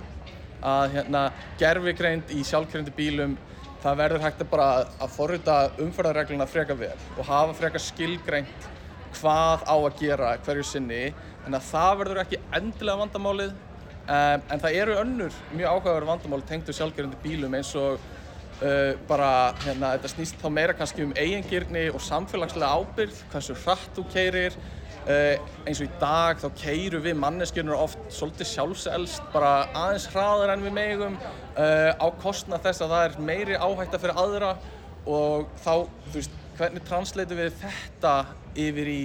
Að 0.64 0.94
hérna, 0.96 1.26
gerfigreind 1.60 2.30
í 2.32 2.40
sjálfkjörandi 2.46 2.94
bílum 2.96 3.36
það 3.82 3.98
verður 4.00 4.24
hægt 4.24 4.40
að 4.40 4.50
bara 4.54 4.68
að 5.04 5.12
forrita 5.12 5.56
umferðarregluna 5.84 6.46
freka 6.48 6.76
vel 6.78 6.94
og 7.18 7.26
hafa 7.28 7.56
freka 7.58 7.82
skilgreint 7.82 8.68
hvað 9.18 9.66
á 9.68 9.76
að 9.76 10.00
gera 10.00 10.32
hverju 10.46 10.64
sinni. 10.66 11.04
En 11.44 11.56
að 11.56 11.68
það 11.68 11.98
verður 12.00 12.22
ekki 12.22 12.40
endilega 12.56 13.02
vandamálið 13.02 13.52
um, 13.52 14.44
en 14.48 14.62
það 14.62 14.78
eru 14.80 14.98
önnur 15.02 15.38
mjög 15.52 15.70
áhugaverð 15.70 16.12
vandamál 16.12 16.44
tengdu 16.48 16.74
sjálfgerandi 16.76 17.20
bílum 17.22 17.56
eins 17.58 17.74
og 17.78 17.98
uh, 18.62 18.94
bara 19.08 19.30
hérna, 19.66 19.92
þetta 19.98 20.12
snýst 20.14 20.40
þá 20.40 20.48
meira 20.56 20.76
kannski 20.78 21.04
um 21.04 21.12
eigingirni 21.12 21.90
og 21.92 22.00
samfélagslega 22.04 22.72
ábyrgð 22.80 23.20
hversu 23.32 23.58
hratt 23.64 23.92
þú 23.96 24.06
keirir 24.14 24.56
eins 25.04 25.80
og 25.82 25.88
í 25.88 25.98
dag 26.00 26.38
þá 26.40 26.46
keirum 26.56 27.02
við 27.04 27.18
manneskjörnur 27.20 27.76
oft 27.76 28.06
svolítið 28.14 28.48
sjálfselst 28.48 29.26
bara 29.34 29.66
aðeins 29.76 30.06
hraðar 30.12 30.54
en 30.54 30.64
við 30.64 30.76
megum. 30.78 31.18
Uh, 31.54 31.92
á 32.00 32.06
kostna 32.22 32.58
þess 32.62 32.84
að 32.84 32.94
það 32.94 33.04
er 33.08 33.18
meiri 33.28 33.58
áhætta 33.60 34.00
fyrir 34.00 34.20
aðra 34.22 34.54
og 35.04 35.50
þá, 35.60 35.84
þú 36.08 36.16
veist, 36.16 36.38
hvernig 36.58 36.86
transleitum 36.88 37.40
við 37.42 37.58
þetta 37.60 38.14
yfir 38.64 38.90
í 38.90 39.02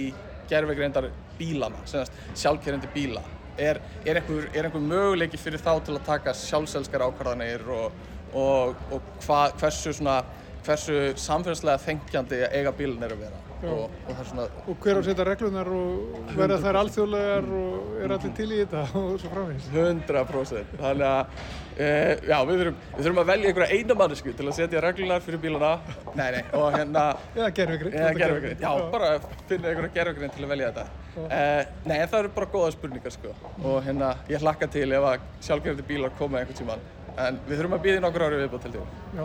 gerfegreindar 0.50 1.10
bílana, 1.38 1.84
sjálfkerrandi 1.86 2.90
bíla? 2.94 3.22
Er, 3.60 3.80
er, 4.06 4.22
einhver, 4.22 4.48
er 4.56 4.66
einhver 4.66 4.82
möguleiki 4.82 5.38
fyrir 5.40 5.60
þá 5.60 5.74
til 5.84 5.98
að 5.98 6.06
taka 6.06 6.34
sjálfselskar 6.38 7.04
ákvarðanir 7.10 7.66
og, 7.76 8.00
og, 8.32 8.80
og 8.94 9.12
hva, 9.26 9.42
hversu, 9.60 9.92
svona, 10.00 10.22
hversu 10.64 11.10
samfélagslega 11.20 11.84
þengjandi 11.84 12.44
eiga 12.48 12.72
bílun 12.72 13.04
er 13.04 13.18
að 13.18 13.24
vera 13.26 13.49
og, 13.68 13.80
og 13.90 14.10
það 14.10 14.20
er 14.22 14.28
svona 14.30 14.44
Og 14.70 14.76
hver 14.84 14.96
á 14.96 15.00
að 15.00 15.06
setja 15.08 15.24
reglunar 15.28 15.70
og 15.76 16.30
verða 16.38 16.58
þær 16.64 16.78
alþjóðlegar 16.80 17.48
og 17.60 17.96
er 18.04 18.14
allir 18.16 18.34
til 18.38 18.46
í 18.50 18.60
þetta 18.60 18.84
og 19.00 19.10
svo 19.20 19.32
framvegis. 19.34 19.66
100% 19.74 20.76
þannig 20.80 21.06
að 21.08 21.42
e, 21.76 21.90
já, 22.30 22.36
við 22.48 22.62
þurfum, 22.62 22.78
við 22.94 23.02
þurfum 23.06 23.22
að 23.24 23.32
velja 23.32 23.50
einhverja 23.50 23.80
eina 23.80 23.96
mannesku 24.02 24.34
til 24.38 24.46
að 24.48 24.56
setja 24.60 24.84
reglunar 24.84 25.26
fyrir 25.26 25.42
bílana. 25.42 25.72
Nei, 26.14 26.28
nei, 26.36 26.42
og 26.56 26.68
hérna 26.76 27.04
Eða 27.34 27.50
gerfugrind. 27.58 27.98
eða 28.00 28.14
gerfugrind, 28.20 28.64
já, 28.64 28.70
bara 28.94 29.10
finna 29.50 29.72
einhverja 29.74 29.92
gerfugrind 29.98 30.36
til 30.38 30.46
að 30.46 30.54
velja 30.54 30.70
þetta. 30.70 30.86
E, 31.26 31.42
nei, 31.90 31.96
en 31.98 32.08
það 32.08 32.20
eru 32.24 32.32
bara 32.38 32.50
góða 32.54 32.72
spurningar 32.76 33.14
sko. 33.16 33.34
Og 33.66 33.80
hérna, 33.86 34.14
ég 34.30 34.42
hlakka 34.44 34.70
til 34.70 34.88
ef 34.94 35.06
að 35.10 35.28
sjálfgerðandi 35.48 35.86
bílar 35.90 36.16
koma 36.18 36.40
einhvern 36.40 36.60
tíman 36.62 36.88
en 37.20 37.40
við 37.48 37.58
þurfum 37.58 37.74
að 37.76 37.82
býða 37.86 37.98
í 37.98 38.02
nokkur 38.04 38.22
ári 38.26 38.36
viðbútt 38.44 38.62
til 38.66 38.74
því 38.76 38.82
Já. 39.18 39.24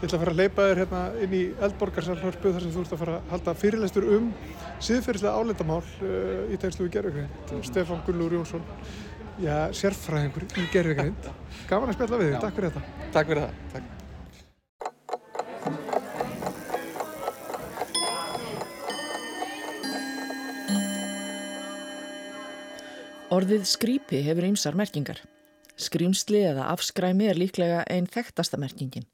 Ég 0.00 0.06
ætla 0.08 0.16
að 0.16 0.22
fara 0.22 0.32
að 0.32 0.38
leipa 0.40 0.64
þér 0.64 0.78
hérna 0.80 1.00
inn 1.20 1.32
í 1.36 1.40
eldborgarsalhörpu 1.66 2.50
þar 2.54 2.62
sem 2.64 2.70
þú 2.72 2.84
ert 2.86 2.92
að 2.94 3.00
fara 3.02 3.16
að 3.18 3.26
halda 3.34 3.52
fyrirlestur 3.60 4.06
um 4.16 4.30
síðferðislega 4.80 5.34
áleitamál 5.36 5.82
uh, 5.84 6.48
í 6.48 6.56
tegnslu 6.56 6.86
við 6.86 6.94
gerfugrind. 6.94 7.52
Stefán 7.68 8.00
Gullur 8.06 8.38
Jónsson, 8.38 8.64
já, 9.44 9.68
sérfræðingur 9.76 10.48
í 10.56 10.64
gerfugrind. 10.72 11.28
Gaman 11.68 11.92
að 11.92 11.98
spjalla 11.98 12.22
við 12.22 12.30
þig, 12.30 12.40
takk 12.46 12.56
fyrir 12.56 12.72
þetta. 12.72 13.08
Takk 13.12 13.34
fyrir 13.34 13.44
það, 13.44 13.52
takk 13.76 13.96
Orðið 23.36 23.68
skrýpi 23.68 24.24
hefur 24.24 24.48
ýmsar 24.48 24.80
merkingar. 24.80 25.20
Skrýmsli 25.76 26.40
eða 26.48 26.72
afskræmi 26.72 27.28
er 27.28 27.36
líklega 27.36 27.84
einn 27.84 28.08
þekktasta 28.08 28.56
merkingin. 28.56 29.09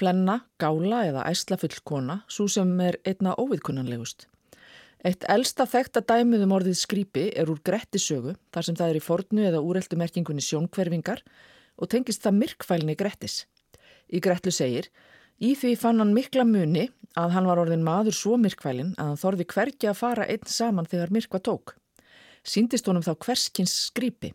Flenna, 0.00 0.40
gála 0.60 1.04
eða 1.10 1.26
æsla 1.28 1.58
fullkona, 1.60 2.22
svo 2.30 2.46
sem 2.48 2.70
er 2.80 2.96
einna 3.04 3.34
óviðkunnanlegust. 3.36 4.24
Eitt 5.04 5.24
elsta 5.32 5.66
þekta 5.68 6.02
dæmið 6.04 6.44
um 6.46 6.54
orðið 6.56 6.78
skrýpi 6.80 7.26
er 7.36 7.48
úr 7.52 7.60
Grettisögu, 7.64 8.34
þar 8.52 8.66
sem 8.66 8.76
það 8.76 8.92
er 8.92 8.98
í 8.98 9.04
fornu 9.04 9.44
eða 9.48 9.62
úreldu 9.64 9.96
merkingunni 10.00 10.44
sjónkverfingar 10.44 11.22
og 11.80 11.88
tengist 11.92 12.24
það 12.24 12.38
myrkfælni 12.42 12.96
Grettis. 13.00 13.42
Í 14.12 14.20
Gretlu 14.24 14.52
segir, 14.52 14.90
í 15.40 15.54
því 15.56 15.72
fann 15.80 16.00
hann 16.02 16.12
mikla 16.16 16.44
muni 16.44 16.88
að 17.20 17.32
hann 17.36 17.48
var 17.48 17.60
orðin 17.62 17.84
maður 17.84 18.16
svo 18.16 18.36
myrkfælin 18.40 18.92
að 18.96 19.12
hann 19.12 19.20
þorði 19.20 19.48
hvergi 19.54 19.90
að 19.90 20.00
fara 20.02 20.28
einn 20.28 20.48
saman 20.48 20.88
þegar 20.88 21.12
myrkva 21.16 21.40
tók. 21.44 21.74
Sýndist 22.44 22.88
honum 22.88 23.04
þá 23.04 23.14
hverskins 23.24 23.76
skrýpi. 23.88 24.32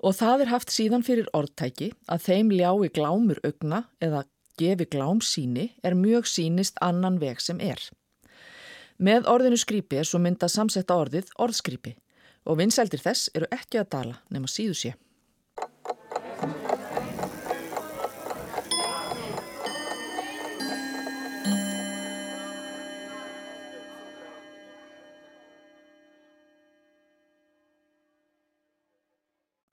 Og 0.00 0.16
það 0.16 0.46
er 0.46 0.52
haft 0.54 0.72
síðan 0.72 1.04
fyrir 1.04 1.28
orðtæki 1.36 1.90
að 2.08 2.28
þeim 2.28 2.52
ljái 2.56 2.92
glámur 2.96 3.40
augna 3.44 3.84
eða 4.00 4.24
gefi 4.60 4.86
glám 4.92 5.22
síni 5.24 5.70
er 5.82 5.96
mjög 5.96 6.28
sínist 6.28 6.78
annan 6.84 7.18
veg 7.22 7.40
sem 7.40 7.60
er. 7.60 7.80
Með 9.00 9.28
orðinu 9.32 9.56
skrýpi 9.56 10.00
er 10.00 10.08
svo 10.08 10.20
myndað 10.20 10.54
samsetta 10.54 10.96
orðið 11.00 11.30
orðskrýpi 11.40 11.94
og 12.44 12.58
vinsældir 12.60 13.00
þess 13.00 13.30
eru 13.34 13.48
ekki 13.54 13.80
að 13.80 13.92
dala 13.94 14.18
nema 14.28 14.50
síðu 14.50 14.76
sé. 14.76 14.92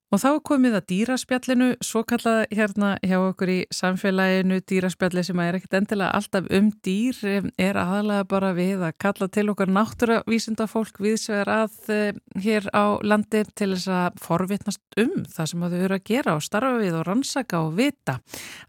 Og 0.07 0.21
þá 0.23 0.29
komið 0.47 0.75
að 0.77 0.85
dýraspjallinu, 0.87 1.65
svo 1.83 1.99
kallað 2.07 2.45
hérna 2.55 2.93
hjá 3.03 3.17
okkur 3.19 3.49
í 3.51 3.57
samfélaginu, 3.75 4.61
dýraspjalli 4.63 5.23
sem 5.27 5.41
er 5.43 5.57
ekkert 5.57 5.75
endilega 5.81 6.15
alltaf 6.15 6.47
um 6.55 6.69
dýr, 6.85 7.19
er 7.59 7.79
aðalega 7.81 8.27
bara 8.31 8.53
við 8.55 8.85
að 8.87 8.95
kalla 9.03 9.27
til 9.27 9.49
okkar 9.51 9.73
náttúravísinda 9.75 10.69
fólk 10.71 11.01
viðsvegar 11.03 11.51
að 11.51 11.91
eh, 11.91 12.21
hér 12.39 12.69
á 12.71 13.03
landi 13.03 13.43
til 13.51 13.73
þess 13.73 13.91
að 13.97 14.23
forvitnast 14.23 15.03
um 15.03 15.27
það 15.27 15.51
sem 15.51 15.67
þau 15.67 15.77
eru 15.81 15.99
að 15.99 16.07
gera 16.07 16.37
og 16.39 16.47
starfa 16.47 16.79
við 16.79 16.95
og 17.01 17.05
rannsaka 17.09 17.65
og 17.67 17.75
vita, 17.75 18.21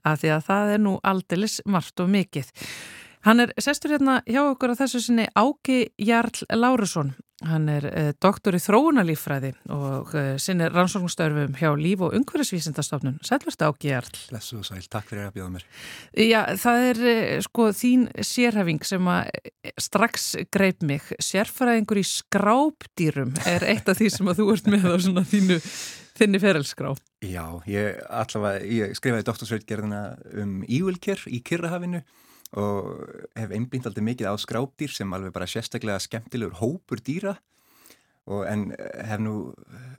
að 0.03 0.25
því 0.25 0.35
að 0.35 0.45
það 0.51 0.75
er 0.75 0.85
nú 0.89 0.97
aldilis 1.07 1.61
margt 1.71 2.03
og 2.03 2.11
mikið. 2.19 2.51
Hann 3.29 3.47
er 3.47 3.55
sestur 3.63 3.95
hérna 3.95 4.25
hjá 4.27 4.43
okkur 4.43 4.75
á 4.75 4.81
þessu 4.83 5.07
sinni 5.07 5.31
Áki 5.39 5.85
Jarl 6.03 6.51
Lárusson. 6.51 7.15
Hann 7.47 7.69
er 7.71 7.85
eh, 7.93 8.09
doktor 8.19 8.57
í 8.57 8.59
þróunalífræði 8.59 9.53
og 9.71 10.11
eh, 10.19 10.33
sinni 10.43 10.67
rannsóknstörfum 10.73 11.55
hjá 11.61 11.71
Líf- 11.79 12.03
og 12.03 12.17
Ungverðisvísindastofnun. 12.19 13.21
Sælverst 13.23 13.63
Áki 13.63 13.93
Jarl. 13.93 14.11
Blessu 14.33 14.57
og 14.59 14.67
sæl, 14.67 14.83
takk 14.91 15.07
fyrir 15.13 15.29
að 15.29 15.37
bjóða 15.37 15.53
mér. 15.55 15.69
Já, 16.19 16.41
það 16.59 16.89
er 16.89 17.03
eh, 17.13 17.37
sko 17.47 17.69
þín 17.79 18.09
sérhæfing 18.27 18.83
sem 18.91 19.13
að 19.15 19.31
strax 19.79 20.29
greip 20.51 20.83
mig. 20.83 21.07
Sérfræðingur 21.23 22.03
í 22.03 22.07
skrápdýrum 22.11 23.37
er 23.47 23.69
eitt 23.71 23.87
af 23.87 24.01
því 24.03 24.11
sem 24.17 24.35
að 24.35 24.43
þú 24.43 24.51
ert 24.57 24.71
með 24.75 24.91
á 24.91 24.95
svona 25.07 25.27
þínu, 25.31 25.63
þinni 26.19 26.43
ferelskrá. 26.43 26.97
Já, 27.23 27.45
ég, 27.71 28.03
allavega, 28.11 28.67
ég 28.67 28.99
skrifaði 28.99 29.31
doktorsveitgerðina 29.31 30.03
um 30.43 30.59
Ívilker 30.67 31.23
í 31.31 31.39
Kyrrahafinu 31.47 32.03
og 32.57 33.05
hef 33.37 33.53
einbínt 33.53 33.87
aldrei 33.89 34.07
mikið 34.07 34.33
á 34.33 34.35
skrápdýr 34.41 34.93
sem 34.95 35.13
alveg 35.13 35.35
bara 35.35 35.49
sérstaklega 35.51 36.01
skemmtilegur 36.01 36.61
hópur 36.63 37.03
dýra 37.05 37.37
og 38.29 38.45
en 38.49 38.71
hef 38.77 39.21
nú 39.25 39.35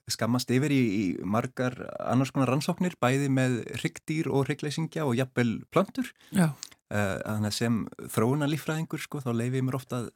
skammast 0.10 0.50
yfir 0.54 0.74
í, 0.74 0.82
í 0.82 1.06
margar 1.26 1.76
annars 2.00 2.32
konar 2.34 2.52
rannsóknir 2.54 2.98
bæði 3.02 3.30
með 3.34 3.60
ryggdýr 3.84 4.30
og 4.34 4.48
ryggleysingja 4.50 5.06
og 5.06 5.18
jafnvel 5.18 5.60
plöntur 5.74 6.10
Já. 6.34 6.54
Uh, 6.90 7.18
þannig 7.22 7.52
að 7.52 7.58
sem 7.58 7.80
þróuna 8.10 8.50
líffræðingur 8.50 9.02
sko 9.02 9.22
þá 9.22 9.30
leifir 9.38 9.66
mér 9.66 9.78
ofta 9.78 10.04
að 10.04 10.12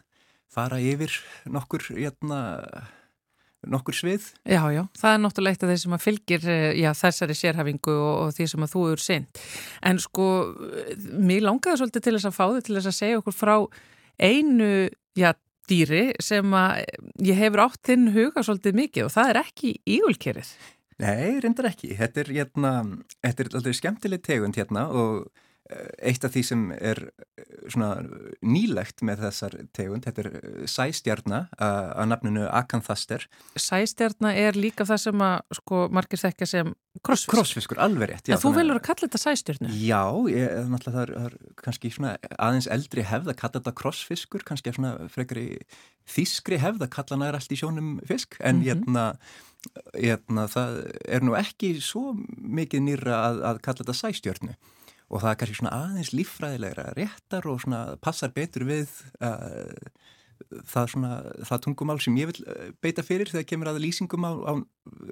fara 0.53 0.79
yfir 0.81 1.13
nokkur 1.49 1.85
jæna, 1.97 2.39
nokkur 3.71 3.95
svið 3.97 4.25
Já, 4.49 4.61
já, 4.73 4.83
það 4.99 5.13
er 5.13 5.21
náttúrulega 5.23 5.55
eitt 5.55 5.63
af 5.65 5.71
þeir 5.71 5.81
sem 5.83 5.95
að 5.97 6.03
fylgir 6.03 6.49
eh, 6.51 6.67
já, 6.81 6.89
þessari 6.97 7.37
sérhafingu 7.37 7.95
og, 7.95 8.13
og 8.25 8.35
því 8.37 8.49
sem 8.51 8.65
að 8.65 8.73
þú 8.73 8.83
eru 8.91 9.03
sinn. 9.03 9.29
En 9.85 10.01
sko, 10.01 10.27
mér 11.13 11.47
langaði 11.47 11.81
svolítið 11.81 12.05
til 12.05 12.15
þess 12.17 12.29
að 12.29 12.37
fá 12.37 12.45
þig 12.45 12.67
til 12.67 12.77
þess 12.77 12.91
að 12.91 12.99
segja 12.99 13.21
okkur 13.21 13.37
frá 13.37 13.55
einu, 14.21 14.71
já, 15.17 15.31
dýri 15.69 16.03
sem 16.23 16.55
að 16.57 16.83
ég 17.23 17.39
hefur 17.39 17.65
átt 17.67 17.81
þinn 17.87 18.09
huga 18.15 18.43
svolítið 18.43 18.79
mikið 18.81 19.07
og 19.07 19.13
það 19.13 19.31
er 19.31 19.41
ekki 19.43 19.73
ígulkerið. 19.95 20.51
Nei, 21.03 21.39
reyndar 21.41 21.71
ekki. 21.71 21.93
Þetta 21.97 22.21
er, 22.21 22.33
hérna, 22.37 22.73
þetta 23.23 23.43
er 23.43 23.55
aldrei 23.59 23.77
skemmtileg 23.77 24.23
tegund 24.25 24.59
hérna 24.59 24.85
og 24.91 25.23
eitt 26.03 26.25
af 26.25 26.33
því 26.33 26.43
sem 26.47 26.63
er 26.75 26.99
svona 27.71 28.03
nýlegt 28.45 29.03
með 29.05 29.23
þessar 29.27 29.55
tegund, 29.75 30.07
þetta 30.07 30.25
er 30.25 30.67
sæstjarnar 30.69 31.49
að 31.61 32.09
nafninu 32.11 32.47
Akanthaster. 32.49 33.27
Sæstjarnar 33.59 34.37
er 34.39 34.57
líka 34.59 34.87
það 34.89 35.03
sem 35.05 35.23
að 35.27 35.59
sko 35.59 35.83
margir 35.93 36.21
þekkja 36.23 36.49
sem 36.49 36.73
krossfiskur. 37.03 37.37
Krossfiskur, 37.37 37.81
alveg 37.83 38.11
rétt. 38.11 38.31
Já, 38.31 38.37
þú 38.41 38.53
velur 38.57 38.81
að 38.81 38.85
kalla 38.89 39.07
þetta 39.07 39.23
sæstjarnar? 39.23 39.77
Já, 39.79 40.03
ég, 40.33 40.59
náttúrulega 40.73 40.97
það 40.97 41.05
er, 41.05 41.15
er 41.23 41.63
kannski 41.63 41.93
svona 41.93 42.17
aðeins 42.37 42.69
eldri 42.77 43.07
hefð 43.07 43.33
að 43.33 43.39
kalla 43.41 43.59
þetta 43.59 43.77
krossfiskur, 43.83 44.45
kannski 44.49 44.75
svona 44.75 44.93
frekari 45.13 45.47
þískri 46.09 46.59
hefð 46.61 46.85
að 46.87 46.93
kalla 46.97 47.21
næra 47.21 47.41
allt 47.41 47.55
í 47.55 47.59
sjónum 47.59 47.97
fisk, 48.07 48.37
en 48.39 48.59
mm 48.59 48.61
-hmm. 48.61 48.69
hérna 48.69 49.07
Hérna, 49.95 50.47
það 50.51 50.79
er 51.07 51.23
nú 51.23 51.35
ekki 51.39 51.77
svo 51.79 52.17
mikið 52.35 52.81
nýra 52.83 53.19
að, 53.29 53.37
að 53.47 53.59
kalla 53.63 53.79
þetta 53.79 53.95
sæstjörnu 53.95 54.55
og 55.13 55.21
það 55.21 55.29
er 55.29 55.39
kannski 55.39 55.59
svona 55.59 55.75
aðeins 55.77 56.13
líffræðilegra 56.17 56.87
réttar 56.97 57.47
og 57.51 57.61
svona 57.61 57.81
passar 58.01 58.33
betur 58.33 58.65
við 58.69 58.89
uh, 59.21 59.69
það, 60.69 60.91
svona, 60.95 61.13
það 61.49 61.63
tungumál 61.67 61.99
sem 62.03 62.19
ég 62.19 62.31
vil 62.31 62.45
beita 62.83 63.05
fyrir 63.05 63.31
þegar 63.31 63.49
kemur 63.49 63.71
að 63.71 63.81
lýsingum 63.83 64.27
á, 64.27 64.31
á, 64.33 64.53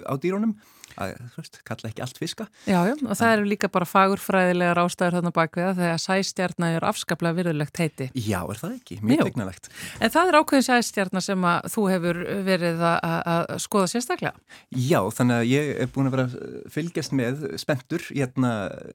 á 0.08 0.14
dýrónum 0.20 0.54
að, 1.00 1.14
veist, 1.36 1.58
kalla 1.66 1.88
ekki 1.88 2.02
allt 2.04 2.18
fiska. 2.20 2.46
Já, 2.68 2.78
já, 2.90 2.92
og 3.00 3.16
það 3.18 3.34
eru 3.36 3.46
líka 3.48 3.70
bara 3.72 3.88
fagurfræðilegar 3.88 4.80
ástæður 4.82 5.18
þarna 5.18 5.32
bakviða 5.36 5.72
þegar 5.78 6.02
sæstjarnar 6.02 6.76
er 6.76 6.86
afskaplega 6.88 7.38
virðulegt 7.38 7.80
heiti. 7.80 8.08
Já, 8.12 8.40
er 8.42 8.60
það 8.60 8.76
ekki? 8.76 8.98
Mjög 9.02 9.24
tegnalegt 9.30 9.70
En 10.02 10.12
það 10.12 10.32
er 10.32 10.38
ákveðin 10.40 10.66
sæstjarnar 10.68 11.24
sem 11.24 11.48
að 11.48 11.70
þú 11.72 11.86
hefur 11.92 12.20
verið 12.48 12.84
að 12.88 13.54
skoða 13.64 13.90
sérstaklega. 13.92 14.34
Já, 14.76 15.00
þannig 15.16 15.40
að 15.40 15.48
ég 15.52 15.72
er 15.84 15.92
búin 15.94 16.10
að 16.10 16.16
vera 16.16 16.28
að 16.28 16.70
fylgjast 16.76 17.16
með 17.16 17.46
spentur 17.62 18.06
hérna 18.10 18.52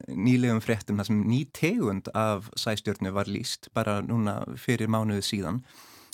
nýlegum 0.07 0.61
fréttum 0.63 1.01
þar 1.01 1.09
sem 1.11 1.21
ný 1.27 1.43
tegund 1.55 2.11
af 2.17 2.51
sæstjarnu 2.59 3.13
var 3.15 3.29
líst 3.31 3.71
bara 3.77 3.99
núna 4.05 4.39
fyrir 4.59 4.91
mánuðu 4.91 5.25
síðan 5.25 5.63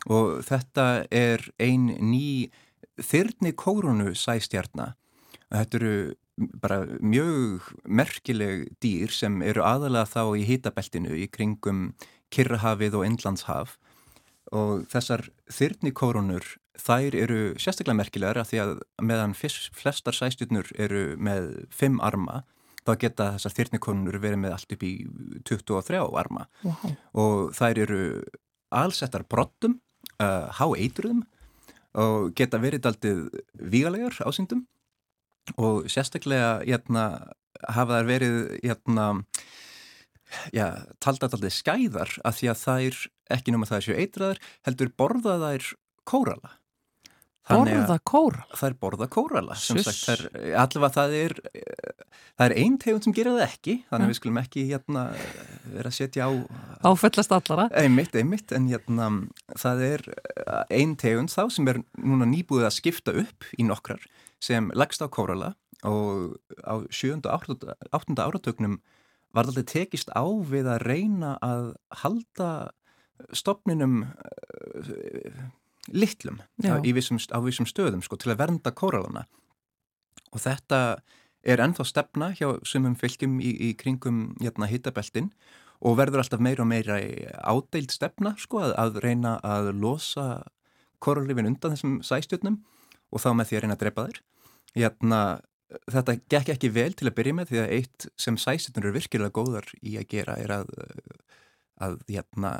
og 0.09 0.43
þetta 0.45 1.05
er 1.11 1.45
ein 1.59 1.87
ný 2.01 2.51
þyrni 2.99 3.53
kórunu 3.57 4.13
sæstjarnar 4.17 4.97
Þetta 5.53 5.79
eru 5.79 5.95
bara 6.63 6.79
mjög 6.97 7.69
merkileg 7.85 8.65
dýr 8.81 9.13
sem 9.13 9.41
eru 9.45 9.61
aðalega 9.65 10.09
þá 10.09 10.21
í 10.39 10.45
hitabeltinu 10.47 11.13
í 11.13 11.27
kringum 11.29 11.91
Kirrahafið 12.33 12.97
og 12.97 13.05
Indlandshaf. 13.05 13.77
Og 14.53 14.87
þessar 14.89 15.27
þyrnikórunur 15.53 16.55
þær 16.81 17.15
eru 17.17 17.39
sérstaklega 17.61 17.99
merkilegar 17.99 18.41
af 18.41 18.49
því 18.49 18.63
að 18.63 18.73
meðan 19.05 19.37
flestar 19.37 20.17
sæstjórnur 20.17 20.73
eru 20.81 21.13
með 21.21 21.51
fimm 21.73 22.01
arma 22.01 22.41
þá 22.83 22.95
geta 22.99 23.29
þessar 23.35 23.57
þyrnikórunur 23.59 24.17
verið 24.19 24.41
með 24.41 24.55
allt 24.57 24.73
upp 24.75 24.83
í 24.83 24.93
23 25.45 26.01
arma. 26.17 26.47
Wow. 26.65 26.95
og 27.13 27.53
þær 27.55 27.83
eru 27.85 28.01
allsettar 28.73 29.27
brottum, 29.29 29.77
uh, 30.21 30.49
há 30.53 30.65
eitruðum 30.77 31.23
og 31.93 32.31
geta 32.37 32.61
verið 32.61 32.89
aldrei 32.89 33.13
vígalegar 33.53 34.17
ásýndum 34.25 34.65
og 35.59 35.89
sérstaklega 35.91 36.63
jæna, 36.67 37.05
hafa 37.67 37.99
þær 37.99 38.09
verið 38.09 38.39
jæna, 38.63 39.07
já, 40.55 40.67
taldat 41.03 41.35
aldrei 41.35 41.53
skæðar 41.53 42.17
af 42.25 42.39
því 42.39 42.51
að 42.53 42.63
þær, 42.63 42.99
ekki 43.37 43.53
náma 43.53 43.69
það 43.69 43.87
séu 43.87 43.97
eitraðar, 43.99 44.43
heldur 44.67 44.93
borða 44.97 45.39
þær 45.41 45.71
kórala. 46.09 46.57
Borða 47.43 47.97
kórala? 48.07 48.45
Það 48.55 48.69
er 48.69 48.75
borða 48.79 49.07
kórala, 49.11 49.55
sem 49.59 49.79
Sus. 49.83 49.97
sagt, 50.05 50.29
allavega 50.31 50.93
það 50.95 51.15
er, 51.17 51.33
það 52.39 52.45
er 52.45 52.53
einn 52.61 52.77
tegund 52.79 53.03
sem 53.03 53.15
gera 53.17 53.33
það 53.35 53.47
ekki, 53.49 53.75
þannig 53.89 54.05
að 54.05 54.07
ja. 54.07 54.11
við 54.13 54.19
skulum 54.21 54.39
ekki 54.39 54.63
hérna 54.69 55.03
vera 55.73 55.91
að 55.91 55.97
setja 55.97 56.29
á... 56.31 56.31
Áfellast 56.87 57.35
allara? 57.35 57.67
Einmitt, 57.83 58.15
einmitt, 58.15 58.55
en 58.55 58.69
hérna 58.71 59.09
það 59.59 59.83
er 59.87 60.05
einn 60.73 60.95
tegund 60.99 61.31
þá 61.33 61.43
sem 61.53 61.67
er 61.71 61.81
núna 61.99 62.27
nýbúið 62.29 62.67
að 62.67 62.77
skipta 62.77 63.15
upp 63.23 63.47
í 63.57 63.65
nokkrar 63.67 64.03
sem 64.43 64.71
leggst 64.75 65.03
á 65.03 65.07
kórala 65.07 65.53
og 65.83 66.37
á 66.63 66.79
7. 66.89 67.19
og 67.27 67.49
8. 67.91 68.15
áratögnum 68.23 68.79
var 69.33 69.49
þetta 69.49 69.65
tekist 69.73 70.13
á 70.13 70.23
við 70.23 70.69
að 70.69 70.85
reyna 70.87 71.35
að 71.43 71.73
halda 72.03 72.49
stopninum 73.35 74.03
uh, 74.03 75.41
litlum 75.91 76.39
á 76.63 76.79
vissum, 76.83 77.19
á 77.19 77.39
vissum 77.43 77.67
stöðum 77.69 78.03
sko, 78.05 78.17
til 78.17 78.33
að 78.33 78.41
vernda 78.43 78.71
kóralana 78.71 79.25
og 80.33 80.41
þetta 80.43 81.01
er 81.43 81.61
ennþá 81.63 81.85
stefna 81.87 82.31
hjá 82.37 82.47
sumum 82.67 82.95
fylgjum 82.95 83.39
í, 83.43 83.51
í 83.51 83.73
kringum 83.75 84.31
hérna, 84.41 84.69
hittabeltin 84.71 85.29
og 85.29 85.62
verður 85.99 86.23
alltaf 86.23 86.43
meira 86.43 86.63
og 86.63 86.69
meira 86.69 86.99
ádeild 87.43 87.91
stefna 87.91 88.35
sko, 88.39 88.61
að, 88.63 88.75
að 88.79 88.99
reyna 89.03 89.37
að 89.43 89.73
losa 89.75 90.27
kóralrifin 91.03 91.49
undan 91.49 91.73
þessum 91.75 91.97
sæstjörnum 92.05 92.61
og 93.13 93.21
þá 93.21 93.33
með 93.35 93.49
því 93.49 93.57
að 93.57 93.65
reyna 93.65 93.75
að 93.77 93.83
drepa 93.83 94.05
þær 94.07 94.21
Jæna, 94.73 95.19
þetta 95.91 96.15
gekk 96.31 96.53
ekki 96.55 96.71
vel 96.73 96.91
til 96.97 97.09
að 97.09 97.17
byrja 97.19 97.37
með 97.37 97.51
því 97.51 97.61
að 97.61 97.73
eitt 97.77 98.07
sem 98.19 98.39
sæsitnur 98.41 98.87
eru 98.87 98.95
virkilega 98.97 99.35
góðar 99.35 99.69
í 99.81 99.97
að 100.01 100.07
gera 100.09 100.37
er 100.41 100.53
að, 100.55 100.71
að, 101.85 101.99
jæna, 102.09 102.53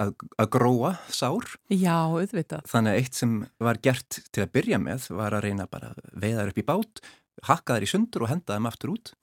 að, 0.00 0.14
að 0.40 0.50
gróa 0.56 0.94
sár. 1.12 1.50
Já, 1.68 2.08
auðvitað. 2.08 2.64
Þannig 2.72 2.94
að 2.94 3.02
eitt 3.02 3.20
sem 3.20 3.36
var 3.60 3.80
gert 3.84 4.20
til 4.32 4.46
að 4.46 4.54
byrja 4.56 4.80
með 4.80 5.10
var 5.20 5.36
að 5.36 5.48
reyna 5.48 5.68
bara 5.68 5.92
að 5.92 6.00
veiða 6.24 6.40
þær 6.40 6.54
upp 6.54 6.62
í 6.62 6.68
bát, 6.72 7.04
hakka 7.50 7.76
þær 7.76 7.84
í 7.84 7.92
sundur 7.92 8.24
og 8.24 8.32
henda 8.32 8.56
þeim 8.56 8.70
aftur 8.70 8.94
út 8.96 9.14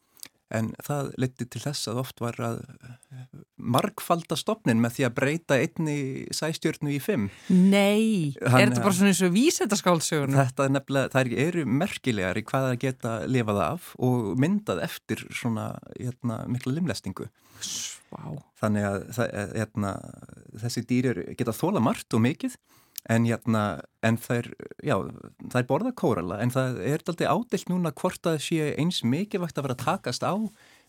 en 0.53 0.69
það 0.83 1.09
leti 1.19 1.47
til 1.51 1.61
þess 1.63 1.89
að 1.91 2.01
oft 2.03 2.21
var 2.23 2.37
að 2.43 2.61
margfalda 3.57 4.37
stopnin 4.39 4.79
með 4.83 4.97
því 4.97 5.05
að 5.07 5.15
breyta 5.17 5.57
einni 5.59 5.97
sæstjörnu 6.35 6.93
í 6.95 6.99
fimm. 7.03 7.27
Nei, 7.49 8.37
Hann, 8.39 8.61
er 8.61 8.71
þetta 8.71 8.85
bara 8.85 8.97
svona 8.99 9.11
eins 9.11 9.23
og 9.25 9.33
vísendaskálsögunum? 9.35 10.39
Þetta 10.39 10.67
er 10.67 10.73
nefnilega, 10.77 11.11
það 11.15 11.35
eru 11.47 11.67
merkilegar 11.83 12.39
í 12.39 12.45
hvað 12.47 12.69
það 12.69 12.79
geta 12.85 13.13
lifað 13.27 13.61
af 13.65 13.91
og 14.07 14.31
myndað 14.39 14.83
eftir 14.87 15.25
svona 15.35 15.69
hérna, 15.97 16.41
mikla 16.51 16.77
limlestingu. 16.77 17.27
Wow. 18.13 18.39
Þannig 18.61 18.87
að 18.87 19.07
hérna, 19.57 19.93
þessi 20.63 20.85
dýrir 20.87 21.23
geta 21.37 21.55
þóla 21.55 21.83
margt 21.83 22.15
og 22.15 22.23
mikið 22.23 22.55
en, 23.09 23.27
jæna, 23.27 23.63
en 24.05 24.17
þær, 24.19 24.49
já, 24.83 24.97
þær 25.53 25.67
borða 25.69 25.93
kórala 25.97 26.39
en 26.43 26.51
það 26.53 26.81
er 26.83 27.05
aldrei 27.07 27.27
ádelt 27.29 27.71
núna 27.71 27.93
hvort 27.95 28.29
að 28.29 28.41
sé 28.47 28.73
eins 28.75 29.03
mikilvægt 29.03 29.57
að 29.57 29.69
vera 29.69 29.79
takast 29.79 30.25
á 30.27 30.35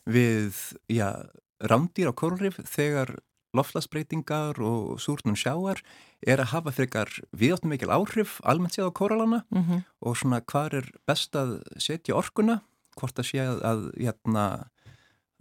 við 0.09 0.59
já, 0.91 1.29
rándýr 1.63 2.11
á 2.11 2.19
kóralrif 2.19 2.59
þegar 2.67 3.19
loflasbreytingar 3.57 4.59
og 4.61 4.99
súrnum 5.01 5.37
sjáar 5.39 5.81
er 6.27 6.43
að 6.43 6.53
hafa 6.53 6.75
frekar 6.75 7.13
viðáttum 7.33 7.73
mikil 7.73 7.93
áhrif 7.95 8.39
almennt 8.45 8.77
séð 8.77 8.91
á 8.93 8.99
kóralana 8.99 9.45
mm 9.49 9.63
-hmm. 9.63 9.85
og 10.01 10.17
svona 10.17 10.41
hvað 10.41 10.75
er 10.83 10.91
best 11.07 11.35
að 11.37 11.63
setja 11.79 12.17
orkuna, 12.17 12.61
hvort 12.97 13.19
að 13.19 13.25
sé 13.31 13.41
að, 13.41 13.93
jæna, 13.97 14.69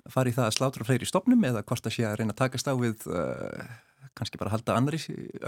fara 0.10 0.30
í 0.30 0.34
það 0.34 0.46
að 0.48 0.56
slátra 0.56 0.86
fleiri 0.86 1.06
stopnum 1.06 1.44
eða 1.44 1.64
hvort 1.64 1.86
að 1.86 1.94
sé 1.94 2.04
að 2.06 2.18
reyna 2.20 2.32
að 2.32 2.42
takast 2.44 2.68
á 2.68 2.74
við 2.78 3.08
uh, 3.08 3.66
kannski 4.18 4.40
bara 4.42 4.54
halda 4.54 4.78
annari, 4.78 5.00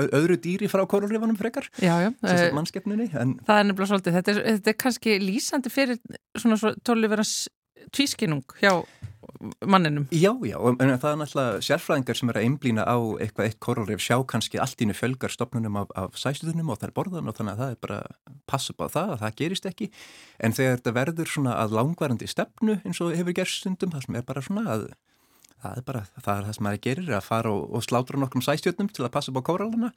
öðru 0.08 0.40
dýri 0.42 0.70
frá 0.72 0.86
kóralrifanum 0.90 1.40
frekar, 1.40 1.70
sérstaklega 1.76 2.50
eh, 2.50 2.56
mannskeppnunni. 2.58 3.10
En... 3.14 3.38
Það 3.48 3.62
er 3.62 3.70
nefnilega 3.70 3.92
svolítið, 3.94 4.20
þetta 4.20 4.34
er, 4.34 4.42
þetta 4.56 4.74
er 4.74 4.80
kannski 4.86 5.18
lýsandi 5.24 5.74
fyrir 5.74 6.02
svona, 6.38 6.60
svona 6.62 6.76
tólliverans 6.88 7.36
tvískinung 7.96 8.44
hjá 8.60 8.74
manninum. 9.66 10.08
Já, 10.12 10.32
já, 10.44 10.58
en 10.58 10.94
það 11.00 11.12
er 11.12 11.20
náttúrulega 11.20 11.62
sérfræðingar 11.64 12.18
sem 12.18 12.32
er 12.32 12.40
að 12.40 12.46
einblýna 12.48 12.86
á 12.88 12.98
eitthvað 13.22 13.48
eitt 13.48 13.60
koralrif 13.64 14.02
sjá 14.04 14.18
kannski 14.28 14.60
allt 14.60 14.82
ínu 14.84 14.96
fjölgar 14.98 15.34
stopnunum 15.34 15.78
af, 15.80 15.92
af 15.96 16.18
sæsluðunum 16.20 16.72
og 16.74 16.84
er 16.84 16.94
borðan 16.96 17.30
og 17.30 17.38
þannig 17.38 17.56
að 17.56 17.62
það 17.62 17.76
er 17.76 17.80
bara 17.86 18.00
passa 18.50 18.74
upp 18.74 18.84
á 18.84 18.88
það 18.96 19.14
að 19.14 19.22
það 19.24 19.38
gerist 19.42 19.70
ekki 19.70 19.90
en 20.40 20.56
þegar 20.58 20.80
þetta 20.80 20.96
verður 20.98 21.34
svona 21.36 21.60
að 21.62 21.78
langvarandi 21.78 22.30
stefnu 22.32 22.80
eins 22.84 23.02
og 23.04 23.16
hefur 23.16 23.38
gerst 23.38 23.62
stundum 23.62 23.94
það 23.94 24.08
sem 24.08 24.20
er 24.20 24.28
bara 24.28 24.46
svona 24.46 24.66
að 24.76 24.90
það 25.64 25.78
er 25.78 25.86
bara 25.88 26.02
það, 26.08 26.34
er 26.34 26.48
það 26.48 26.56
sem 26.58 26.66
maður 26.68 26.82
gerir 26.86 27.14
að 27.18 27.28
fara 27.28 27.52
og, 27.54 27.62
og 27.76 27.86
slátra 27.86 28.20
nokkrum 28.20 28.44
sæstjötnum 28.46 28.90
til 28.94 29.06
að 29.06 29.14
passa 29.16 29.32
upp 29.32 29.40
á 29.42 29.48
kóralana 29.50 29.92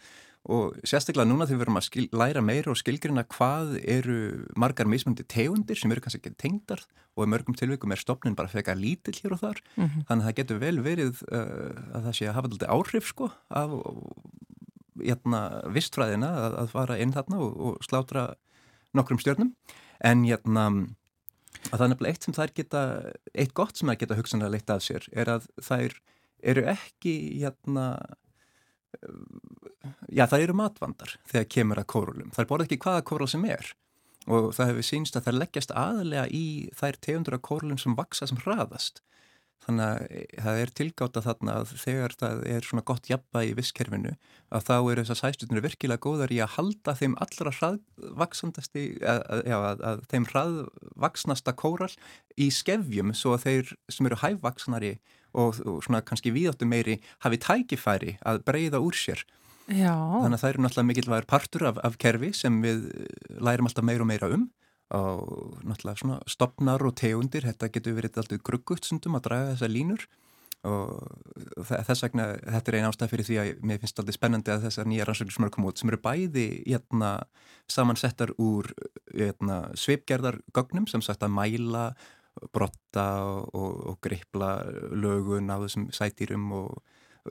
og 0.52 0.78
sérstaklega 0.88 1.28
núna 1.28 1.46
þegar 1.46 1.58
við 1.58 1.62
verum 1.62 1.78
að 1.78 1.86
skil, 1.86 2.06
læra 2.18 2.42
meira 2.42 2.72
og 2.72 2.78
skilgrina 2.80 3.22
hvað 3.30 3.76
eru 3.80 4.16
margar 4.58 4.90
mismundi 4.90 5.26
tegundir 5.30 5.78
sem 5.78 5.92
eru 5.94 6.02
kannski 6.02 6.18
ekki 6.18 6.34
tengdar 6.40 6.82
og 7.14 7.26
í 7.26 7.30
mörgum 7.30 7.56
tilvikum 7.58 7.94
er 7.94 8.02
stopnin 8.02 8.34
bara 8.38 8.50
feka 8.50 8.74
lítill 8.74 9.14
hér 9.20 9.36
og 9.36 9.42
þar. 9.42 9.62
Mm 9.76 9.84
-hmm. 9.84 10.06
þannig 10.08 10.22
að 10.22 10.28
það 10.28 10.38
getur 10.40 10.58
vel 10.58 10.78
verið 10.82 11.22
uh, 11.30 11.94
að 11.94 12.02
það 12.08 12.16
sé 12.18 12.26
að 12.26 12.34
hafa 12.34 12.48
alltaf 12.50 12.72
áhrif 12.74 13.06
sko 13.06 13.30
af 13.50 13.70
jæna, 15.02 15.40
vistfræðina 15.72 16.30
að, 16.46 16.58
að 16.62 16.72
fara 16.74 16.98
inn 16.98 17.14
þarna 17.14 17.38
og, 17.38 17.60
og 17.60 17.86
slátra 17.86 18.34
nokkrum 18.92 19.18
stjörnum. 19.22 19.54
En 20.02 20.24
jæna 20.26 20.66
að 21.70 21.76
það 21.76 21.84
er 21.84 21.92
nefnilega 21.92 22.14
eitt 22.14 22.26
sem 22.26 22.36
þær 22.36 22.54
geta, 22.56 22.82
eitt 23.34 23.54
gott 23.54 23.78
sem 23.78 23.92
þær 23.92 24.00
geta 24.00 24.18
hugsanlega 24.18 24.54
leitt 24.54 24.72
af 24.72 24.82
sér 24.84 25.06
er 25.12 25.30
að 25.36 25.46
þær 25.62 25.96
eru 26.52 26.64
ekki 26.72 27.14
hérna 27.42 27.86
já 30.12 30.26
þær 30.30 30.44
eru 30.46 30.56
matvandar 30.58 31.14
þegar 31.30 31.48
kemur 31.56 31.80
að 31.82 31.88
kórulum, 31.94 32.34
þær 32.34 32.48
borða 32.50 32.68
ekki 32.68 32.82
hvaða 32.82 33.06
kórul 33.08 33.30
sem 33.30 33.46
er. 33.48 33.72
Og 34.30 34.52
það 34.54 34.68
hefur 34.70 34.86
sínst 34.86 35.16
að 35.18 35.26
þær 35.26 35.38
leggjast 35.40 35.72
aðlega 35.74 36.26
í 36.30 36.44
þær 36.78 36.98
tegundur 37.02 37.36
af 37.38 37.42
kórulum 37.48 37.80
sem 37.80 37.96
vaksa 37.98 38.28
sem 38.30 38.38
hraðast 38.44 39.02
Þannig 39.62 39.84
að 39.86 40.00
eh, 40.10 40.36
það 40.42 40.60
er 40.62 40.72
tilgáta 40.78 41.22
þarna 41.22 41.56
að 41.60 41.72
þegar 41.84 42.14
það 42.18 42.44
er 42.50 42.66
svona 42.66 42.84
gott 42.90 43.08
jafna 43.10 43.42
í 43.46 43.52
visskerfinu 43.58 44.14
að 44.52 44.64
þá 44.68 44.74
eru 44.76 45.04
þessar 45.04 45.20
sæstunir 45.20 45.64
virkilega 45.64 46.02
góðar 46.02 46.34
í 46.34 46.40
að 46.42 46.54
halda 46.56 46.94
þeim 46.98 47.16
allra 47.22 47.52
hraðvaksandasti, 47.58 48.86
að, 49.06 49.44
já, 49.48 49.56
að, 49.58 49.84
að 49.90 50.02
þeim 50.12 50.28
hraðvaksnasta 50.32 51.54
kóral 51.62 51.92
í 52.36 52.48
skefjum 52.54 53.14
svo 53.16 53.36
að 53.36 53.46
þeir 53.46 53.74
sem 53.92 54.10
eru 54.10 54.18
hæfvaksnari 54.24 54.96
og, 55.32 55.62
og 55.62 55.78
svona 55.86 56.02
kannski 56.04 56.34
víðáttu 56.34 56.68
meiri 56.68 56.98
hafi 57.24 57.38
tækifæri 57.42 58.16
að 58.26 58.42
breyða 58.48 58.82
úr 58.82 58.98
sér. 58.98 59.22
Já. 59.70 59.94
Þannig 59.94 60.36
að 60.36 60.42
það 60.42 60.50
eru 60.50 60.64
náttúrulega 60.64 60.88
mikilvægur 60.90 61.28
partur 61.30 61.68
af, 61.70 61.78
af 61.86 61.94
kerfi 62.02 62.32
sem 62.34 62.58
við 62.64 62.88
lærum 63.38 63.70
alltaf 63.70 63.86
meira 63.86 64.04
og 64.04 64.10
meira 64.10 64.32
um 64.34 64.48
og 64.92 65.60
náttúrulega 65.64 66.00
svona 66.00 66.18
stopnar 66.28 66.82
og 66.84 66.96
tegundir, 67.00 67.46
þetta 67.48 67.70
getur 67.72 67.96
verið 67.96 68.20
alltaf 68.20 68.42
gruggutt 68.44 68.88
sundum 68.88 69.16
að 69.16 69.28
draga 69.28 69.54
þessa 69.54 69.70
línur. 69.72 70.04
Og 70.62 71.64
þess 71.66 72.04
vegna 72.04 72.28
þetta 72.38 72.70
er 72.70 72.76
einn 72.78 72.86
ástæð 72.86 73.10
fyrir 73.10 73.26
því 73.26 73.38
að 73.42 73.48
mér 73.66 73.80
finnst 73.82 73.98
alltaf 73.98 74.14
spennandi 74.14 74.52
að 74.52 74.66
þessar 74.68 74.86
nýja 74.86 75.06
rannsóknir 75.08 75.34
sem 75.34 75.46
eru 75.46 75.54
komið 75.56 75.72
út 75.72 75.82
sem 75.82 75.90
eru 75.90 75.98
bæði 76.04 76.44
jæna, 76.70 77.10
samansettar 77.72 78.34
úr 78.38 78.68
jæna, 79.10 79.58
sveipgerðargögnum 79.74 80.86
sem 80.92 81.02
sagt 81.02 81.26
að 81.26 81.34
mæla, 81.34 81.88
brotta 82.54 83.06
og, 83.26 83.50
og, 83.58 83.98
greipla 84.06 84.52
lögun 84.94 85.50
á 85.50 85.58
þessum 85.64 85.90
sætýrum 85.94 86.46
og 86.60 86.78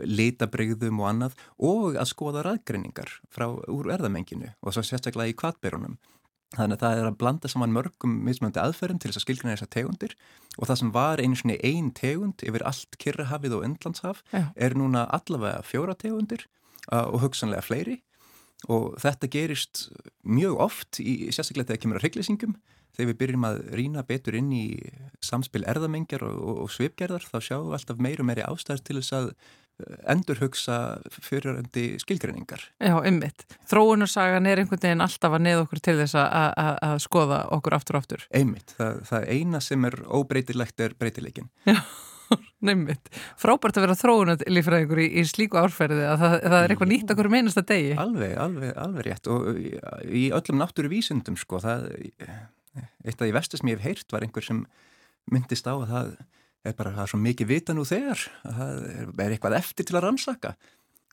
litabrygðum 0.07 0.99
og 1.01 1.07
annað 1.09 1.39
og 1.59 1.97
að 1.99 2.12
skoða 2.12 2.43
ræðgreiningar 2.47 3.16
frá 3.32 3.47
úr 3.47 3.91
erðamenginu 3.95 4.51
og 4.59 4.76
svo 4.76 4.84
sérstaklega 4.88 5.34
í 5.34 5.39
kvatberunum 5.39 5.97
Þannig 6.52 6.76
að 6.76 6.82
það 6.84 6.99
er 6.99 7.08
að 7.08 7.18
blanda 7.22 7.49
saman 7.52 7.72
mörgum 7.72 8.16
mismöndi 8.28 8.60
aðferðum 8.60 8.99
til 8.99 9.12
þess 9.12 9.22
að 9.22 9.26
skilgjana 9.26 9.54
þessar 9.56 9.70
tegundir. 9.72 10.16
Og 10.58 10.68
það 10.68 10.80
sem 10.82 10.89
var 10.91 11.22
einu 11.24 11.38
svona 11.39 11.56
einn 11.64 11.91
tegund 11.95 12.43
yfir 12.43 12.66
allt 12.68 12.97
Kirrahafið 12.99 13.56
og 13.56 13.64
Endlandshaf 13.70 14.20
Já. 14.34 14.49
er 14.56 14.76
núna 14.76 15.06
allavega 15.16 15.64
fjóra 15.64 15.95
tegundir 15.95 16.43
og 16.91 17.22
hugsanlega 17.24 17.64
fleiri. 17.64 18.02
Og 18.68 18.99
þetta 19.02 19.32
gerist 19.32 19.88
mjög 20.28 20.60
oft 20.68 20.99
í 21.02 21.32
sérstaklega 21.32 21.72
þegar 21.72 21.84
kemur 21.86 22.02
að 22.02 22.06
hryggleysingum 22.06 22.60
þegar 22.91 23.10
við 23.10 23.20
byrjum 23.22 23.47
að 23.47 23.60
rína 23.80 24.04
betur 24.08 24.36
inn 24.38 24.52
í 24.52 24.66
samspil 25.24 25.64
erðamengjar 25.70 26.26
og, 26.28 26.36
og, 26.36 26.62
og 26.66 26.74
svipgerðar 26.76 27.24
þá 27.24 27.38
sjáum 27.39 27.70
við 27.70 27.78
alltaf 27.80 28.04
meir 28.04 28.22
og 28.22 28.28
meiri 28.28 28.45
ástæðar 28.45 28.84
til 28.86 28.97
þess 28.99 29.16
að 29.18 29.30
endurhugsa 30.09 30.76
fyriröndi 31.09 31.95
skilgreiningar. 32.01 32.63
Já, 32.82 32.95
ymmit. 33.07 33.45
Þróunarsagan 33.69 34.47
er 34.49 34.61
einhvern 34.61 34.82
veginn 34.84 35.03
alltaf 35.05 35.36
að 35.38 35.43
neða 35.47 35.65
okkur 35.65 35.82
til 35.84 35.97
þess 36.01 36.19
að 36.22 36.95
skoða 37.03 37.41
okkur 37.57 37.78
aftur 37.78 37.97
og 37.97 38.05
aftur. 38.05 38.28
Einmitt. 38.36 38.76
Það, 38.78 39.01
það 39.09 39.28
eina 39.36 39.61
sem 39.63 39.89
er 39.89 39.99
óbreytilegt 40.05 40.86
er 40.86 40.95
breytileikin. 40.99 41.49
Já, 41.69 41.80
nefnitt. 42.67 43.11
Frábært 43.41 43.80
að 43.80 43.88
vera 43.88 43.97
þróunarlífræðingur 44.01 45.03
í, 45.03 45.07
í 45.22 45.26
slíku 45.30 45.59
árferði 45.61 46.05
að 46.07 46.26
það, 46.26 46.38
það 46.45 46.59
er 46.59 46.76
eitthvað 46.76 46.93
nýtt 46.93 47.15
okkur 47.15 47.32
meinast 47.34 47.61
að 47.61 47.69
degi. 47.74 47.95
Alveg, 48.05 48.36
alveg, 48.45 48.76
alveg 48.86 49.07
rétt 49.09 49.32
og 49.32 49.49
í 49.61 50.28
öllum 50.36 50.61
náttúru 50.61 50.91
vísundum 50.93 51.39
sko, 51.39 51.61
það, 51.63 51.89
eitt 53.05 53.17
af 53.17 53.26
því 53.26 53.34
vestus 53.39 53.63
sem 53.63 53.74
ég 53.74 53.82
hef 53.82 53.89
heyrt 53.89 54.13
var 54.15 54.26
einhver 54.26 54.45
sem 54.45 54.63
myndist 55.32 55.67
á 55.69 55.76
að 55.76 55.89
það 55.89 56.13
er 56.68 56.76
bara 56.78 56.93
það 56.95 57.03
er 57.05 57.12
svo 57.14 57.20
mikið 57.26 57.49
vita 57.51 57.76
nú 57.76 57.86
þegar 57.88 58.24
það 58.45 58.82
er 59.26 59.36
eitthvað 59.36 59.57
eftir 59.57 59.88
til 59.89 59.97
að 59.97 60.05
rannsaka. 60.07 60.55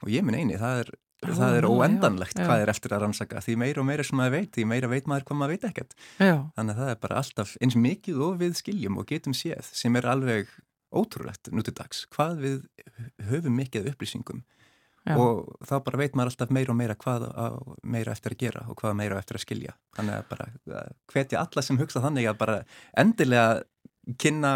Og 0.04 0.10
ég 0.12 0.24
minn 0.26 0.36
eini, 0.38 0.58
það 0.60 0.82
er, 0.84 0.90
Ó, 1.18 1.30
það 1.34 1.56
er 1.58 1.66
óendanlegt 1.66 2.36
já, 2.36 2.44
já. 2.44 2.46
hvað 2.46 2.60
er 2.62 2.70
eftir 2.70 2.92
að 2.94 3.00
rannsaka 3.02 3.40
því 3.42 3.56
meira 3.58 3.82
og 3.82 3.88
meira 3.88 4.04
sem 4.06 4.20
maður 4.20 4.36
veit, 4.36 4.50
því 4.54 4.66
meira 4.70 4.90
veit 4.92 5.08
maður 5.10 5.24
hvað 5.26 5.40
maður 5.40 5.54
veit 5.56 5.64
ekkert. 5.72 5.96
Já. 6.22 6.36
þannig 6.54 6.76
að 6.76 6.82
það 6.84 6.92
er 6.92 7.00
bara 7.02 7.22
alltaf 7.22 7.54
eins 7.64 7.78
mikið 7.88 8.20
og 8.28 8.36
við 8.44 8.54
skiljum 8.60 9.00
og 9.00 9.08
getum 9.10 9.34
séð 9.34 9.72
sem 9.80 9.98
er 9.98 10.06
alveg 10.12 10.52
ótrúlegt 10.94 11.50
nú 11.50 11.64
til 11.66 11.74
dags 11.76 12.04
hvað 12.14 12.38
við 12.44 12.60
höfum 13.32 13.58
mikið 13.58 13.90
upplýsingum. 13.94 14.44
Og 15.08 15.54
þá 15.64 15.78
bara 15.86 15.98
veit 16.02 16.16
maður 16.18 16.34
alltaf 16.34 16.50
meira 16.52 16.72
og 16.74 16.76
meira 16.76 16.94
hvað 17.00 17.22
meira 17.82 18.12
eftir 18.12 18.34
að 18.34 18.42
gera 18.42 18.64
og 18.68 18.76
hvað 18.76 18.96
meira 18.98 19.18
eftir 19.18 19.38
að 19.38 19.44
skilja. 19.46 19.74
Þannig 19.96 20.18
að 20.18 20.26
bara 20.28 20.48
hvetja 21.14 21.40
alla 21.40 21.64
sem 21.64 21.78
hugsa 21.80 22.02
þannig 22.04 22.28
að 22.28 22.38
bara 22.42 22.56
endilega 23.00 23.62
kynna, 24.16 24.52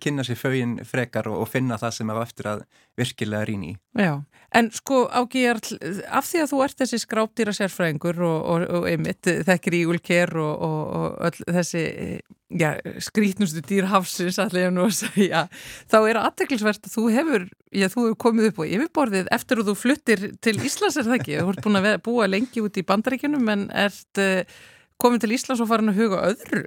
kynna 0.00 0.24
sér 0.24 0.38
fögin 0.40 0.78
frekar 0.86 1.28
og, 1.28 1.42
og 1.44 1.50
finna 1.50 1.78
það 1.80 1.96
sem 1.98 2.12
er 2.12 2.20
eftir 2.22 2.48
að 2.52 2.62
virkilega 2.98 3.48
rýna 3.48 3.72
í. 3.72 3.74
Já, 4.00 4.14
en 4.54 4.70
sko 4.74 5.02
Ágíjar, 5.10 5.60
af 6.08 6.28
því 6.28 6.44
að 6.44 6.52
þú 6.52 6.62
ert 6.64 6.78
þessi 6.80 7.00
skráptýra 7.02 7.54
sérfræðingur 7.56 8.22
og, 8.24 8.38
og, 8.54 8.64
og 8.78 8.88
einmitt 8.88 9.28
þekkir 9.48 9.78
ígulker 9.82 10.34
og 10.40 11.18
öll 11.28 11.36
þessi 11.58 11.84
já, 12.54 12.70
skrítnustu 13.02 13.62
dýrhafsins 13.66 14.38
allir 14.42 14.72
nú 14.72 14.86
að 14.88 14.96
segja, 15.02 15.44
þá 15.90 15.98
er 16.02 16.20
aðteklisvert 16.22 16.88
að 16.88 16.96
þú 16.96 17.06
hefur, 17.14 17.48
já 17.74 17.88
þú 17.90 18.06
hefur 18.06 18.20
komið 18.26 18.50
upp 18.50 18.62
á 18.62 18.64
yfirborðið 18.68 19.30
eftir 19.34 19.60
að 19.60 19.70
þú 19.70 19.76
fluttir 19.80 20.24
til 20.44 20.56
Íslands 20.60 20.98
er 21.00 21.08
það 21.08 21.18
ekki, 21.18 21.36
þú 21.40 21.54
ert 21.54 21.66
búin 21.66 21.80
að 21.80 21.90
búa 22.06 22.30
lengi 22.30 22.64
út 22.64 22.80
í 22.80 22.86
bandaríkunum 22.86 23.52
en 23.54 23.68
ert 23.84 24.22
uh, 24.22 24.42
komið 25.02 25.24
til 25.24 25.36
Íslands 25.38 25.64
og 25.64 25.70
farin 25.70 25.92
að 25.92 26.02
huga 26.02 26.24
öðru 26.30 26.64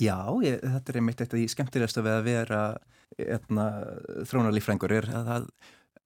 Já, 0.00 0.18
ég, 0.42 0.58
þetta 0.58 0.90
er 0.90 0.98
einmitt 0.98 1.22
eitt 1.22 1.30
af 1.30 1.38
því 1.38 1.46
skemmtilegast 1.52 2.00
að 2.00 2.10
vera 2.26 2.60
hérna, 3.14 3.66
þrónarlífrængur 4.26 4.94
er 4.96 5.06
að 5.14 5.28
það, 5.28 5.44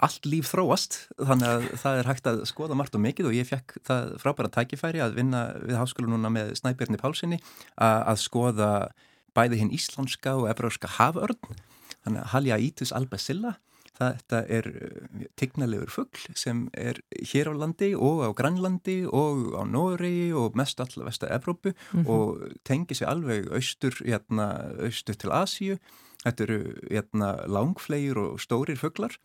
allt 0.09 0.29
líf 0.29 0.51
þróast 0.53 0.99
þannig 1.17 1.49
að 1.49 1.65
það 1.83 2.01
er 2.01 2.11
hægt 2.11 2.29
að 2.31 2.43
skoða 2.51 2.77
margt 2.79 2.99
og 2.99 3.03
mikið 3.03 3.31
og 3.31 3.39
ég 3.39 3.49
fekk 3.49 3.79
það 3.89 4.13
frábæra 4.23 4.53
tækifæri 4.55 5.01
að 5.03 5.17
vinna 5.17 5.41
við 5.63 5.79
háskólu 5.81 6.13
núna 6.13 6.31
með 6.35 6.53
Snæbjörni 6.61 7.01
Pálssoni 7.01 7.41
að, 7.41 7.97
að 8.13 8.21
skoða 8.23 8.69
bæði 9.39 9.63
hinn 9.63 9.73
íslenska 9.75 10.37
og 10.39 10.51
evróska 10.53 10.91
haförn 10.99 11.41
þannig 12.05 12.21
að 12.23 12.31
Halja 12.35 12.61
Ítus 12.69 12.95
Albacilla 12.95 13.57
Þetta 13.99 14.43
er 14.47 14.69
eh, 14.71 15.27
tignalegur 15.41 15.91
fuggl 15.91 16.37
sem 16.39 16.67
er 16.79 17.01
hér 17.33 17.51
á 17.51 17.55
landi 17.59 17.93
og 17.97 18.23
á 18.23 18.31
Grænlandi 18.39 19.01
og 19.07 19.57
á 19.59 19.63
Nóri 19.67 20.31
og 20.31 20.59
mest 20.59 20.81
allar 20.81 21.09
vest 21.11 21.25
að 21.27 21.35
Evrópu 21.39 21.73
mm 21.75 22.03
-hmm. 22.03 22.09
og 22.09 22.53
tengi 22.65 22.95
sér 22.95 23.11
alveg 23.11 23.51
austur, 23.51 23.95
hérna, 24.05 24.75
austur 24.79 25.15
til 25.15 25.31
Asíu. 25.31 25.79
Þetta 26.25 26.43
eru 26.43 26.75
hérna, 26.91 27.47
langflegir 27.47 28.17
og 28.19 28.41
stórir 28.41 28.77
fugglar, 28.77 29.19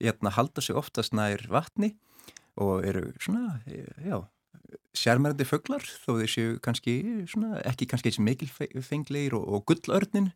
hérna, 0.00 0.30
halda 0.30 0.60
sig 0.60 0.76
oftast 0.76 1.12
nær 1.12 1.46
vatni 1.48 1.96
og 2.56 2.84
eru 2.84 3.12
svona, 3.20 3.60
já, 4.04 4.26
sérmærandi 4.96 5.46
föglar 5.46 5.82
þó 5.82 6.18
þeir 6.18 6.30
séu 6.30 6.58
kannski 6.62 6.94
svona, 7.30 7.60
ekki 7.66 7.86
kannski 7.86 8.10
eins 8.10 8.18
mikilfengleir 8.18 9.34
og, 9.38 9.46
og 9.48 9.64
gullörnin 9.70 10.32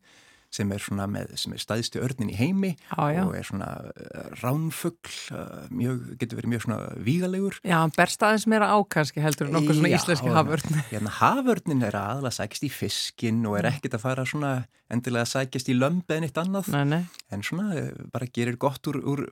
sem 0.55 0.71
er 0.71 0.83
er 0.85 1.63
staðstu 1.63 2.03
örnin 2.05 2.31
í 2.31 2.37
heimi 2.39 2.73
Já, 2.77 3.09
já. 3.15 3.23
og 3.27 3.35
er 3.39 3.47
svona 3.49 3.71
uh, 3.91 4.29
ránfugl, 4.43 5.15
uh, 5.35 5.65
mjög, 5.75 6.15
getur 6.21 6.39
verið 6.41 6.53
mjög 6.53 6.65
svona 6.67 6.79
vígalegur. 7.07 7.59
Já, 7.67 7.77
hann 7.81 7.95
berst 7.97 8.23
aðeins 8.23 8.47
meira 8.51 8.71
á 8.71 8.79
kannski 8.87 9.25
heldur 9.25 9.51
en 9.51 9.57
nokkuð 9.59 9.81
svona 9.81 9.91
Já, 9.93 9.99
íslenski 9.99 10.35
haförn. 10.35 10.79
Hérna, 10.93 11.15
haförnin 11.19 11.85
er 11.89 11.99
aðalega 11.99 12.39
sækist 12.39 12.69
í 12.69 12.73
fiskinn 12.73 13.43
og 13.51 13.59
er 13.61 13.71
ekkert 13.73 13.99
að 13.99 14.05
fara 14.07 14.27
svona 14.29 14.55
endilega 14.95 15.27
sækist 15.27 15.71
í 15.73 15.77
lömb 15.79 16.05
eða 16.13 16.23
neitt 16.23 16.39
annað 16.39 16.69
Nei, 16.75 16.83
nei, 16.91 17.01
en 17.35 17.43
svona 17.47 17.71
uh, 17.81 17.91
bara 18.15 18.29
gerir 18.31 18.59
gott 18.61 18.85
úr, 18.93 19.01
úr 19.01 19.25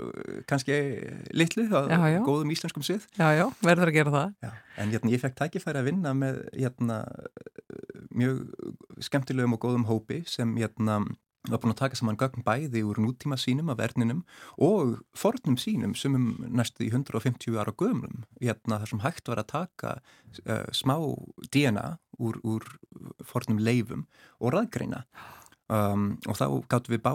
kannski 0.48 0.78
litlu 1.36 1.68
á 1.70 1.86
Já, 1.92 2.00
já. 2.16 2.20
góðum 2.26 2.54
íslenskum 2.54 2.84
sið. 2.86 3.06
já, 3.18 3.28
já, 3.36 3.46
verður 3.62 3.92
að 3.92 3.98
gera 4.00 4.14
það. 4.16 4.34
Já, 4.42 4.52
en 4.80 4.92
hérna, 4.92 5.12
ég 5.12 5.22
fekk 5.22 5.36
tækifæri 5.38 5.82
að 5.82 5.90
vinna 5.90 6.14
með 6.16 6.40
hérna, 6.54 7.02
mjög 8.12 8.46
skemmtilegum 9.04 9.56
og 9.56 9.62
góðum 9.64 9.88
hópi 9.88 10.22
sem 10.28 10.54
hérna, 10.56 11.02
var 11.50 11.58
búin 11.58 11.74
að 11.74 11.80
taka 11.80 11.98
saman 11.98 12.18
gögn 12.20 12.44
bæði 12.46 12.84
úr 12.86 13.00
nútíma 13.02 13.34
sínum 13.40 13.72
af 13.72 13.80
verninum 13.80 14.22
og 14.62 15.00
fornum 15.18 15.56
sínum 15.58 15.96
sem 15.98 16.14
um 16.14 16.28
næstu 16.46 16.86
í 16.86 16.92
150 16.92 17.58
ára 17.58 17.74
gömlum. 17.74 18.22
Hérna, 18.38 18.78
þar 18.78 18.92
sem 18.92 19.02
hægt 19.02 19.30
var 19.30 19.42
að 19.42 19.50
taka 19.50 19.96
uh, 20.46 20.68
smá 20.70 20.94
DNA 21.50 21.96
úr, 22.22 22.38
úr 22.46 22.68
fornum 23.26 23.58
leifum 23.58 24.06
og 24.38 24.54
raðgreina 24.54 25.02
um, 25.72 26.06
og 26.28 26.38
þá 26.38 26.46
gáttum 26.70 26.96
við 26.96 27.02
bá, 27.04 27.12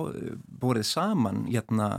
bórið 0.62 0.88
saman 0.90 1.46
hérna, 1.48 1.90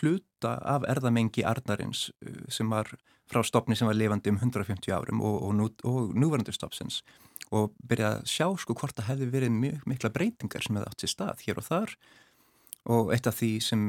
hluta 0.00 0.56
af 0.74 0.86
erðamengi 0.90 1.46
arnarins 1.46 2.08
uh, 2.24 2.42
sem 2.52 2.70
var 2.72 2.90
frá 3.30 3.42
stopni 3.46 3.76
sem 3.78 3.88
var 3.88 3.96
lifandi 3.96 4.32
um 4.32 4.40
150 4.40 4.92
árum 4.92 5.22
og, 5.24 5.36
og, 5.46 5.54
nú, 5.56 5.68
og 5.88 6.16
núvarandi 6.18 6.54
stopsins 6.54 7.02
og 7.52 7.72
byrja 7.88 8.16
að 8.16 8.26
sjá 8.32 8.48
sko 8.60 8.76
hvort 8.78 8.96
það 8.96 9.08
hefði 9.10 9.30
verið 9.32 9.54
mjög 9.56 9.86
mikla 9.90 10.10
breytingar 10.12 10.64
sem 10.64 10.76
hefði 10.78 10.92
átt 10.92 11.04
sér 11.04 11.12
stað 11.12 11.42
hér 11.46 11.60
og 11.60 11.66
þar. 11.68 11.96
Og 12.92 13.12
eitt 13.14 13.28
af 13.30 13.36
því 13.38 13.50
sem 13.62 13.82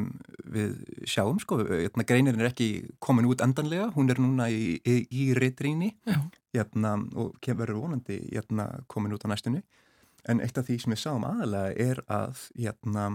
við 0.54 0.74
sjáum 1.10 1.40
sko, 1.42 1.64
hérna, 1.66 2.06
greinirinn 2.06 2.44
er 2.44 2.52
ekki 2.52 2.68
komin 3.02 3.26
út 3.26 3.42
endanlega, 3.42 3.88
hún 3.96 4.12
er 4.14 4.20
núna 4.22 4.52
í, 4.54 4.76
í, 4.86 4.98
í 5.10 5.24
reytríni 5.34 5.96
hérna, 6.54 6.92
og 7.18 7.40
verður 7.42 7.80
vonandi 7.80 8.20
hérna, 8.28 8.68
komin 8.92 9.16
út 9.16 9.26
á 9.26 9.32
næstunni 9.32 9.64
en 10.30 10.42
eitt 10.44 10.58
af 10.58 10.68
því 10.68 10.80
sem 10.82 10.96
við 10.96 11.02
sáum 11.04 11.28
aðalega 11.28 11.76
er 11.90 12.02
að 12.12 12.48
hérna, 12.56 13.06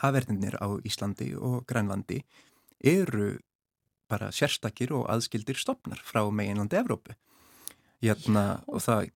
hafverðinir 0.00 0.56
á 0.60 0.68
Íslandi 0.84 1.32
og 1.36 1.64
Grænlandi 1.68 2.22
eru 2.84 3.34
bara 4.10 4.30
sérstakir 4.34 4.92
og 4.96 5.06
aðskildir 5.12 5.58
stopnar 5.58 6.00
frá 6.04 6.22
meginlandi 6.30 6.78
Evrópu. 6.80 7.16
Hérna, 8.04 8.60
og 8.68 8.84
það 8.84 9.10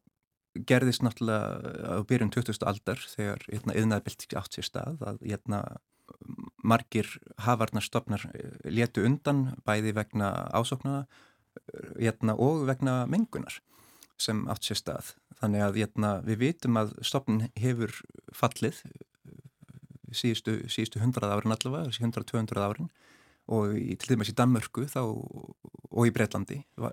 gerðist 0.68 1.04
náttúrulega 1.04 2.00
á 2.00 2.00
byrjun 2.08 2.32
2000 2.34 2.66
aldar 2.70 3.02
þegar 3.12 3.44
hérna, 3.50 3.76
yðnaðbilt 3.76 4.26
átt 4.40 4.56
sér 4.56 4.66
stað 4.66 5.04
að 5.04 5.22
hérna, 5.26 5.62
margir 6.64 7.08
hafarnarstofnar 7.44 8.24
letu 8.64 9.04
undan 9.04 9.58
bæði 9.68 9.92
vegna 9.96 10.30
ásóknana 10.56 11.04
hérna, 11.98 12.34
og 12.34 12.64
vegna 12.68 13.02
mengunar 13.10 13.60
sem 14.20 14.44
átt 14.50 14.66
sér 14.66 14.80
stað. 14.80 15.12
Þannig 15.38 15.64
að 15.64 15.78
hérna, 15.82 16.14
við 16.26 16.40
vitum 16.42 16.80
að 16.80 16.96
stofnin 17.06 17.50
hefur 17.58 17.94
fallið 18.34 18.80
síðustu, 20.14 20.62
síðustu 20.70 21.00
100 21.02 21.28
árin 21.28 21.54
allavega, 21.54 21.92
100-200 21.92 22.64
árin 22.64 22.90
og 23.48 23.76
í, 23.78 23.94
til 24.00 24.14
dæmis 24.14 24.32
í 24.32 24.36
Danmörku 24.36 24.84
þá, 24.90 25.00
og 25.08 26.08
í 26.08 26.12
Breitlandi 26.12 26.60
uh, 26.80 26.90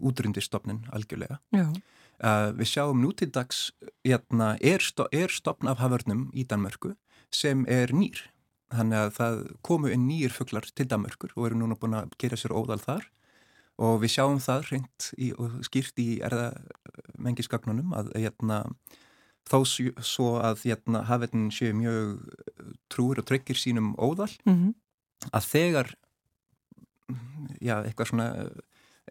útrundistofnin 0.00 0.84
algjörlega. 0.96 1.40
Já. 1.52 1.66
Uh, 2.16 2.52
við 2.56 2.70
sjáum 2.70 3.02
nútildags 3.02 3.66
hérna, 4.06 4.54
er, 4.64 4.80
sto, 4.84 5.08
er 5.12 5.32
stopn 5.32 5.68
af 5.68 5.82
haförnum 5.82 6.30
í 6.32 6.46
Danmörku 6.48 6.94
sem 7.34 7.66
er 7.68 7.92
nýr. 7.92 8.22
Þannig 8.72 8.98
að 8.98 9.12
það 9.18 9.42
komu 9.66 9.92
inn 9.94 10.08
nýjir 10.08 10.32
fugglar 10.34 10.66
til 10.72 10.88
Danmörkur 10.90 11.36
og 11.36 11.50
eru 11.50 11.60
núna 11.60 11.76
búin 11.78 11.98
að 11.98 12.16
gera 12.20 12.38
sér 12.40 12.56
óðal 12.56 12.80
þar 12.82 13.10
og 13.76 14.00
við 14.02 14.14
sjáum 14.16 14.38
það 14.40 14.70
reynd 14.70 15.08
í, 15.18 15.32
og 15.36 15.58
skýrt 15.66 16.00
í 16.00 16.08
erðamengisgagnunum 16.26 17.92
að 17.96 18.12
hérna, 18.16 18.62
þó 19.46 19.58
svo 19.66 20.30
að 20.40 20.64
hérna, 20.64 21.04
hafverðin 21.10 21.50
séu 21.54 21.74
mjög 21.76 22.16
trúir 22.92 23.20
og 23.20 23.28
tryggir 23.28 23.58
sínum 23.60 23.94
óðal 23.98 24.32
Mm 24.44 24.54
-hmm. 24.54 24.72
að 25.32 25.44
þegar 25.52 25.94
já, 27.60 27.84
eitthvað 27.84 28.10
svona 28.10 28.28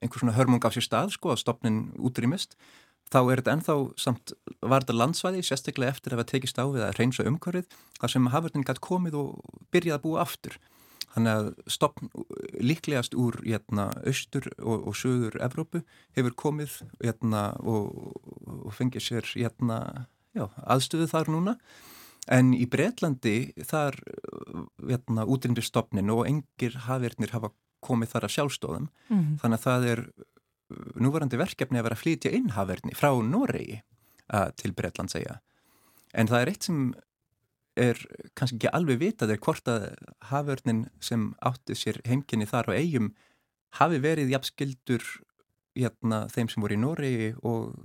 einhver 0.02 0.20
svona 0.20 0.36
hörmung 0.36 0.64
á 0.64 0.70
sér 0.74 0.86
stað, 0.86 1.14
sko, 1.16 1.32
að 1.32 1.42
stopnin 1.44 1.80
útrýmist, 1.96 2.56
þá 3.14 3.20
er 3.32 3.42
þetta 3.42 3.56
ennþá 3.56 3.76
samt 4.02 4.34
varða 4.66 4.96
landsvæði, 4.98 5.44
sérstaklega 5.46 5.94
eftir 5.94 6.14
að 6.14 6.20
hafa 6.20 6.32
tekist 6.34 6.60
á 6.60 6.66
við 6.66 6.84
að 6.84 6.96
reynsa 7.00 7.28
umhverfið 7.30 7.68
þar 8.00 8.14
sem 8.14 8.32
hafverðin 8.34 8.66
gætt 8.68 8.82
komið 8.84 9.20
og 9.22 9.60
byrjað 9.72 10.00
að 10.00 10.06
búa 10.08 10.24
aftur. 10.26 10.58
Þannig 11.16 11.32
að 11.32 11.50
stopn 11.72 12.10
líklegast 12.60 13.16
úr 13.16 13.40
hérna, 13.46 13.90
austur 14.04 14.50
og, 14.60 14.90
og 14.92 14.98
söður 15.00 15.40
Evrópu 15.40 15.82
hefur 16.18 16.36
komið 16.36 16.82
hérna, 17.00 17.48
og, 17.64 18.14
og 18.46 18.72
fengið 18.76 19.06
sér 19.08 19.30
hérna, 19.32 20.08
já, 20.36 20.50
aðstöðu 20.68 21.08
þar 21.14 21.32
núna 21.32 21.56
En 22.32 22.54
í 22.58 22.66
Breitlandi 22.70 23.54
þar 23.70 23.98
hérna, 24.82 25.26
útrindir 25.30 25.66
stopnin 25.66 26.10
og 26.14 26.26
engir 26.30 26.78
hafirnir 26.88 27.34
hafa 27.36 27.52
komið 27.86 28.16
þar 28.16 28.26
að 28.26 28.34
sjálfstóðum. 28.36 28.88
Mm 29.10 29.20
-hmm. 29.20 29.36
Þannig 29.42 29.60
að 29.60 29.66
það 29.66 29.88
er 29.92 30.02
núvarandi 30.98 31.38
verkefni 31.38 31.80
að 31.80 31.86
vera 31.86 31.96
að 31.96 32.04
flytja 32.04 32.32
inn 32.34 32.50
hafirni 32.56 32.98
frá 32.98 33.12
Noregi 33.22 33.84
uh, 34.34 34.50
til 34.58 34.74
Breitland 34.74 35.14
segja. 35.14 35.40
En 36.14 36.28
það 36.28 36.42
er 36.42 36.50
eitt 36.50 36.64
sem 36.64 36.96
er 37.76 38.00
kannski 38.38 38.58
ekki 38.58 38.72
alveg 38.72 39.00
vitað 39.02 39.36
er 39.36 39.42
hvort 39.44 39.68
að 39.72 39.88
haförnin 40.32 40.86
sem 41.04 41.34
átti 41.44 41.76
sér 41.78 42.00
heimkynni 42.08 42.48
þar 42.50 42.72
á 42.72 42.78
eigum 42.80 43.12
hafi 43.80 44.00
verið 44.04 44.32
jafnskildur 44.32 45.04
hérna, 45.76 46.26
þeim 46.32 46.50
sem 46.52 46.64
voru 46.64 46.78
í 46.78 46.80
Noregi 46.80 47.32
og 47.44 47.76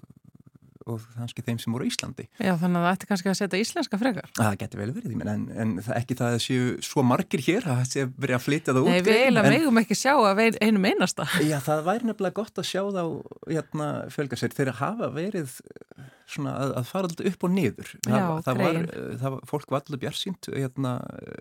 og 0.90 1.06
kannski 1.16 1.44
þeim 1.46 1.60
sem 1.62 1.74
voru 1.74 1.86
í 1.86 1.92
Íslandi. 1.92 2.26
Já, 2.38 2.52
þannig 2.60 2.80
að 2.80 2.86
það 2.86 2.94
ætti 2.94 3.10
kannski 3.10 3.30
að 3.32 3.38
setja 3.40 3.62
íslenska 3.64 4.00
frekar. 4.00 4.30
Það 4.38 4.58
getur 4.62 4.82
vel 4.82 4.90
verið, 4.96 5.16
en, 5.32 5.46
en 5.64 5.74
það 5.86 5.98
ekki 6.00 6.18
það 6.20 6.36
að 6.36 6.44
séu 6.46 6.70
svo 6.86 7.04
margir 7.06 7.44
hér 7.46 7.66
að 7.66 7.80
það 7.80 7.90
sé 7.92 8.06
verið 8.16 8.38
að 8.38 8.46
flytja 8.46 8.74
það 8.74 8.82
út. 8.82 8.92
Nei, 8.92 9.02
við 9.06 9.20
eiginlega 9.20 9.54
megum 9.56 9.82
ekki 9.82 9.98
sjá 9.98 10.14
að 10.18 10.44
einum 10.60 10.88
einasta. 10.90 11.28
Já, 11.50 11.58
það 11.66 11.84
væri 11.90 12.10
nefnilega 12.10 12.38
gott 12.40 12.62
að 12.62 12.70
sjá 12.70 12.82
þá 12.90 13.02
hérna, 13.50 13.90
fjölga 14.14 14.40
sér 14.40 14.56
þegar 14.56 14.80
hafa 14.80 15.12
verið 15.14 15.58
svona 16.30 16.52
að, 16.62 16.72
að 16.78 16.88
fara 16.90 17.08
alltaf 17.08 17.28
upp 17.30 17.46
og 17.46 17.52
niður. 17.54 17.92
Já, 18.06 18.12
það, 18.14 18.42
það 18.46 18.60
var, 18.60 18.76
greiðin. 18.76 19.18
það 19.22 19.34
var, 19.34 19.40
fólk 19.50 19.72
var 19.72 19.80
alltaf 19.80 20.02
bjarsýnt 20.04 20.50
hérna, 20.54 20.92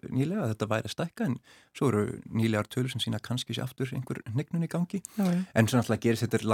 nýlega 0.10 0.46
að 0.46 0.54
þetta 0.54 0.70
væri 0.74 0.90
að 0.90 0.96
stækka 0.96 1.28
en 1.30 1.36
svo 1.78 1.92
eru 1.92 2.04
nýlegar 2.40 2.70
tölur 2.74 2.94
sem 2.94 3.04
sína 3.04 3.22
kannski 3.24 3.56
sé 3.56 3.64
aftur 3.64 3.92
einhver 3.94 4.22
hnignun 4.34 4.66
í 4.66 4.72
gangi. 4.72 5.02
Já. 5.20 5.28
En 5.30 5.70
svo 5.70 5.80
náttúrulega 5.80 6.06
gerist 6.08 6.26
þetta 6.26 6.40
er 6.40 6.48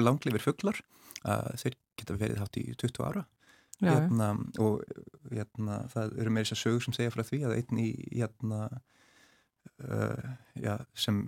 er 0.00 0.06
langlifir 0.08 0.42
fugglar 0.42 0.82
að 0.82 1.01
þeir 1.22 1.78
geta 2.00 2.18
verið 2.18 2.42
hátt 2.42 2.58
í 2.60 2.66
20 2.80 3.06
ára. 3.06 3.26
Já, 3.82 3.96
hérna, 3.96 4.28
og 4.62 4.82
hérna, 5.32 5.80
það 5.90 6.16
eru 6.22 6.32
meira 6.32 6.46
þess 6.46 6.54
að 6.54 6.62
sögur 6.62 6.84
sem 6.84 6.94
segja 6.94 7.12
frá 7.14 7.24
því 7.26 7.40
að 7.48 7.54
einn 7.56 7.80
í 7.82 7.88
hérna, 8.12 8.58
uh, 9.82 10.28
já, 10.62 10.76
sem 10.94 11.24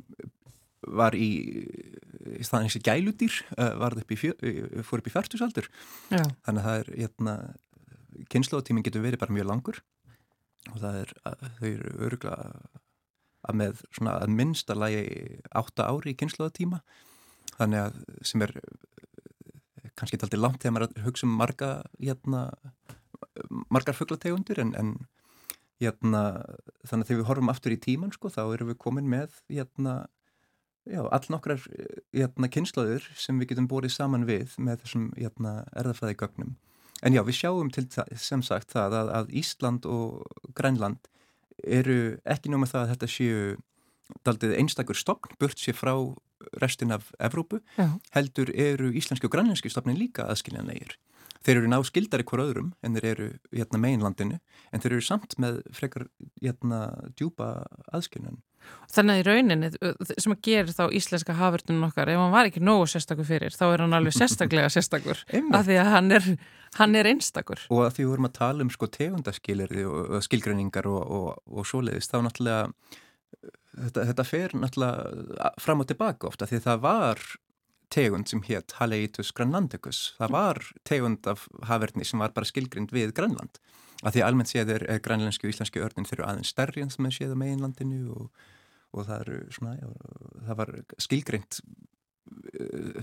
var 0.84 1.16
í, 1.16 1.30
í 2.36 2.44
staðan 2.44 2.68
eins 2.68 2.78
og 2.78 2.84
gæludýr 2.86 3.40
uh, 3.56 3.86
upp 3.88 4.14
fjö, 4.20 4.34
fór 4.86 5.02
upp 5.02 5.08
í 5.08 5.14
færtusaldur 5.14 5.68
Já. 6.12 6.22
þannig 6.44 6.60
að 6.60 6.66
það 6.66 6.78
er 6.80 6.90
hérna, 7.00 7.34
kynnslóðtíminn 8.32 8.86
getur 8.86 9.04
verið 9.04 9.22
bara 9.22 9.36
mjög 9.36 9.50
langur 9.50 9.80
og 10.72 10.80
það 10.80 11.00
er, 11.02 11.14
að, 11.28 11.46
þau 11.58 11.68
eru 11.70 11.94
öruglega 12.08 12.50
að 13.44 13.58
með 13.60 13.82
svona 13.90 14.18
að 14.22 14.36
minnsta 14.38 14.76
lagi 14.76 15.02
átta 15.52 15.88
ári 15.90 16.14
í 16.14 16.18
kynnslóðtíma 16.20 16.80
þannig 17.58 17.82
að 17.82 17.98
sem 18.24 18.44
er 18.46 18.54
kannski 19.98 20.18
taldi 20.20 20.40
langt 20.40 20.62
þegar 20.62 20.76
maður 20.76 21.04
hugsa 21.06 21.26
um 21.28 21.36
marga 21.38 21.70
hérna, 21.98 22.46
margar 23.72 23.96
fugglategundir 23.96 24.60
en, 24.62 24.74
en 24.78 24.94
hérna, 25.82 26.24
þannig 26.86 27.04
að 27.04 27.08
þegar 27.08 27.20
við 27.20 27.30
horfum 27.30 27.52
aftur 27.52 27.74
í 27.74 27.80
tíman 27.82 28.12
sko, 28.14 28.30
þá 28.32 28.42
erum 28.46 28.70
við 28.72 28.80
komin 28.82 29.08
með 29.10 29.38
hérna, 29.52 29.94
já, 30.88 31.00
all 31.04 31.24
nokkrar 31.32 31.64
hérna, 32.14 32.50
kynslaður 32.50 33.08
sem 33.18 33.40
við 33.40 33.54
getum 33.54 33.70
borið 33.70 33.96
saman 33.96 34.26
við 34.28 34.54
með 34.58 34.84
þessum 34.84 35.08
hérna, 35.18 35.56
erðafræði 35.74 36.18
gögnum. 36.22 36.54
En 37.04 37.16
já, 37.16 37.20
við 37.26 37.40
sjáum 37.40 37.70
til 37.74 37.86
það, 37.92 38.14
sem 38.22 38.42
sagt 38.44 38.72
það 38.72 38.98
að, 39.00 39.14
að 39.18 39.32
Ísland 39.42 39.88
og 39.90 40.24
Grænland 40.56 41.10
eru 41.64 42.16
ekki 42.28 42.50
nóg 42.52 42.64
með 42.64 42.74
það 42.74 42.84
að 42.84 42.92
þetta 42.94 43.10
séu 43.12 43.40
daldið 44.24 44.54
einstakur 44.60 44.98
stopn, 44.98 45.34
burt 45.40 45.60
sér 45.60 45.76
frá 45.76 45.94
restin 46.62 46.94
af 46.94 47.10
Evrópu, 47.18 47.60
Já. 47.78 47.88
heldur 48.16 48.52
eru 48.54 48.92
íslenski 48.92 49.28
og 49.28 49.34
grænlenski 49.34 49.72
stopnin 49.72 49.98
líka 49.98 50.28
aðskiljanlegir. 50.28 50.96
Þeir 51.44 51.60
eru 51.60 51.68
ná 51.68 51.76
skildari 51.84 52.24
hver 52.24 52.40
öðrum 52.40 52.72
en 52.80 52.96
þeir 52.96 53.06
eru 53.10 53.28
hérna, 53.52 53.80
meginlandinu, 53.82 54.40
en 54.72 54.80
þeir 54.80 54.96
eru 54.96 55.04
samt 55.04 55.36
með 55.36 55.60
frekar 55.76 56.06
hérna, 56.40 56.86
djúpa 57.18 57.66
aðskiljan. 57.92 58.40
Þannig 58.94 59.12
að 59.12 59.20
í 59.20 59.24
rauninni 59.28 59.68
sem 60.22 60.32
að 60.32 60.40
gera 60.46 60.72
þá 60.72 60.84
íslenska 60.96 61.36
hafurtunum 61.36 61.84
okkar, 61.90 62.08
ef 62.08 62.20
hann 62.22 62.32
var 62.32 62.48
ekki 62.48 62.62
nógu 62.64 62.86
sérstakur 62.88 63.28
fyrir, 63.28 63.52
þá 63.52 63.64
er 63.66 63.84
hann 63.84 63.96
alveg 63.98 64.16
sérstaklega 64.16 64.70
sérstakur 64.72 65.20
af 65.58 65.66
því 65.68 65.78
að 65.82 65.90
hann 65.92 66.16
er, 66.16 66.28
hann 66.78 66.96
er 66.96 67.10
einstakur. 67.10 67.60
Og 67.68 67.84
að 67.84 67.98
því 67.98 68.06
við 68.06 68.12
vorum 68.14 68.28
að 68.30 68.36
tala 68.38 68.64
um 68.64 68.72
sko 68.72 68.88
tegundaskilirði 68.94 69.84
og, 69.90 70.14
skilgreiningar 70.24 70.88
og, 70.88 71.02
og, 71.18 71.28
og 71.44 71.68
svoleiðist, 71.68 72.14
þá 72.14 72.24
náttúrulega 72.24 73.02
þetta, 73.74 74.06
þetta 74.10 74.26
fer 74.28 74.54
náttúrulega 74.58 75.54
fram 75.62 75.84
og 75.84 75.90
tilbaka 75.90 76.30
ofta 76.30 76.48
því 76.50 76.62
það 76.66 76.84
var 76.84 77.24
tegund 77.94 78.30
sem 78.30 78.42
hétt 78.48 78.74
Haleitus 78.80 79.30
Granlandicus. 79.36 80.02
Það 80.18 80.34
var 80.34 80.60
tegund 80.88 81.28
af 81.30 81.46
hafverðni 81.68 82.06
sem 82.08 82.22
var 82.22 82.34
bara 82.34 82.48
skilgrind 82.48 82.94
við 82.94 83.14
Grænland. 83.16 83.60
Af 84.04 84.14
því 84.14 84.24
almennt 84.26 84.50
séð 84.50 84.72
er, 84.74 84.84
er 84.90 85.00
grænlensku 85.00 85.46
og 85.46 85.54
íslensku 85.54 85.80
örnin 85.84 86.08
þeirra 86.08 86.32
aðeins 86.32 86.50
stærri 86.52 86.82
en 86.84 86.90
sem 86.92 87.06
er 87.08 87.14
séð 87.14 87.36
á 87.36 87.40
meginlandinu 87.40 88.00
og, 88.12 88.42
og 88.92 89.06
það, 89.08 89.30
svona, 89.54 89.76
já, 89.78 89.86
það 90.48 90.58
var 90.60 90.72
skilgrind 91.06 91.60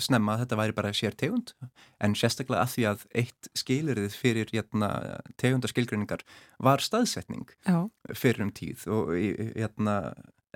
snemma 0.02 0.36
að 0.36 0.44
þetta 0.46 0.60
væri 0.60 0.76
bara 0.78 0.94
sér 0.98 1.16
tegund 1.18 1.54
en 2.02 2.16
sérstaklega 2.18 2.64
að 2.64 2.74
því 2.74 2.86
að 2.92 3.06
eitt 3.24 3.50
skilirðið 3.58 4.18
fyrir 4.18 4.52
hérna, 4.54 4.92
tegundaskilgrinningar 5.42 6.26
var 6.64 6.84
staðsetning 6.84 7.50
Já. 7.68 7.90
fyrir 8.14 8.48
um 8.48 8.54
tíð 8.56 8.88
og 8.92 9.12
hérna 9.14 9.98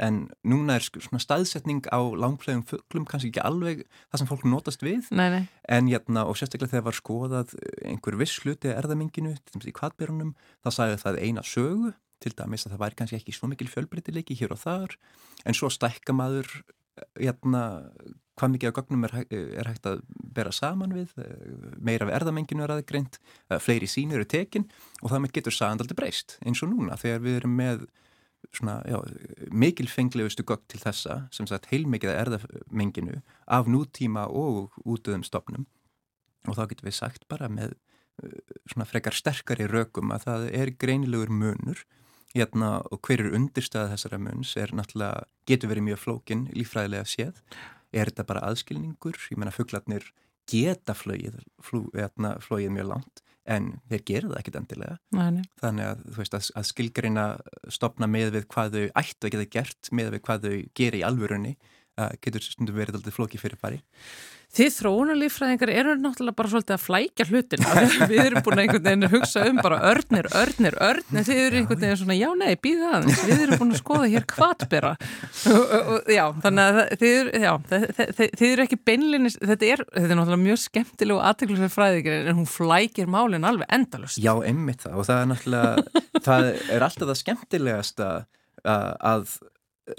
en 0.01 0.25
núna 0.43 0.75
er 0.75 0.83
svona 0.83 1.21
staðsetning 1.23 1.85
á 1.87 1.99
langflegum 2.19 2.65
fugglum 2.67 3.05
kannski 3.07 3.31
ekki 3.31 3.43
alveg 3.45 3.83
það 4.09 4.21
sem 4.21 4.29
fólk 4.29 4.47
notast 4.49 4.83
við 4.83 5.07
nei, 5.15 5.29
nei. 5.31 5.43
en 5.71 5.87
jæna, 5.91 6.25
og 6.27 6.35
sérstaklega 6.39 6.73
þegar 6.73 6.87
var 6.89 6.97
skoðað 6.99 7.53
einhver 7.87 8.19
viss 8.19 8.41
hluti 8.43 8.73
erðaminginu 8.73 9.35
í 9.35 9.75
kvartbyrjunum, 9.75 10.33
það 10.65 10.77
sagði 10.79 10.99
það 11.05 11.21
eina 11.23 11.45
sögu 11.47 11.93
til 12.23 12.33
dæmis 12.35 12.65
að 12.65 12.75
það 12.75 12.83
væri 12.83 12.99
kannski 12.99 13.19
ekki 13.21 13.35
svo 13.35 13.51
mikil 13.51 13.69
fjölbreytileiki 13.71 14.37
hér 14.39 14.55
og 14.55 14.61
þar 14.65 14.97
en 15.45 15.57
svo 15.57 15.71
stækka 15.71 16.15
maður 16.15 16.49
jæna, 17.19 17.63
hvað 18.35 18.53
mikið 18.55 18.71
af 18.71 18.77
gögnum 18.79 19.05
er, 19.07 19.13
er 19.31 19.69
hægt 19.69 19.87
að 19.89 20.01
bera 20.35 20.51
saman 20.55 20.95
við 20.95 21.13
meira 21.79 22.07
af 22.07 22.15
erðamenginu 22.19 22.65
er 22.65 22.73
aðeins 22.75 23.19
fleiri 23.63 23.87
sínur 23.89 24.19
eru 24.19 24.27
tekin 24.29 24.67
og 25.01 25.11
það 25.13 25.23
með 25.23 25.35
getur 25.37 25.55
sagandaldi 25.55 25.97
breyst 25.97 26.37
eins 26.45 26.63
og 26.65 26.73
núna 26.73 26.99
þegar 26.99 27.23
við 27.23 27.39
erum 27.39 27.55
með 27.55 27.85
svona, 28.53 28.79
já, 28.85 28.99
mikilfenglegustu 29.51 30.45
gögg 30.47 30.65
til 30.69 30.81
þessa, 30.81 31.25
sem 31.33 31.47
sagt 31.49 31.69
heilmikið 31.71 32.11
að 32.11 32.19
erðamenginu 32.23 33.21
af 33.47 33.69
nútíma 33.71 34.27
og 34.29 34.75
útöðum 34.85 35.25
stopnum 35.25 35.65
og 36.45 36.57
þá 36.57 36.65
getur 36.71 36.89
við 36.89 36.97
sagt 36.99 37.27
bara 37.31 37.49
með 37.49 37.73
uh, 37.73 38.39
svona 38.71 38.87
frekar 38.89 39.17
sterkari 39.17 39.67
rökum 39.69 40.13
að 40.13 40.27
það 40.27 40.49
er 40.53 40.73
greinilegur 40.81 41.33
munur 41.33 41.85
hérna, 42.35 42.81
og 42.91 42.99
hver 43.07 43.23
er 43.23 43.35
undirstað 43.37 43.93
þessara 43.93 44.19
muns 44.19 44.51
er 44.59 44.73
náttúrulega, 44.75 45.23
getur 45.47 45.71
verið 45.71 45.87
mjög 45.87 46.01
flókin 46.01 46.41
lífræðilega 46.51 47.07
séð, 47.07 47.39
er 47.95 48.11
þetta 48.11 48.27
bara 48.29 48.45
aðskilningur, 48.49 49.19
ég 49.31 49.39
menna 49.39 49.53
fugglarnir 49.55 50.09
geta 50.49 50.93
flóið, 50.97 51.39
hérna, 51.95 52.35
flóið 52.43 52.73
mjög 52.75 52.91
langt 52.91 53.23
en 53.45 53.75
þeir 53.89 54.03
gera 54.09 54.29
það 54.31 54.39
ekkit 54.39 54.57
endilega. 54.59 54.95
Næ, 55.13 55.41
þannig 55.61 55.89
að, 55.91 56.03
veist, 56.17 56.37
að, 56.37 56.47
að 56.57 56.67
skilgreina 56.71 57.25
stopna 57.73 58.09
með 58.09 58.31
við 58.39 58.47
hvað 58.53 58.77
þau 58.77 58.85
ættu 59.01 59.27
að 59.29 59.35
geta 59.35 59.49
gert 59.57 59.91
með 59.93 60.11
við 60.15 60.23
hvað 60.25 60.47
þau 60.47 60.55
gera 60.81 60.99
í 60.99 61.03
alvörunni 61.05 61.53
uh, 61.53 62.11
getur 62.25 62.45
stundum 62.45 62.77
verið 62.77 62.99
alltaf 62.99 63.17
flóki 63.17 63.41
fyrir 63.41 63.61
fari 63.61 63.81
Þið 64.55 64.69
þróunarlífræðingar 64.77 65.71
eru 65.73 65.93
náttúrulega 65.99 66.37
bara 66.39 66.51
svolítið 66.51 66.75
að 66.75 66.83
flækja 66.85 67.25
hlutin 67.29 67.65
við 68.11 68.21
erum 68.21 68.43
búin 68.45 68.59
að 68.59 68.63
einhvern 68.63 68.85
veginn 68.85 69.09
hugsa 69.11 69.43
um 69.49 69.59
bara 69.59 69.79
örnir, 69.91 70.29
örnir, 70.39 70.77
örnir. 70.79 71.25
Þið 71.27 71.41
eru 71.41 71.59
einhvern 71.59 71.81
veginn 71.81 71.99
svona 71.99 72.17
já 72.17 72.27
nei, 72.39 72.53
býða 72.63 72.91
aðeins. 72.99 73.23
Við 73.27 73.43
erum 73.45 73.61
búin 73.61 73.75
að 73.75 73.81
skoða 73.81 74.11
hér 74.13 74.27
kvatbera 74.31 74.93
já, 76.15 76.23
þannig 76.45 76.63
að 76.65 76.79
þið 77.01 77.15
eru 77.15 77.41
já, 77.43 77.51
þið 78.21 78.45
eru 78.51 78.65
ekki 78.65 78.79
beinlinis 78.87 79.39
þetta 79.41 79.71
er, 79.73 79.83
þetta 79.91 80.07
er 80.07 80.19
náttúrulega 80.21 80.43
mjög 80.45 80.61
skemmtileg 80.63 81.17
og 81.17 81.25
aðteglisverð 81.31 81.75
fræðikir 81.75 82.29
en 82.31 82.39
hún 82.39 82.49
flækir 82.49 83.11
málinn 83.11 83.47
alveg 83.47 83.75
endalust. 83.75 84.21
Já, 84.23 84.33
einmitt 84.39 84.85
það. 84.85 85.01
Og 85.01 85.09
það 85.09 85.21
er 85.21 85.29
náttúrulega, 85.33 86.23
það 86.29 86.47
er 86.53 86.87
alltaf 86.87 87.11
það 87.11 87.21
skemmtilegast 87.25 88.05
að 88.05 89.35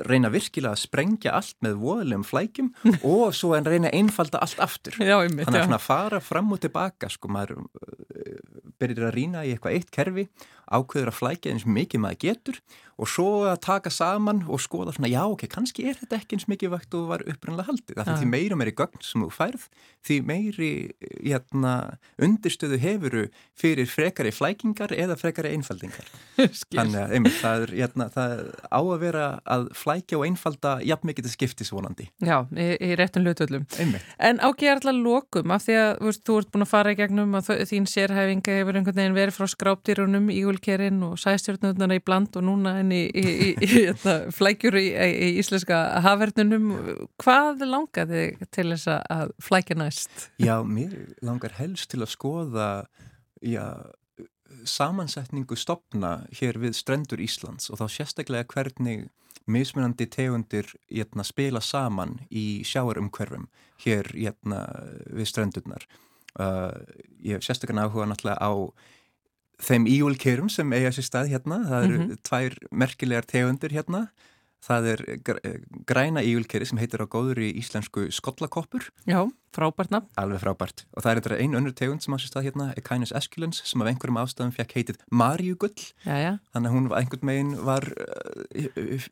reyna 0.09 0.30
virkilega 0.32 0.74
að 0.74 0.82
sprengja 0.82 1.34
allt 1.39 1.57
með 1.64 1.78
voðlegum 1.82 2.26
flækjum 2.26 2.72
og 3.14 3.34
svo 3.37 3.55
en 3.57 3.68
reyna 3.68 3.91
að 3.93 4.01
einfalda 4.01 4.43
allt 4.43 4.62
aftur. 4.64 4.99
Já, 4.99 5.18
einmitt, 5.20 5.51
þannig 5.51 5.78
að 5.78 5.87
fara 5.87 6.22
fram 6.24 6.53
og 6.57 6.62
tilbaka 6.64 7.11
sko 7.12 7.30
maður 7.32 7.62
uh, 7.62 8.66
byrjir 8.80 9.09
að 9.09 9.16
rýna 9.16 9.47
í 9.47 9.55
eitthvað 9.55 9.78
eitt 9.78 9.93
kerfi 9.95 10.26
ákveður 10.66 11.12
að 11.12 11.18
flækja 11.20 11.54
eins 11.54 11.66
mikið 11.68 12.02
maður 12.02 12.22
getur 12.26 12.60
og 12.96 13.10
svo 13.12 13.28
að 13.44 13.58
taka 13.66 13.92
saman 13.92 14.40
og 14.48 14.60
skoða 14.64 14.94
svona 14.96 15.10
já 15.12 15.20
ok, 15.28 15.44
kannski 15.52 15.84
er 15.90 15.98
þetta 15.98 16.16
ekki 16.16 16.38
eins 16.38 16.46
mikið 16.48 16.72
vakt 16.72 16.96
og 16.96 17.10
var 17.10 17.24
upprannlega 17.28 17.68
haldið 17.68 18.00
af 18.00 18.08
því 18.08 18.28
meira 18.30 18.56
meiri 18.56 18.72
gögn 18.76 19.04
sem 19.04 19.20
þú 19.20 19.28
færð 19.36 19.66
því 20.06 20.16
meiri 20.26 20.70
hérna, 21.24 21.74
undirstöðu 22.22 22.78
hefuru 22.80 23.24
fyrir 23.58 23.88
frekari 23.90 24.32
flækingar 24.34 24.94
eða 24.94 25.16
frekari 25.18 25.52
einfaldingar. 25.56 26.08
Þannig 26.76 26.98
að 27.00 27.14
einmitt, 27.16 27.38
það, 27.40 27.64
er, 27.66 27.74
hérna, 27.80 28.08
það 28.14 28.34
er 28.36 28.50
á 28.70 28.80
að 28.80 29.02
vera 29.02 29.26
að 29.56 29.66
flækja 29.80 30.20
og 30.20 30.26
einfalda 30.28 30.74
jafn 30.86 31.10
mikið 31.10 31.26
til 31.26 31.34
skiptis 31.34 31.72
vonandi. 31.74 32.08
Já, 32.24 32.38
í, 32.54 32.68
í 32.86 32.90
réttum 32.98 33.26
hlutvöldum 33.26 33.66
En 33.76 34.40
ágerðarlega 34.40 35.02
lokum 35.02 35.54
af 35.54 35.66
því 35.66 35.78
að 35.82 35.90
veist, 36.06 36.24
þú 36.26 36.38
ert 36.40 36.52
búin 36.54 36.66
að 36.66 36.72
fara 36.72 36.94
í 36.94 37.00
gegnum 37.00 37.38
að 37.38 37.52
þín 37.72 37.88
sérhæfinga 37.90 38.58
hefur 38.60 38.80
einhvern 38.80 39.00
veginn 39.00 39.18
verið 39.18 39.38
frá 39.38 39.50
skráptýrunum 39.50 40.30
í 40.32 40.42
Ígulkerinn 40.57 41.02
og 41.04 41.18
sæstjórnundana 41.20 41.98
í 41.98 42.02
bland 42.04 42.36
og 42.36 42.44
núna 42.46 42.78
en 42.80 42.92
í, 42.94 43.04
í, 43.12 43.24
í, 43.52 43.68
hérna, 43.68 44.30
flækjur 44.32 44.76
í 44.80 44.86
íslenska 45.40 46.00
hafverðnunum 46.04 46.70
hvað 47.20 47.66
langar 47.68 48.09
þig 48.09 48.46
til 48.50 48.70
þess 48.72 48.88
að 48.88 49.34
flækja 49.42 49.76
næst? 49.76 50.30
Já, 50.40 50.62
mér 50.64 50.96
langar 51.22 51.57
helst 51.59 51.90
til 51.92 52.02
að 52.02 52.14
skoða 52.14 52.68
já, 53.44 53.92
samansetningu 54.64 55.57
stopna 55.57 56.24
hér 56.32 56.59
við 56.62 56.76
strendur 56.78 57.20
Íslands 57.20 57.70
og 57.70 57.82
þá 57.82 57.86
sérstaklega 57.98 58.48
hvernig 58.54 59.09
mismunandi 59.46 60.09
tegundir 60.11 60.72
jötna, 60.88 61.22
hérna, 61.22 61.24
spila 61.24 61.61
saman 61.61 62.18
í 62.30 62.64
sjáarumhverfum 62.66 63.46
hér 63.84 64.09
jötna, 64.16 64.64
við 65.12 65.28
strendurnar 65.30 65.84
uh, 66.40 66.72
ég 67.20 67.36
hef 67.36 67.46
sérstaklega 67.46 67.86
áhuga 67.86 68.09
náttúrulega 68.11 68.40
á 68.40 68.52
þeim 69.62 69.86
ígulkerum 69.88 70.48
sem 70.52 70.72
eiga 70.76 70.92
sér 70.94 71.07
stað 71.09 71.32
hérna, 71.34 71.62
það 71.68 71.84
eru 71.88 71.98
mm 71.98 72.09
-hmm. 72.09 72.22
tvær 72.22 72.59
merkilegar 72.70 73.24
tegundir 73.26 73.72
hérna. 73.72 74.09
Það 74.66 74.86
er 74.90 75.00
græna 75.86 76.22
ígulkeri 76.26 76.66
sem 76.66 76.78
heitir 76.80 76.98
á 76.98 77.07
góður 77.07 77.38
í 77.38 77.52
íslensku 77.61 78.09
skollakoppur. 78.11 78.88
Já, 79.07 79.20
frábært 79.54 79.92
nafn. 79.94 80.09
Alveg 80.18 80.42
frábært. 80.42 80.82
Og 80.96 81.04
það 81.04 81.11
er 81.11 81.20
eitthvað 81.20 81.42
einu 81.44 81.59
önnur 81.61 81.74
tegund 81.76 82.02
sem 82.02 82.16
á 82.16 82.18
sér 82.18 82.32
stað 82.32 82.46
hérna 82.48 82.66
Echinus 82.74 83.12
esculens 83.14 83.62
sem 83.62 83.84
af 83.84 83.90
einhverjum 83.92 84.18
ástafum 84.18 84.50
fekk 84.57 84.74
heitið 84.74 84.98
Marjugull 85.11 85.92
Þannig 86.02 86.70
að 86.70 86.74
hún 86.74 86.90
einhvern 86.98 87.26
megin 87.30 87.54
var 87.68 87.86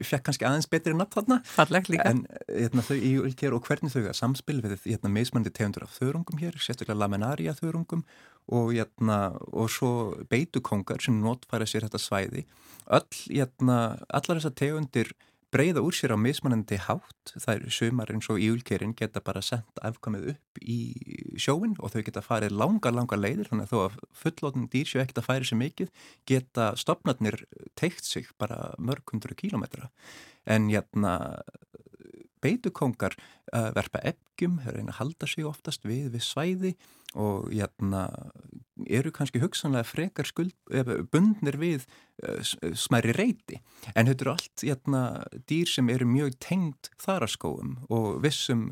fekk 0.02 0.26
kannski 0.26 0.48
aðeins 0.48 0.70
betri 0.72 0.96
nafn 0.96 1.14
þarna. 1.20 1.40
Fallegt 1.46 1.92
líka. 1.92 2.10
En 2.10 2.26
hérna, 2.48 2.82
þau 2.82 2.98
ígulker 2.98 3.54
og 3.54 3.68
hvernig 3.68 3.94
þau 3.94 4.10
samspil 4.16 4.58
við 4.64 4.80
hérna, 4.88 5.12
meðsmandi 5.12 5.54
tegundur 5.54 5.86
af 5.86 5.94
þörungum 6.00 6.42
hér 6.42 6.58
sérstaklega 6.58 6.98
laminaria 6.98 7.54
þörungum 7.54 8.02
og, 8.52 8.74
jæna, 8.76 9.20
og 9.52 9.70
svo 9.72 9.92
beitukongar 10.30 11.02
sem 11.04 11.20
notfæra 11.22 11.68
sér 11.68 11.86
þetta 11.88 12.00
svæði. 12.02 12.44
Öll, 12.92 13.22
jæna, 13.32 13.78
allar 14.08 14.40
þessar 14.40 14.56
tegundir 14.58 15.14
breyða 15.54 15.84
úr 15.86 15.94
sér 15.94 16.12
á 16.12 16.18
mismanandi 16.18 16.76
hátt. 16.82 17.32
Það 17.32 17.54
er 17.54 17.74
sumar 17.76 18.10
eins 18.10 18.28
og 18.32 18.42
íulkerinn 18.42 18.96
geta 18.98 19.22
bara 19.24 19.42
sendt 19.44 19.80
afkamið 19.86 20.32
upp 20.34 20.60
í 20.60 20.78
sjóin 21.38 21.76
og 21.78 21.94
þau 21.94 22.02
geta 22.08 22.24
farið 22.24 22.56
langar, 22.58 22.94
langar 22.96 23.22
leiðir. 23.22 23.48
Þannig 23.52 23.68
að 23.68 23.72
þó 23.72 23.84
að 23.84 23.98
fullóttin 24.24 24.70
dýrsjó 24.72 25.02
ekkert 25.04 25.22
að 25.22 25.28
færi 25.30 25.50
sér 25.50 25.60
mikið 25.62 25.92
geta 26.28 26.72
stopnarnir 26.80 27.44
teikt 27.78 28.08
sig 28.08 28.28
bara 28.40 28.74
mörg 28.82 29.14
hundru 29.14 29.36
kílometra 29.38 29.92
en 30.44 30.68
jæna 30.68 31.14
beitukongar 32.44 33.16
uh, 33.54 33.70
verpa 33.76 34.02
efgjum, 34.04 34.58
reyna 34.66 34.92
að 34.92 35.00
halda 35.00 35.28
sig 35.30 35.46
oftast 35.48 35.86
við 35.88 36.10
við 36.14 36.26
svæði 36.26 36.74
og 37.14 37.52
jæna, 37.54 38.04
eru 38.90 39.12
kannski 39.14 39.40
hugsanlega 39.42 39.86
frekar 39.86 40.28
skuld, 40.28 40.54
bundnir 41.12 41.58
við 41.60 41.86
uh, 42.26 42.40
smæri 42.74 43.14
reyti. 43.16 43.60
En 43.94 44.10
þetta 44.10 44.26
eru 44.26 44.34
allt 44.34 44.66
jæna, 44.66 45.04
dýr 45.48 45.70
sem 45.70 45.90
eru 45.94 46.08
mjög 46.10 46.38
tengt 46.42 46.90
þaraskóum 47.02 47.78
og 47.88 48.18
vissum 48.24 48.68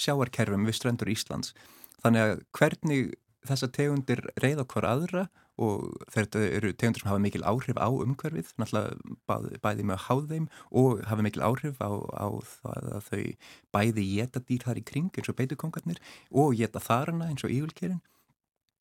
sjáarkerfum 0.00 0.66
við 0.66 0.78
strendur 0.80 1.12
Íslands. 1.12 1.54
Þannig 2.02 2.24
að 2.24 2.34
hvernig 2.58 3.14
þessa 3.44 3.68
tegundir 3.72 4.24
reyða 4.40 4.64
okkur 4.64 4.88
aðra 4.88 5.28
og 5.62 6.06
þetta 6.10 6.40
eru 6.48 6.72
tegundur 6.74 7.04
sem 7.04 7.10
hafa 7.10 7.22
mikil 7.22 7.44
áhrif 7.46 7.78
á 7.78 7.86
umhverfið, 7.86 8.54
náttúrulega 8.58 9.18
bæði, 9.30 9.60
bæði 9.62 9.86
með 9.86 9.96
að 9.96 10.06
háð 10.08 10.24
þeim 10.32 10.48
og 10.80 11.04
hafa 11.10 11.26
mikil 11.26 11.44
áhrif 11.46 11.78
á, 11.78 11.90
á 11.94 12.28
það 12.48 12.88
að 12.98 13.10
þau 13.10 13.22
bæði 13.76 14.08
geta 14.14 14.42
dýr 14.48 14.66
þar 14.66 14.80
í 14.80 14.88
kring 14.88 15.12
eins 15.14 15.30
og 15.30 15.38
beitukongarnir 15.38 16.02
og 16.32 16.58
geta 16.58 16.82
þarana 16.82 17.30
eins 17.30 17.46
og 17.46 17.54
ígulkerinn. 17.54 18.02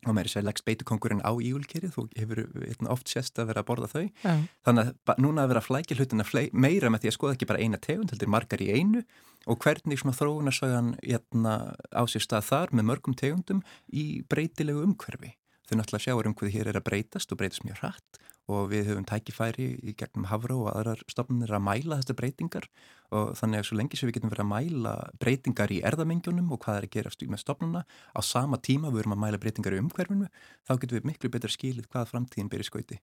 Og 0.03 0.11
meiri 0.17 0.27
sér 0.27 0.43
leggst 0.43 0.65
beitukongurinn 0.67 1.21
á 1.23 1.31
ígulkerið 1.31 1.93
þú 1.95 2.07
hefur 2.17 2.41
oft 2.91 3.07
sérst 3.07 3.39
að 3.39 3.53
vera 3.53 3.61
að 3.63 3.69
borða 3.69 3.87
þau. 3.93 4.07
Já. 4.25 4.33
þannig 4.67 4.89
að 4.91 5.21
núna 5.23 5.45
að 5.45 5.53
vera 5.53 5.61
að 5.61 5.67
flækja 5.69 5.99
hlutina 5.99 6.25
meira 6.51 6.89
með 6.91 7.05
því 7.05 7.11
að 7.11 7.15
skoða 7.15 7.37
ekki 7.37 7.49
bara 7.53 7.61
eina 7.63 7.79
tegund 7.79 8.11
heldur 8.11 8.33
margar 8.33 8.65
í 8.65 8.67
einu 8.73 9.05
og 9.47 9.59
hvernig 9.63 10.01
svona 10.01 10.17
þróunarsögan 10.17 10.91
hérna, 11.03 11.53
á 11.95 12.03
sér 12.07 12.25
stað 12.25 12.49
þar 12.49 12.75
með 12.75 12.89
mörgum 12.89 13.15
tegundum 13.15 13.63
í 13.91 14.23
breytilegu 14.27 14.83
umhverfi 14.83 15.31
þau 15.67 15.77
náttúrulega 15.79 16.05
sjáur 16.07 16.29
um 16.29 16.35
hvað 16.37 16.53
hér 16.57 16.71
er 16.71 16.79
að 16.79 16.87
breytast 16.89 17.31
og 17.31 17.39
breytast 17.39 17.65
mjög 17.67 17.81
hratt 17.81 18.21
og 18.51 18.67
við 18.73 18.89
höfum 18.91 19.05
tækifæri 19.07 19.67
í 19.79 19.93
gegnum 19.95 20.27
Havró 20.27 20.65
og 20.65 20.73
aðrar 20.73 21.03
stofnunir 21.07 21.53
að 21.55 21.63
mæla 21.63 21.99
þetta 22.01 22.17
breytingar 22.19 22.67
og 23.15 23.31
þannig 23.39 23.61
að 23.61 23.67
svo 23.69 23.77
lengi 23.79 23.99
sem 23.99 24.09
við 24.09 24.17
getum 24.17 24.33
verið 24.33 24.43
að 24.43 24.51
mæla 24.51 24.93
breytingar 25.21 25.71
í 25.71 25.79
erðamengjunum 25.87 26.51
og 26.51 26.59
hvað 26.65 26.81
er 26.81 26.87
að 26.89 26.93
gerast 26.97 27.23
með 27.23 27.43
stofnuna 27.45 27.85
á 27.87 28.19
sama 28.19 28.59
tíma 28.59 28.91
við 28.91 29.05
erum 29.05 29.15
að 29.15 29.23
mæla 29.23 29.39
breytingar 29.39 29.77
í 29.77 29.81
umhverfinu 29.85 30.27
þá 30.67 30.73
getum 30.75 30.99
við 30.99 31.09
miklu 31.11 31.31
betur 31.31 31.55
skilið 31.55 31.87
hvað 31.87 32.11
framtíðin 32.11 32.51
byrja 32.51 32.67
skauti. 32.67 32.99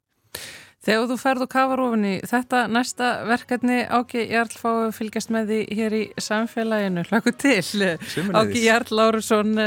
Þegar 0.80 1.08
þú 1.10 1.16
ferð 1.20 1.44
og 1.44 1.50
kafar 1.52 1.80
ofinni, 1.84 2.12
þetta 2.28 2.62
næsta 2.72 3.08
verkefni 3.28 3.82
Áki 3.84 4.22
Jarl 4.30 4.54
fáið 4.56 4.94
fylgjast 4.96 5.32
með 5.34 5.50
því 5.50 5.58
hér 5.76 5.96
í 5.96 6.04
samfélaginu. 6.16 7.04
Hlakku 7.10 7.34
til. 7.36 7.60
Áki 8.32 8.62
Jarl 8.64 8.94
Lárusson 8.96 9.60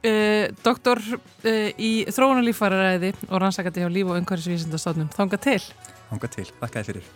Uh, 0.00 0.48
doktor 0.64 0.96
uh, 0.96 1.48
í 1.76 2.06
þróunarlífararæði 2.08 3.10
og 3.26 3.34
rannsakandi 3.42 3.82
hjá 3.82 3.90
líf- 3.92 4.08
og 4.08 4.16
umhverfisvísindastofnum. 4.16 5.10
Þánga 5.12 5.38
til. 5.44 5.58
Þánga 6.08 6.30
til. 6.32 6.44
Þakka 6.56 6.80
þér 6.80 6.88
fyrir. 6.88 7.10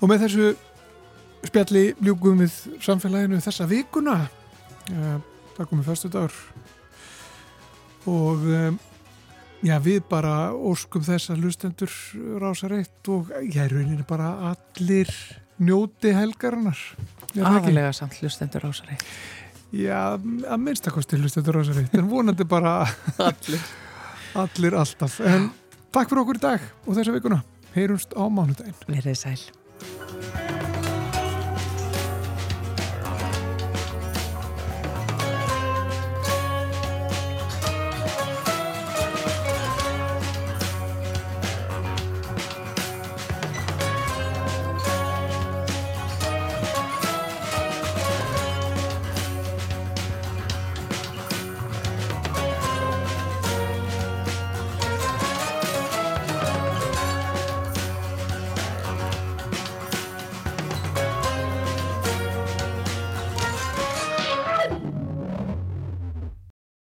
Og 0.00 0.10
með 0.10 0.24
þessu 0.24 0.48
spjalli 1.46 1.84
ljúkum 2.02 2.42
við 2.42 2.58
samfélaginu 2.82 3.38
þessa 3.44 3.68
vikuna. 3.70 4.16
Uh, 4.90 5.14
það 5.54 5.70
komið 5.70 5.88
fyrstu 5.92 6.12
dagur. 6.16 6.42
Og 8.10 8.42
já, 9.66 9.78
við 9.82 10.02
bara 10.10 10.34
óskum 10.54 11.02
þess 11.06 11.30
að 11.34 11.46
lustendur 11.46 11.94
rása 12.42 12.68
reitt 12.70 13.10
og 13.10 13.32
ég 13.42 13.62
er 13.64 13.72
rauninni 13.74 14.06
bara 14.06 14.52
allir 14.52 15.10
njóti 15.58 16.12
helgarinnar. 16.14 16.78
Aðalega 17.34 17.90
samt 17.96 18.20
lustendur 18.22 18.62
rása 18.66 18.86
reitt. 18.86 19.06
Já, 19.76 20.16
að 20.16 20.60
minnstakosti 20.62 21.18
hlustendur 21.20 21.58
rosaritt, 21.58 21.94
en 21.98 22.08
vonandi 22.08 22.46
bara 22.48 22.78
allir. 23.28 23.60
allir 24.38 24.76
alltaf. 24.78 25.18
En 25.20 25.50
takk 25.92 26.08
fyrir 26.12 26.22
okkur 26.24 26.40
í 26.40 26.44
dag 26.46 26.64
og 26.86 26.96
þessa 26.96 27.16
vikuna. 27.16 27.42
Heyrumst 27.76 28.16
á 28.16 28.24
mánudaginn. 28.32 28.78
Verðið 28.88 29.20
sæl. 29.20 30.65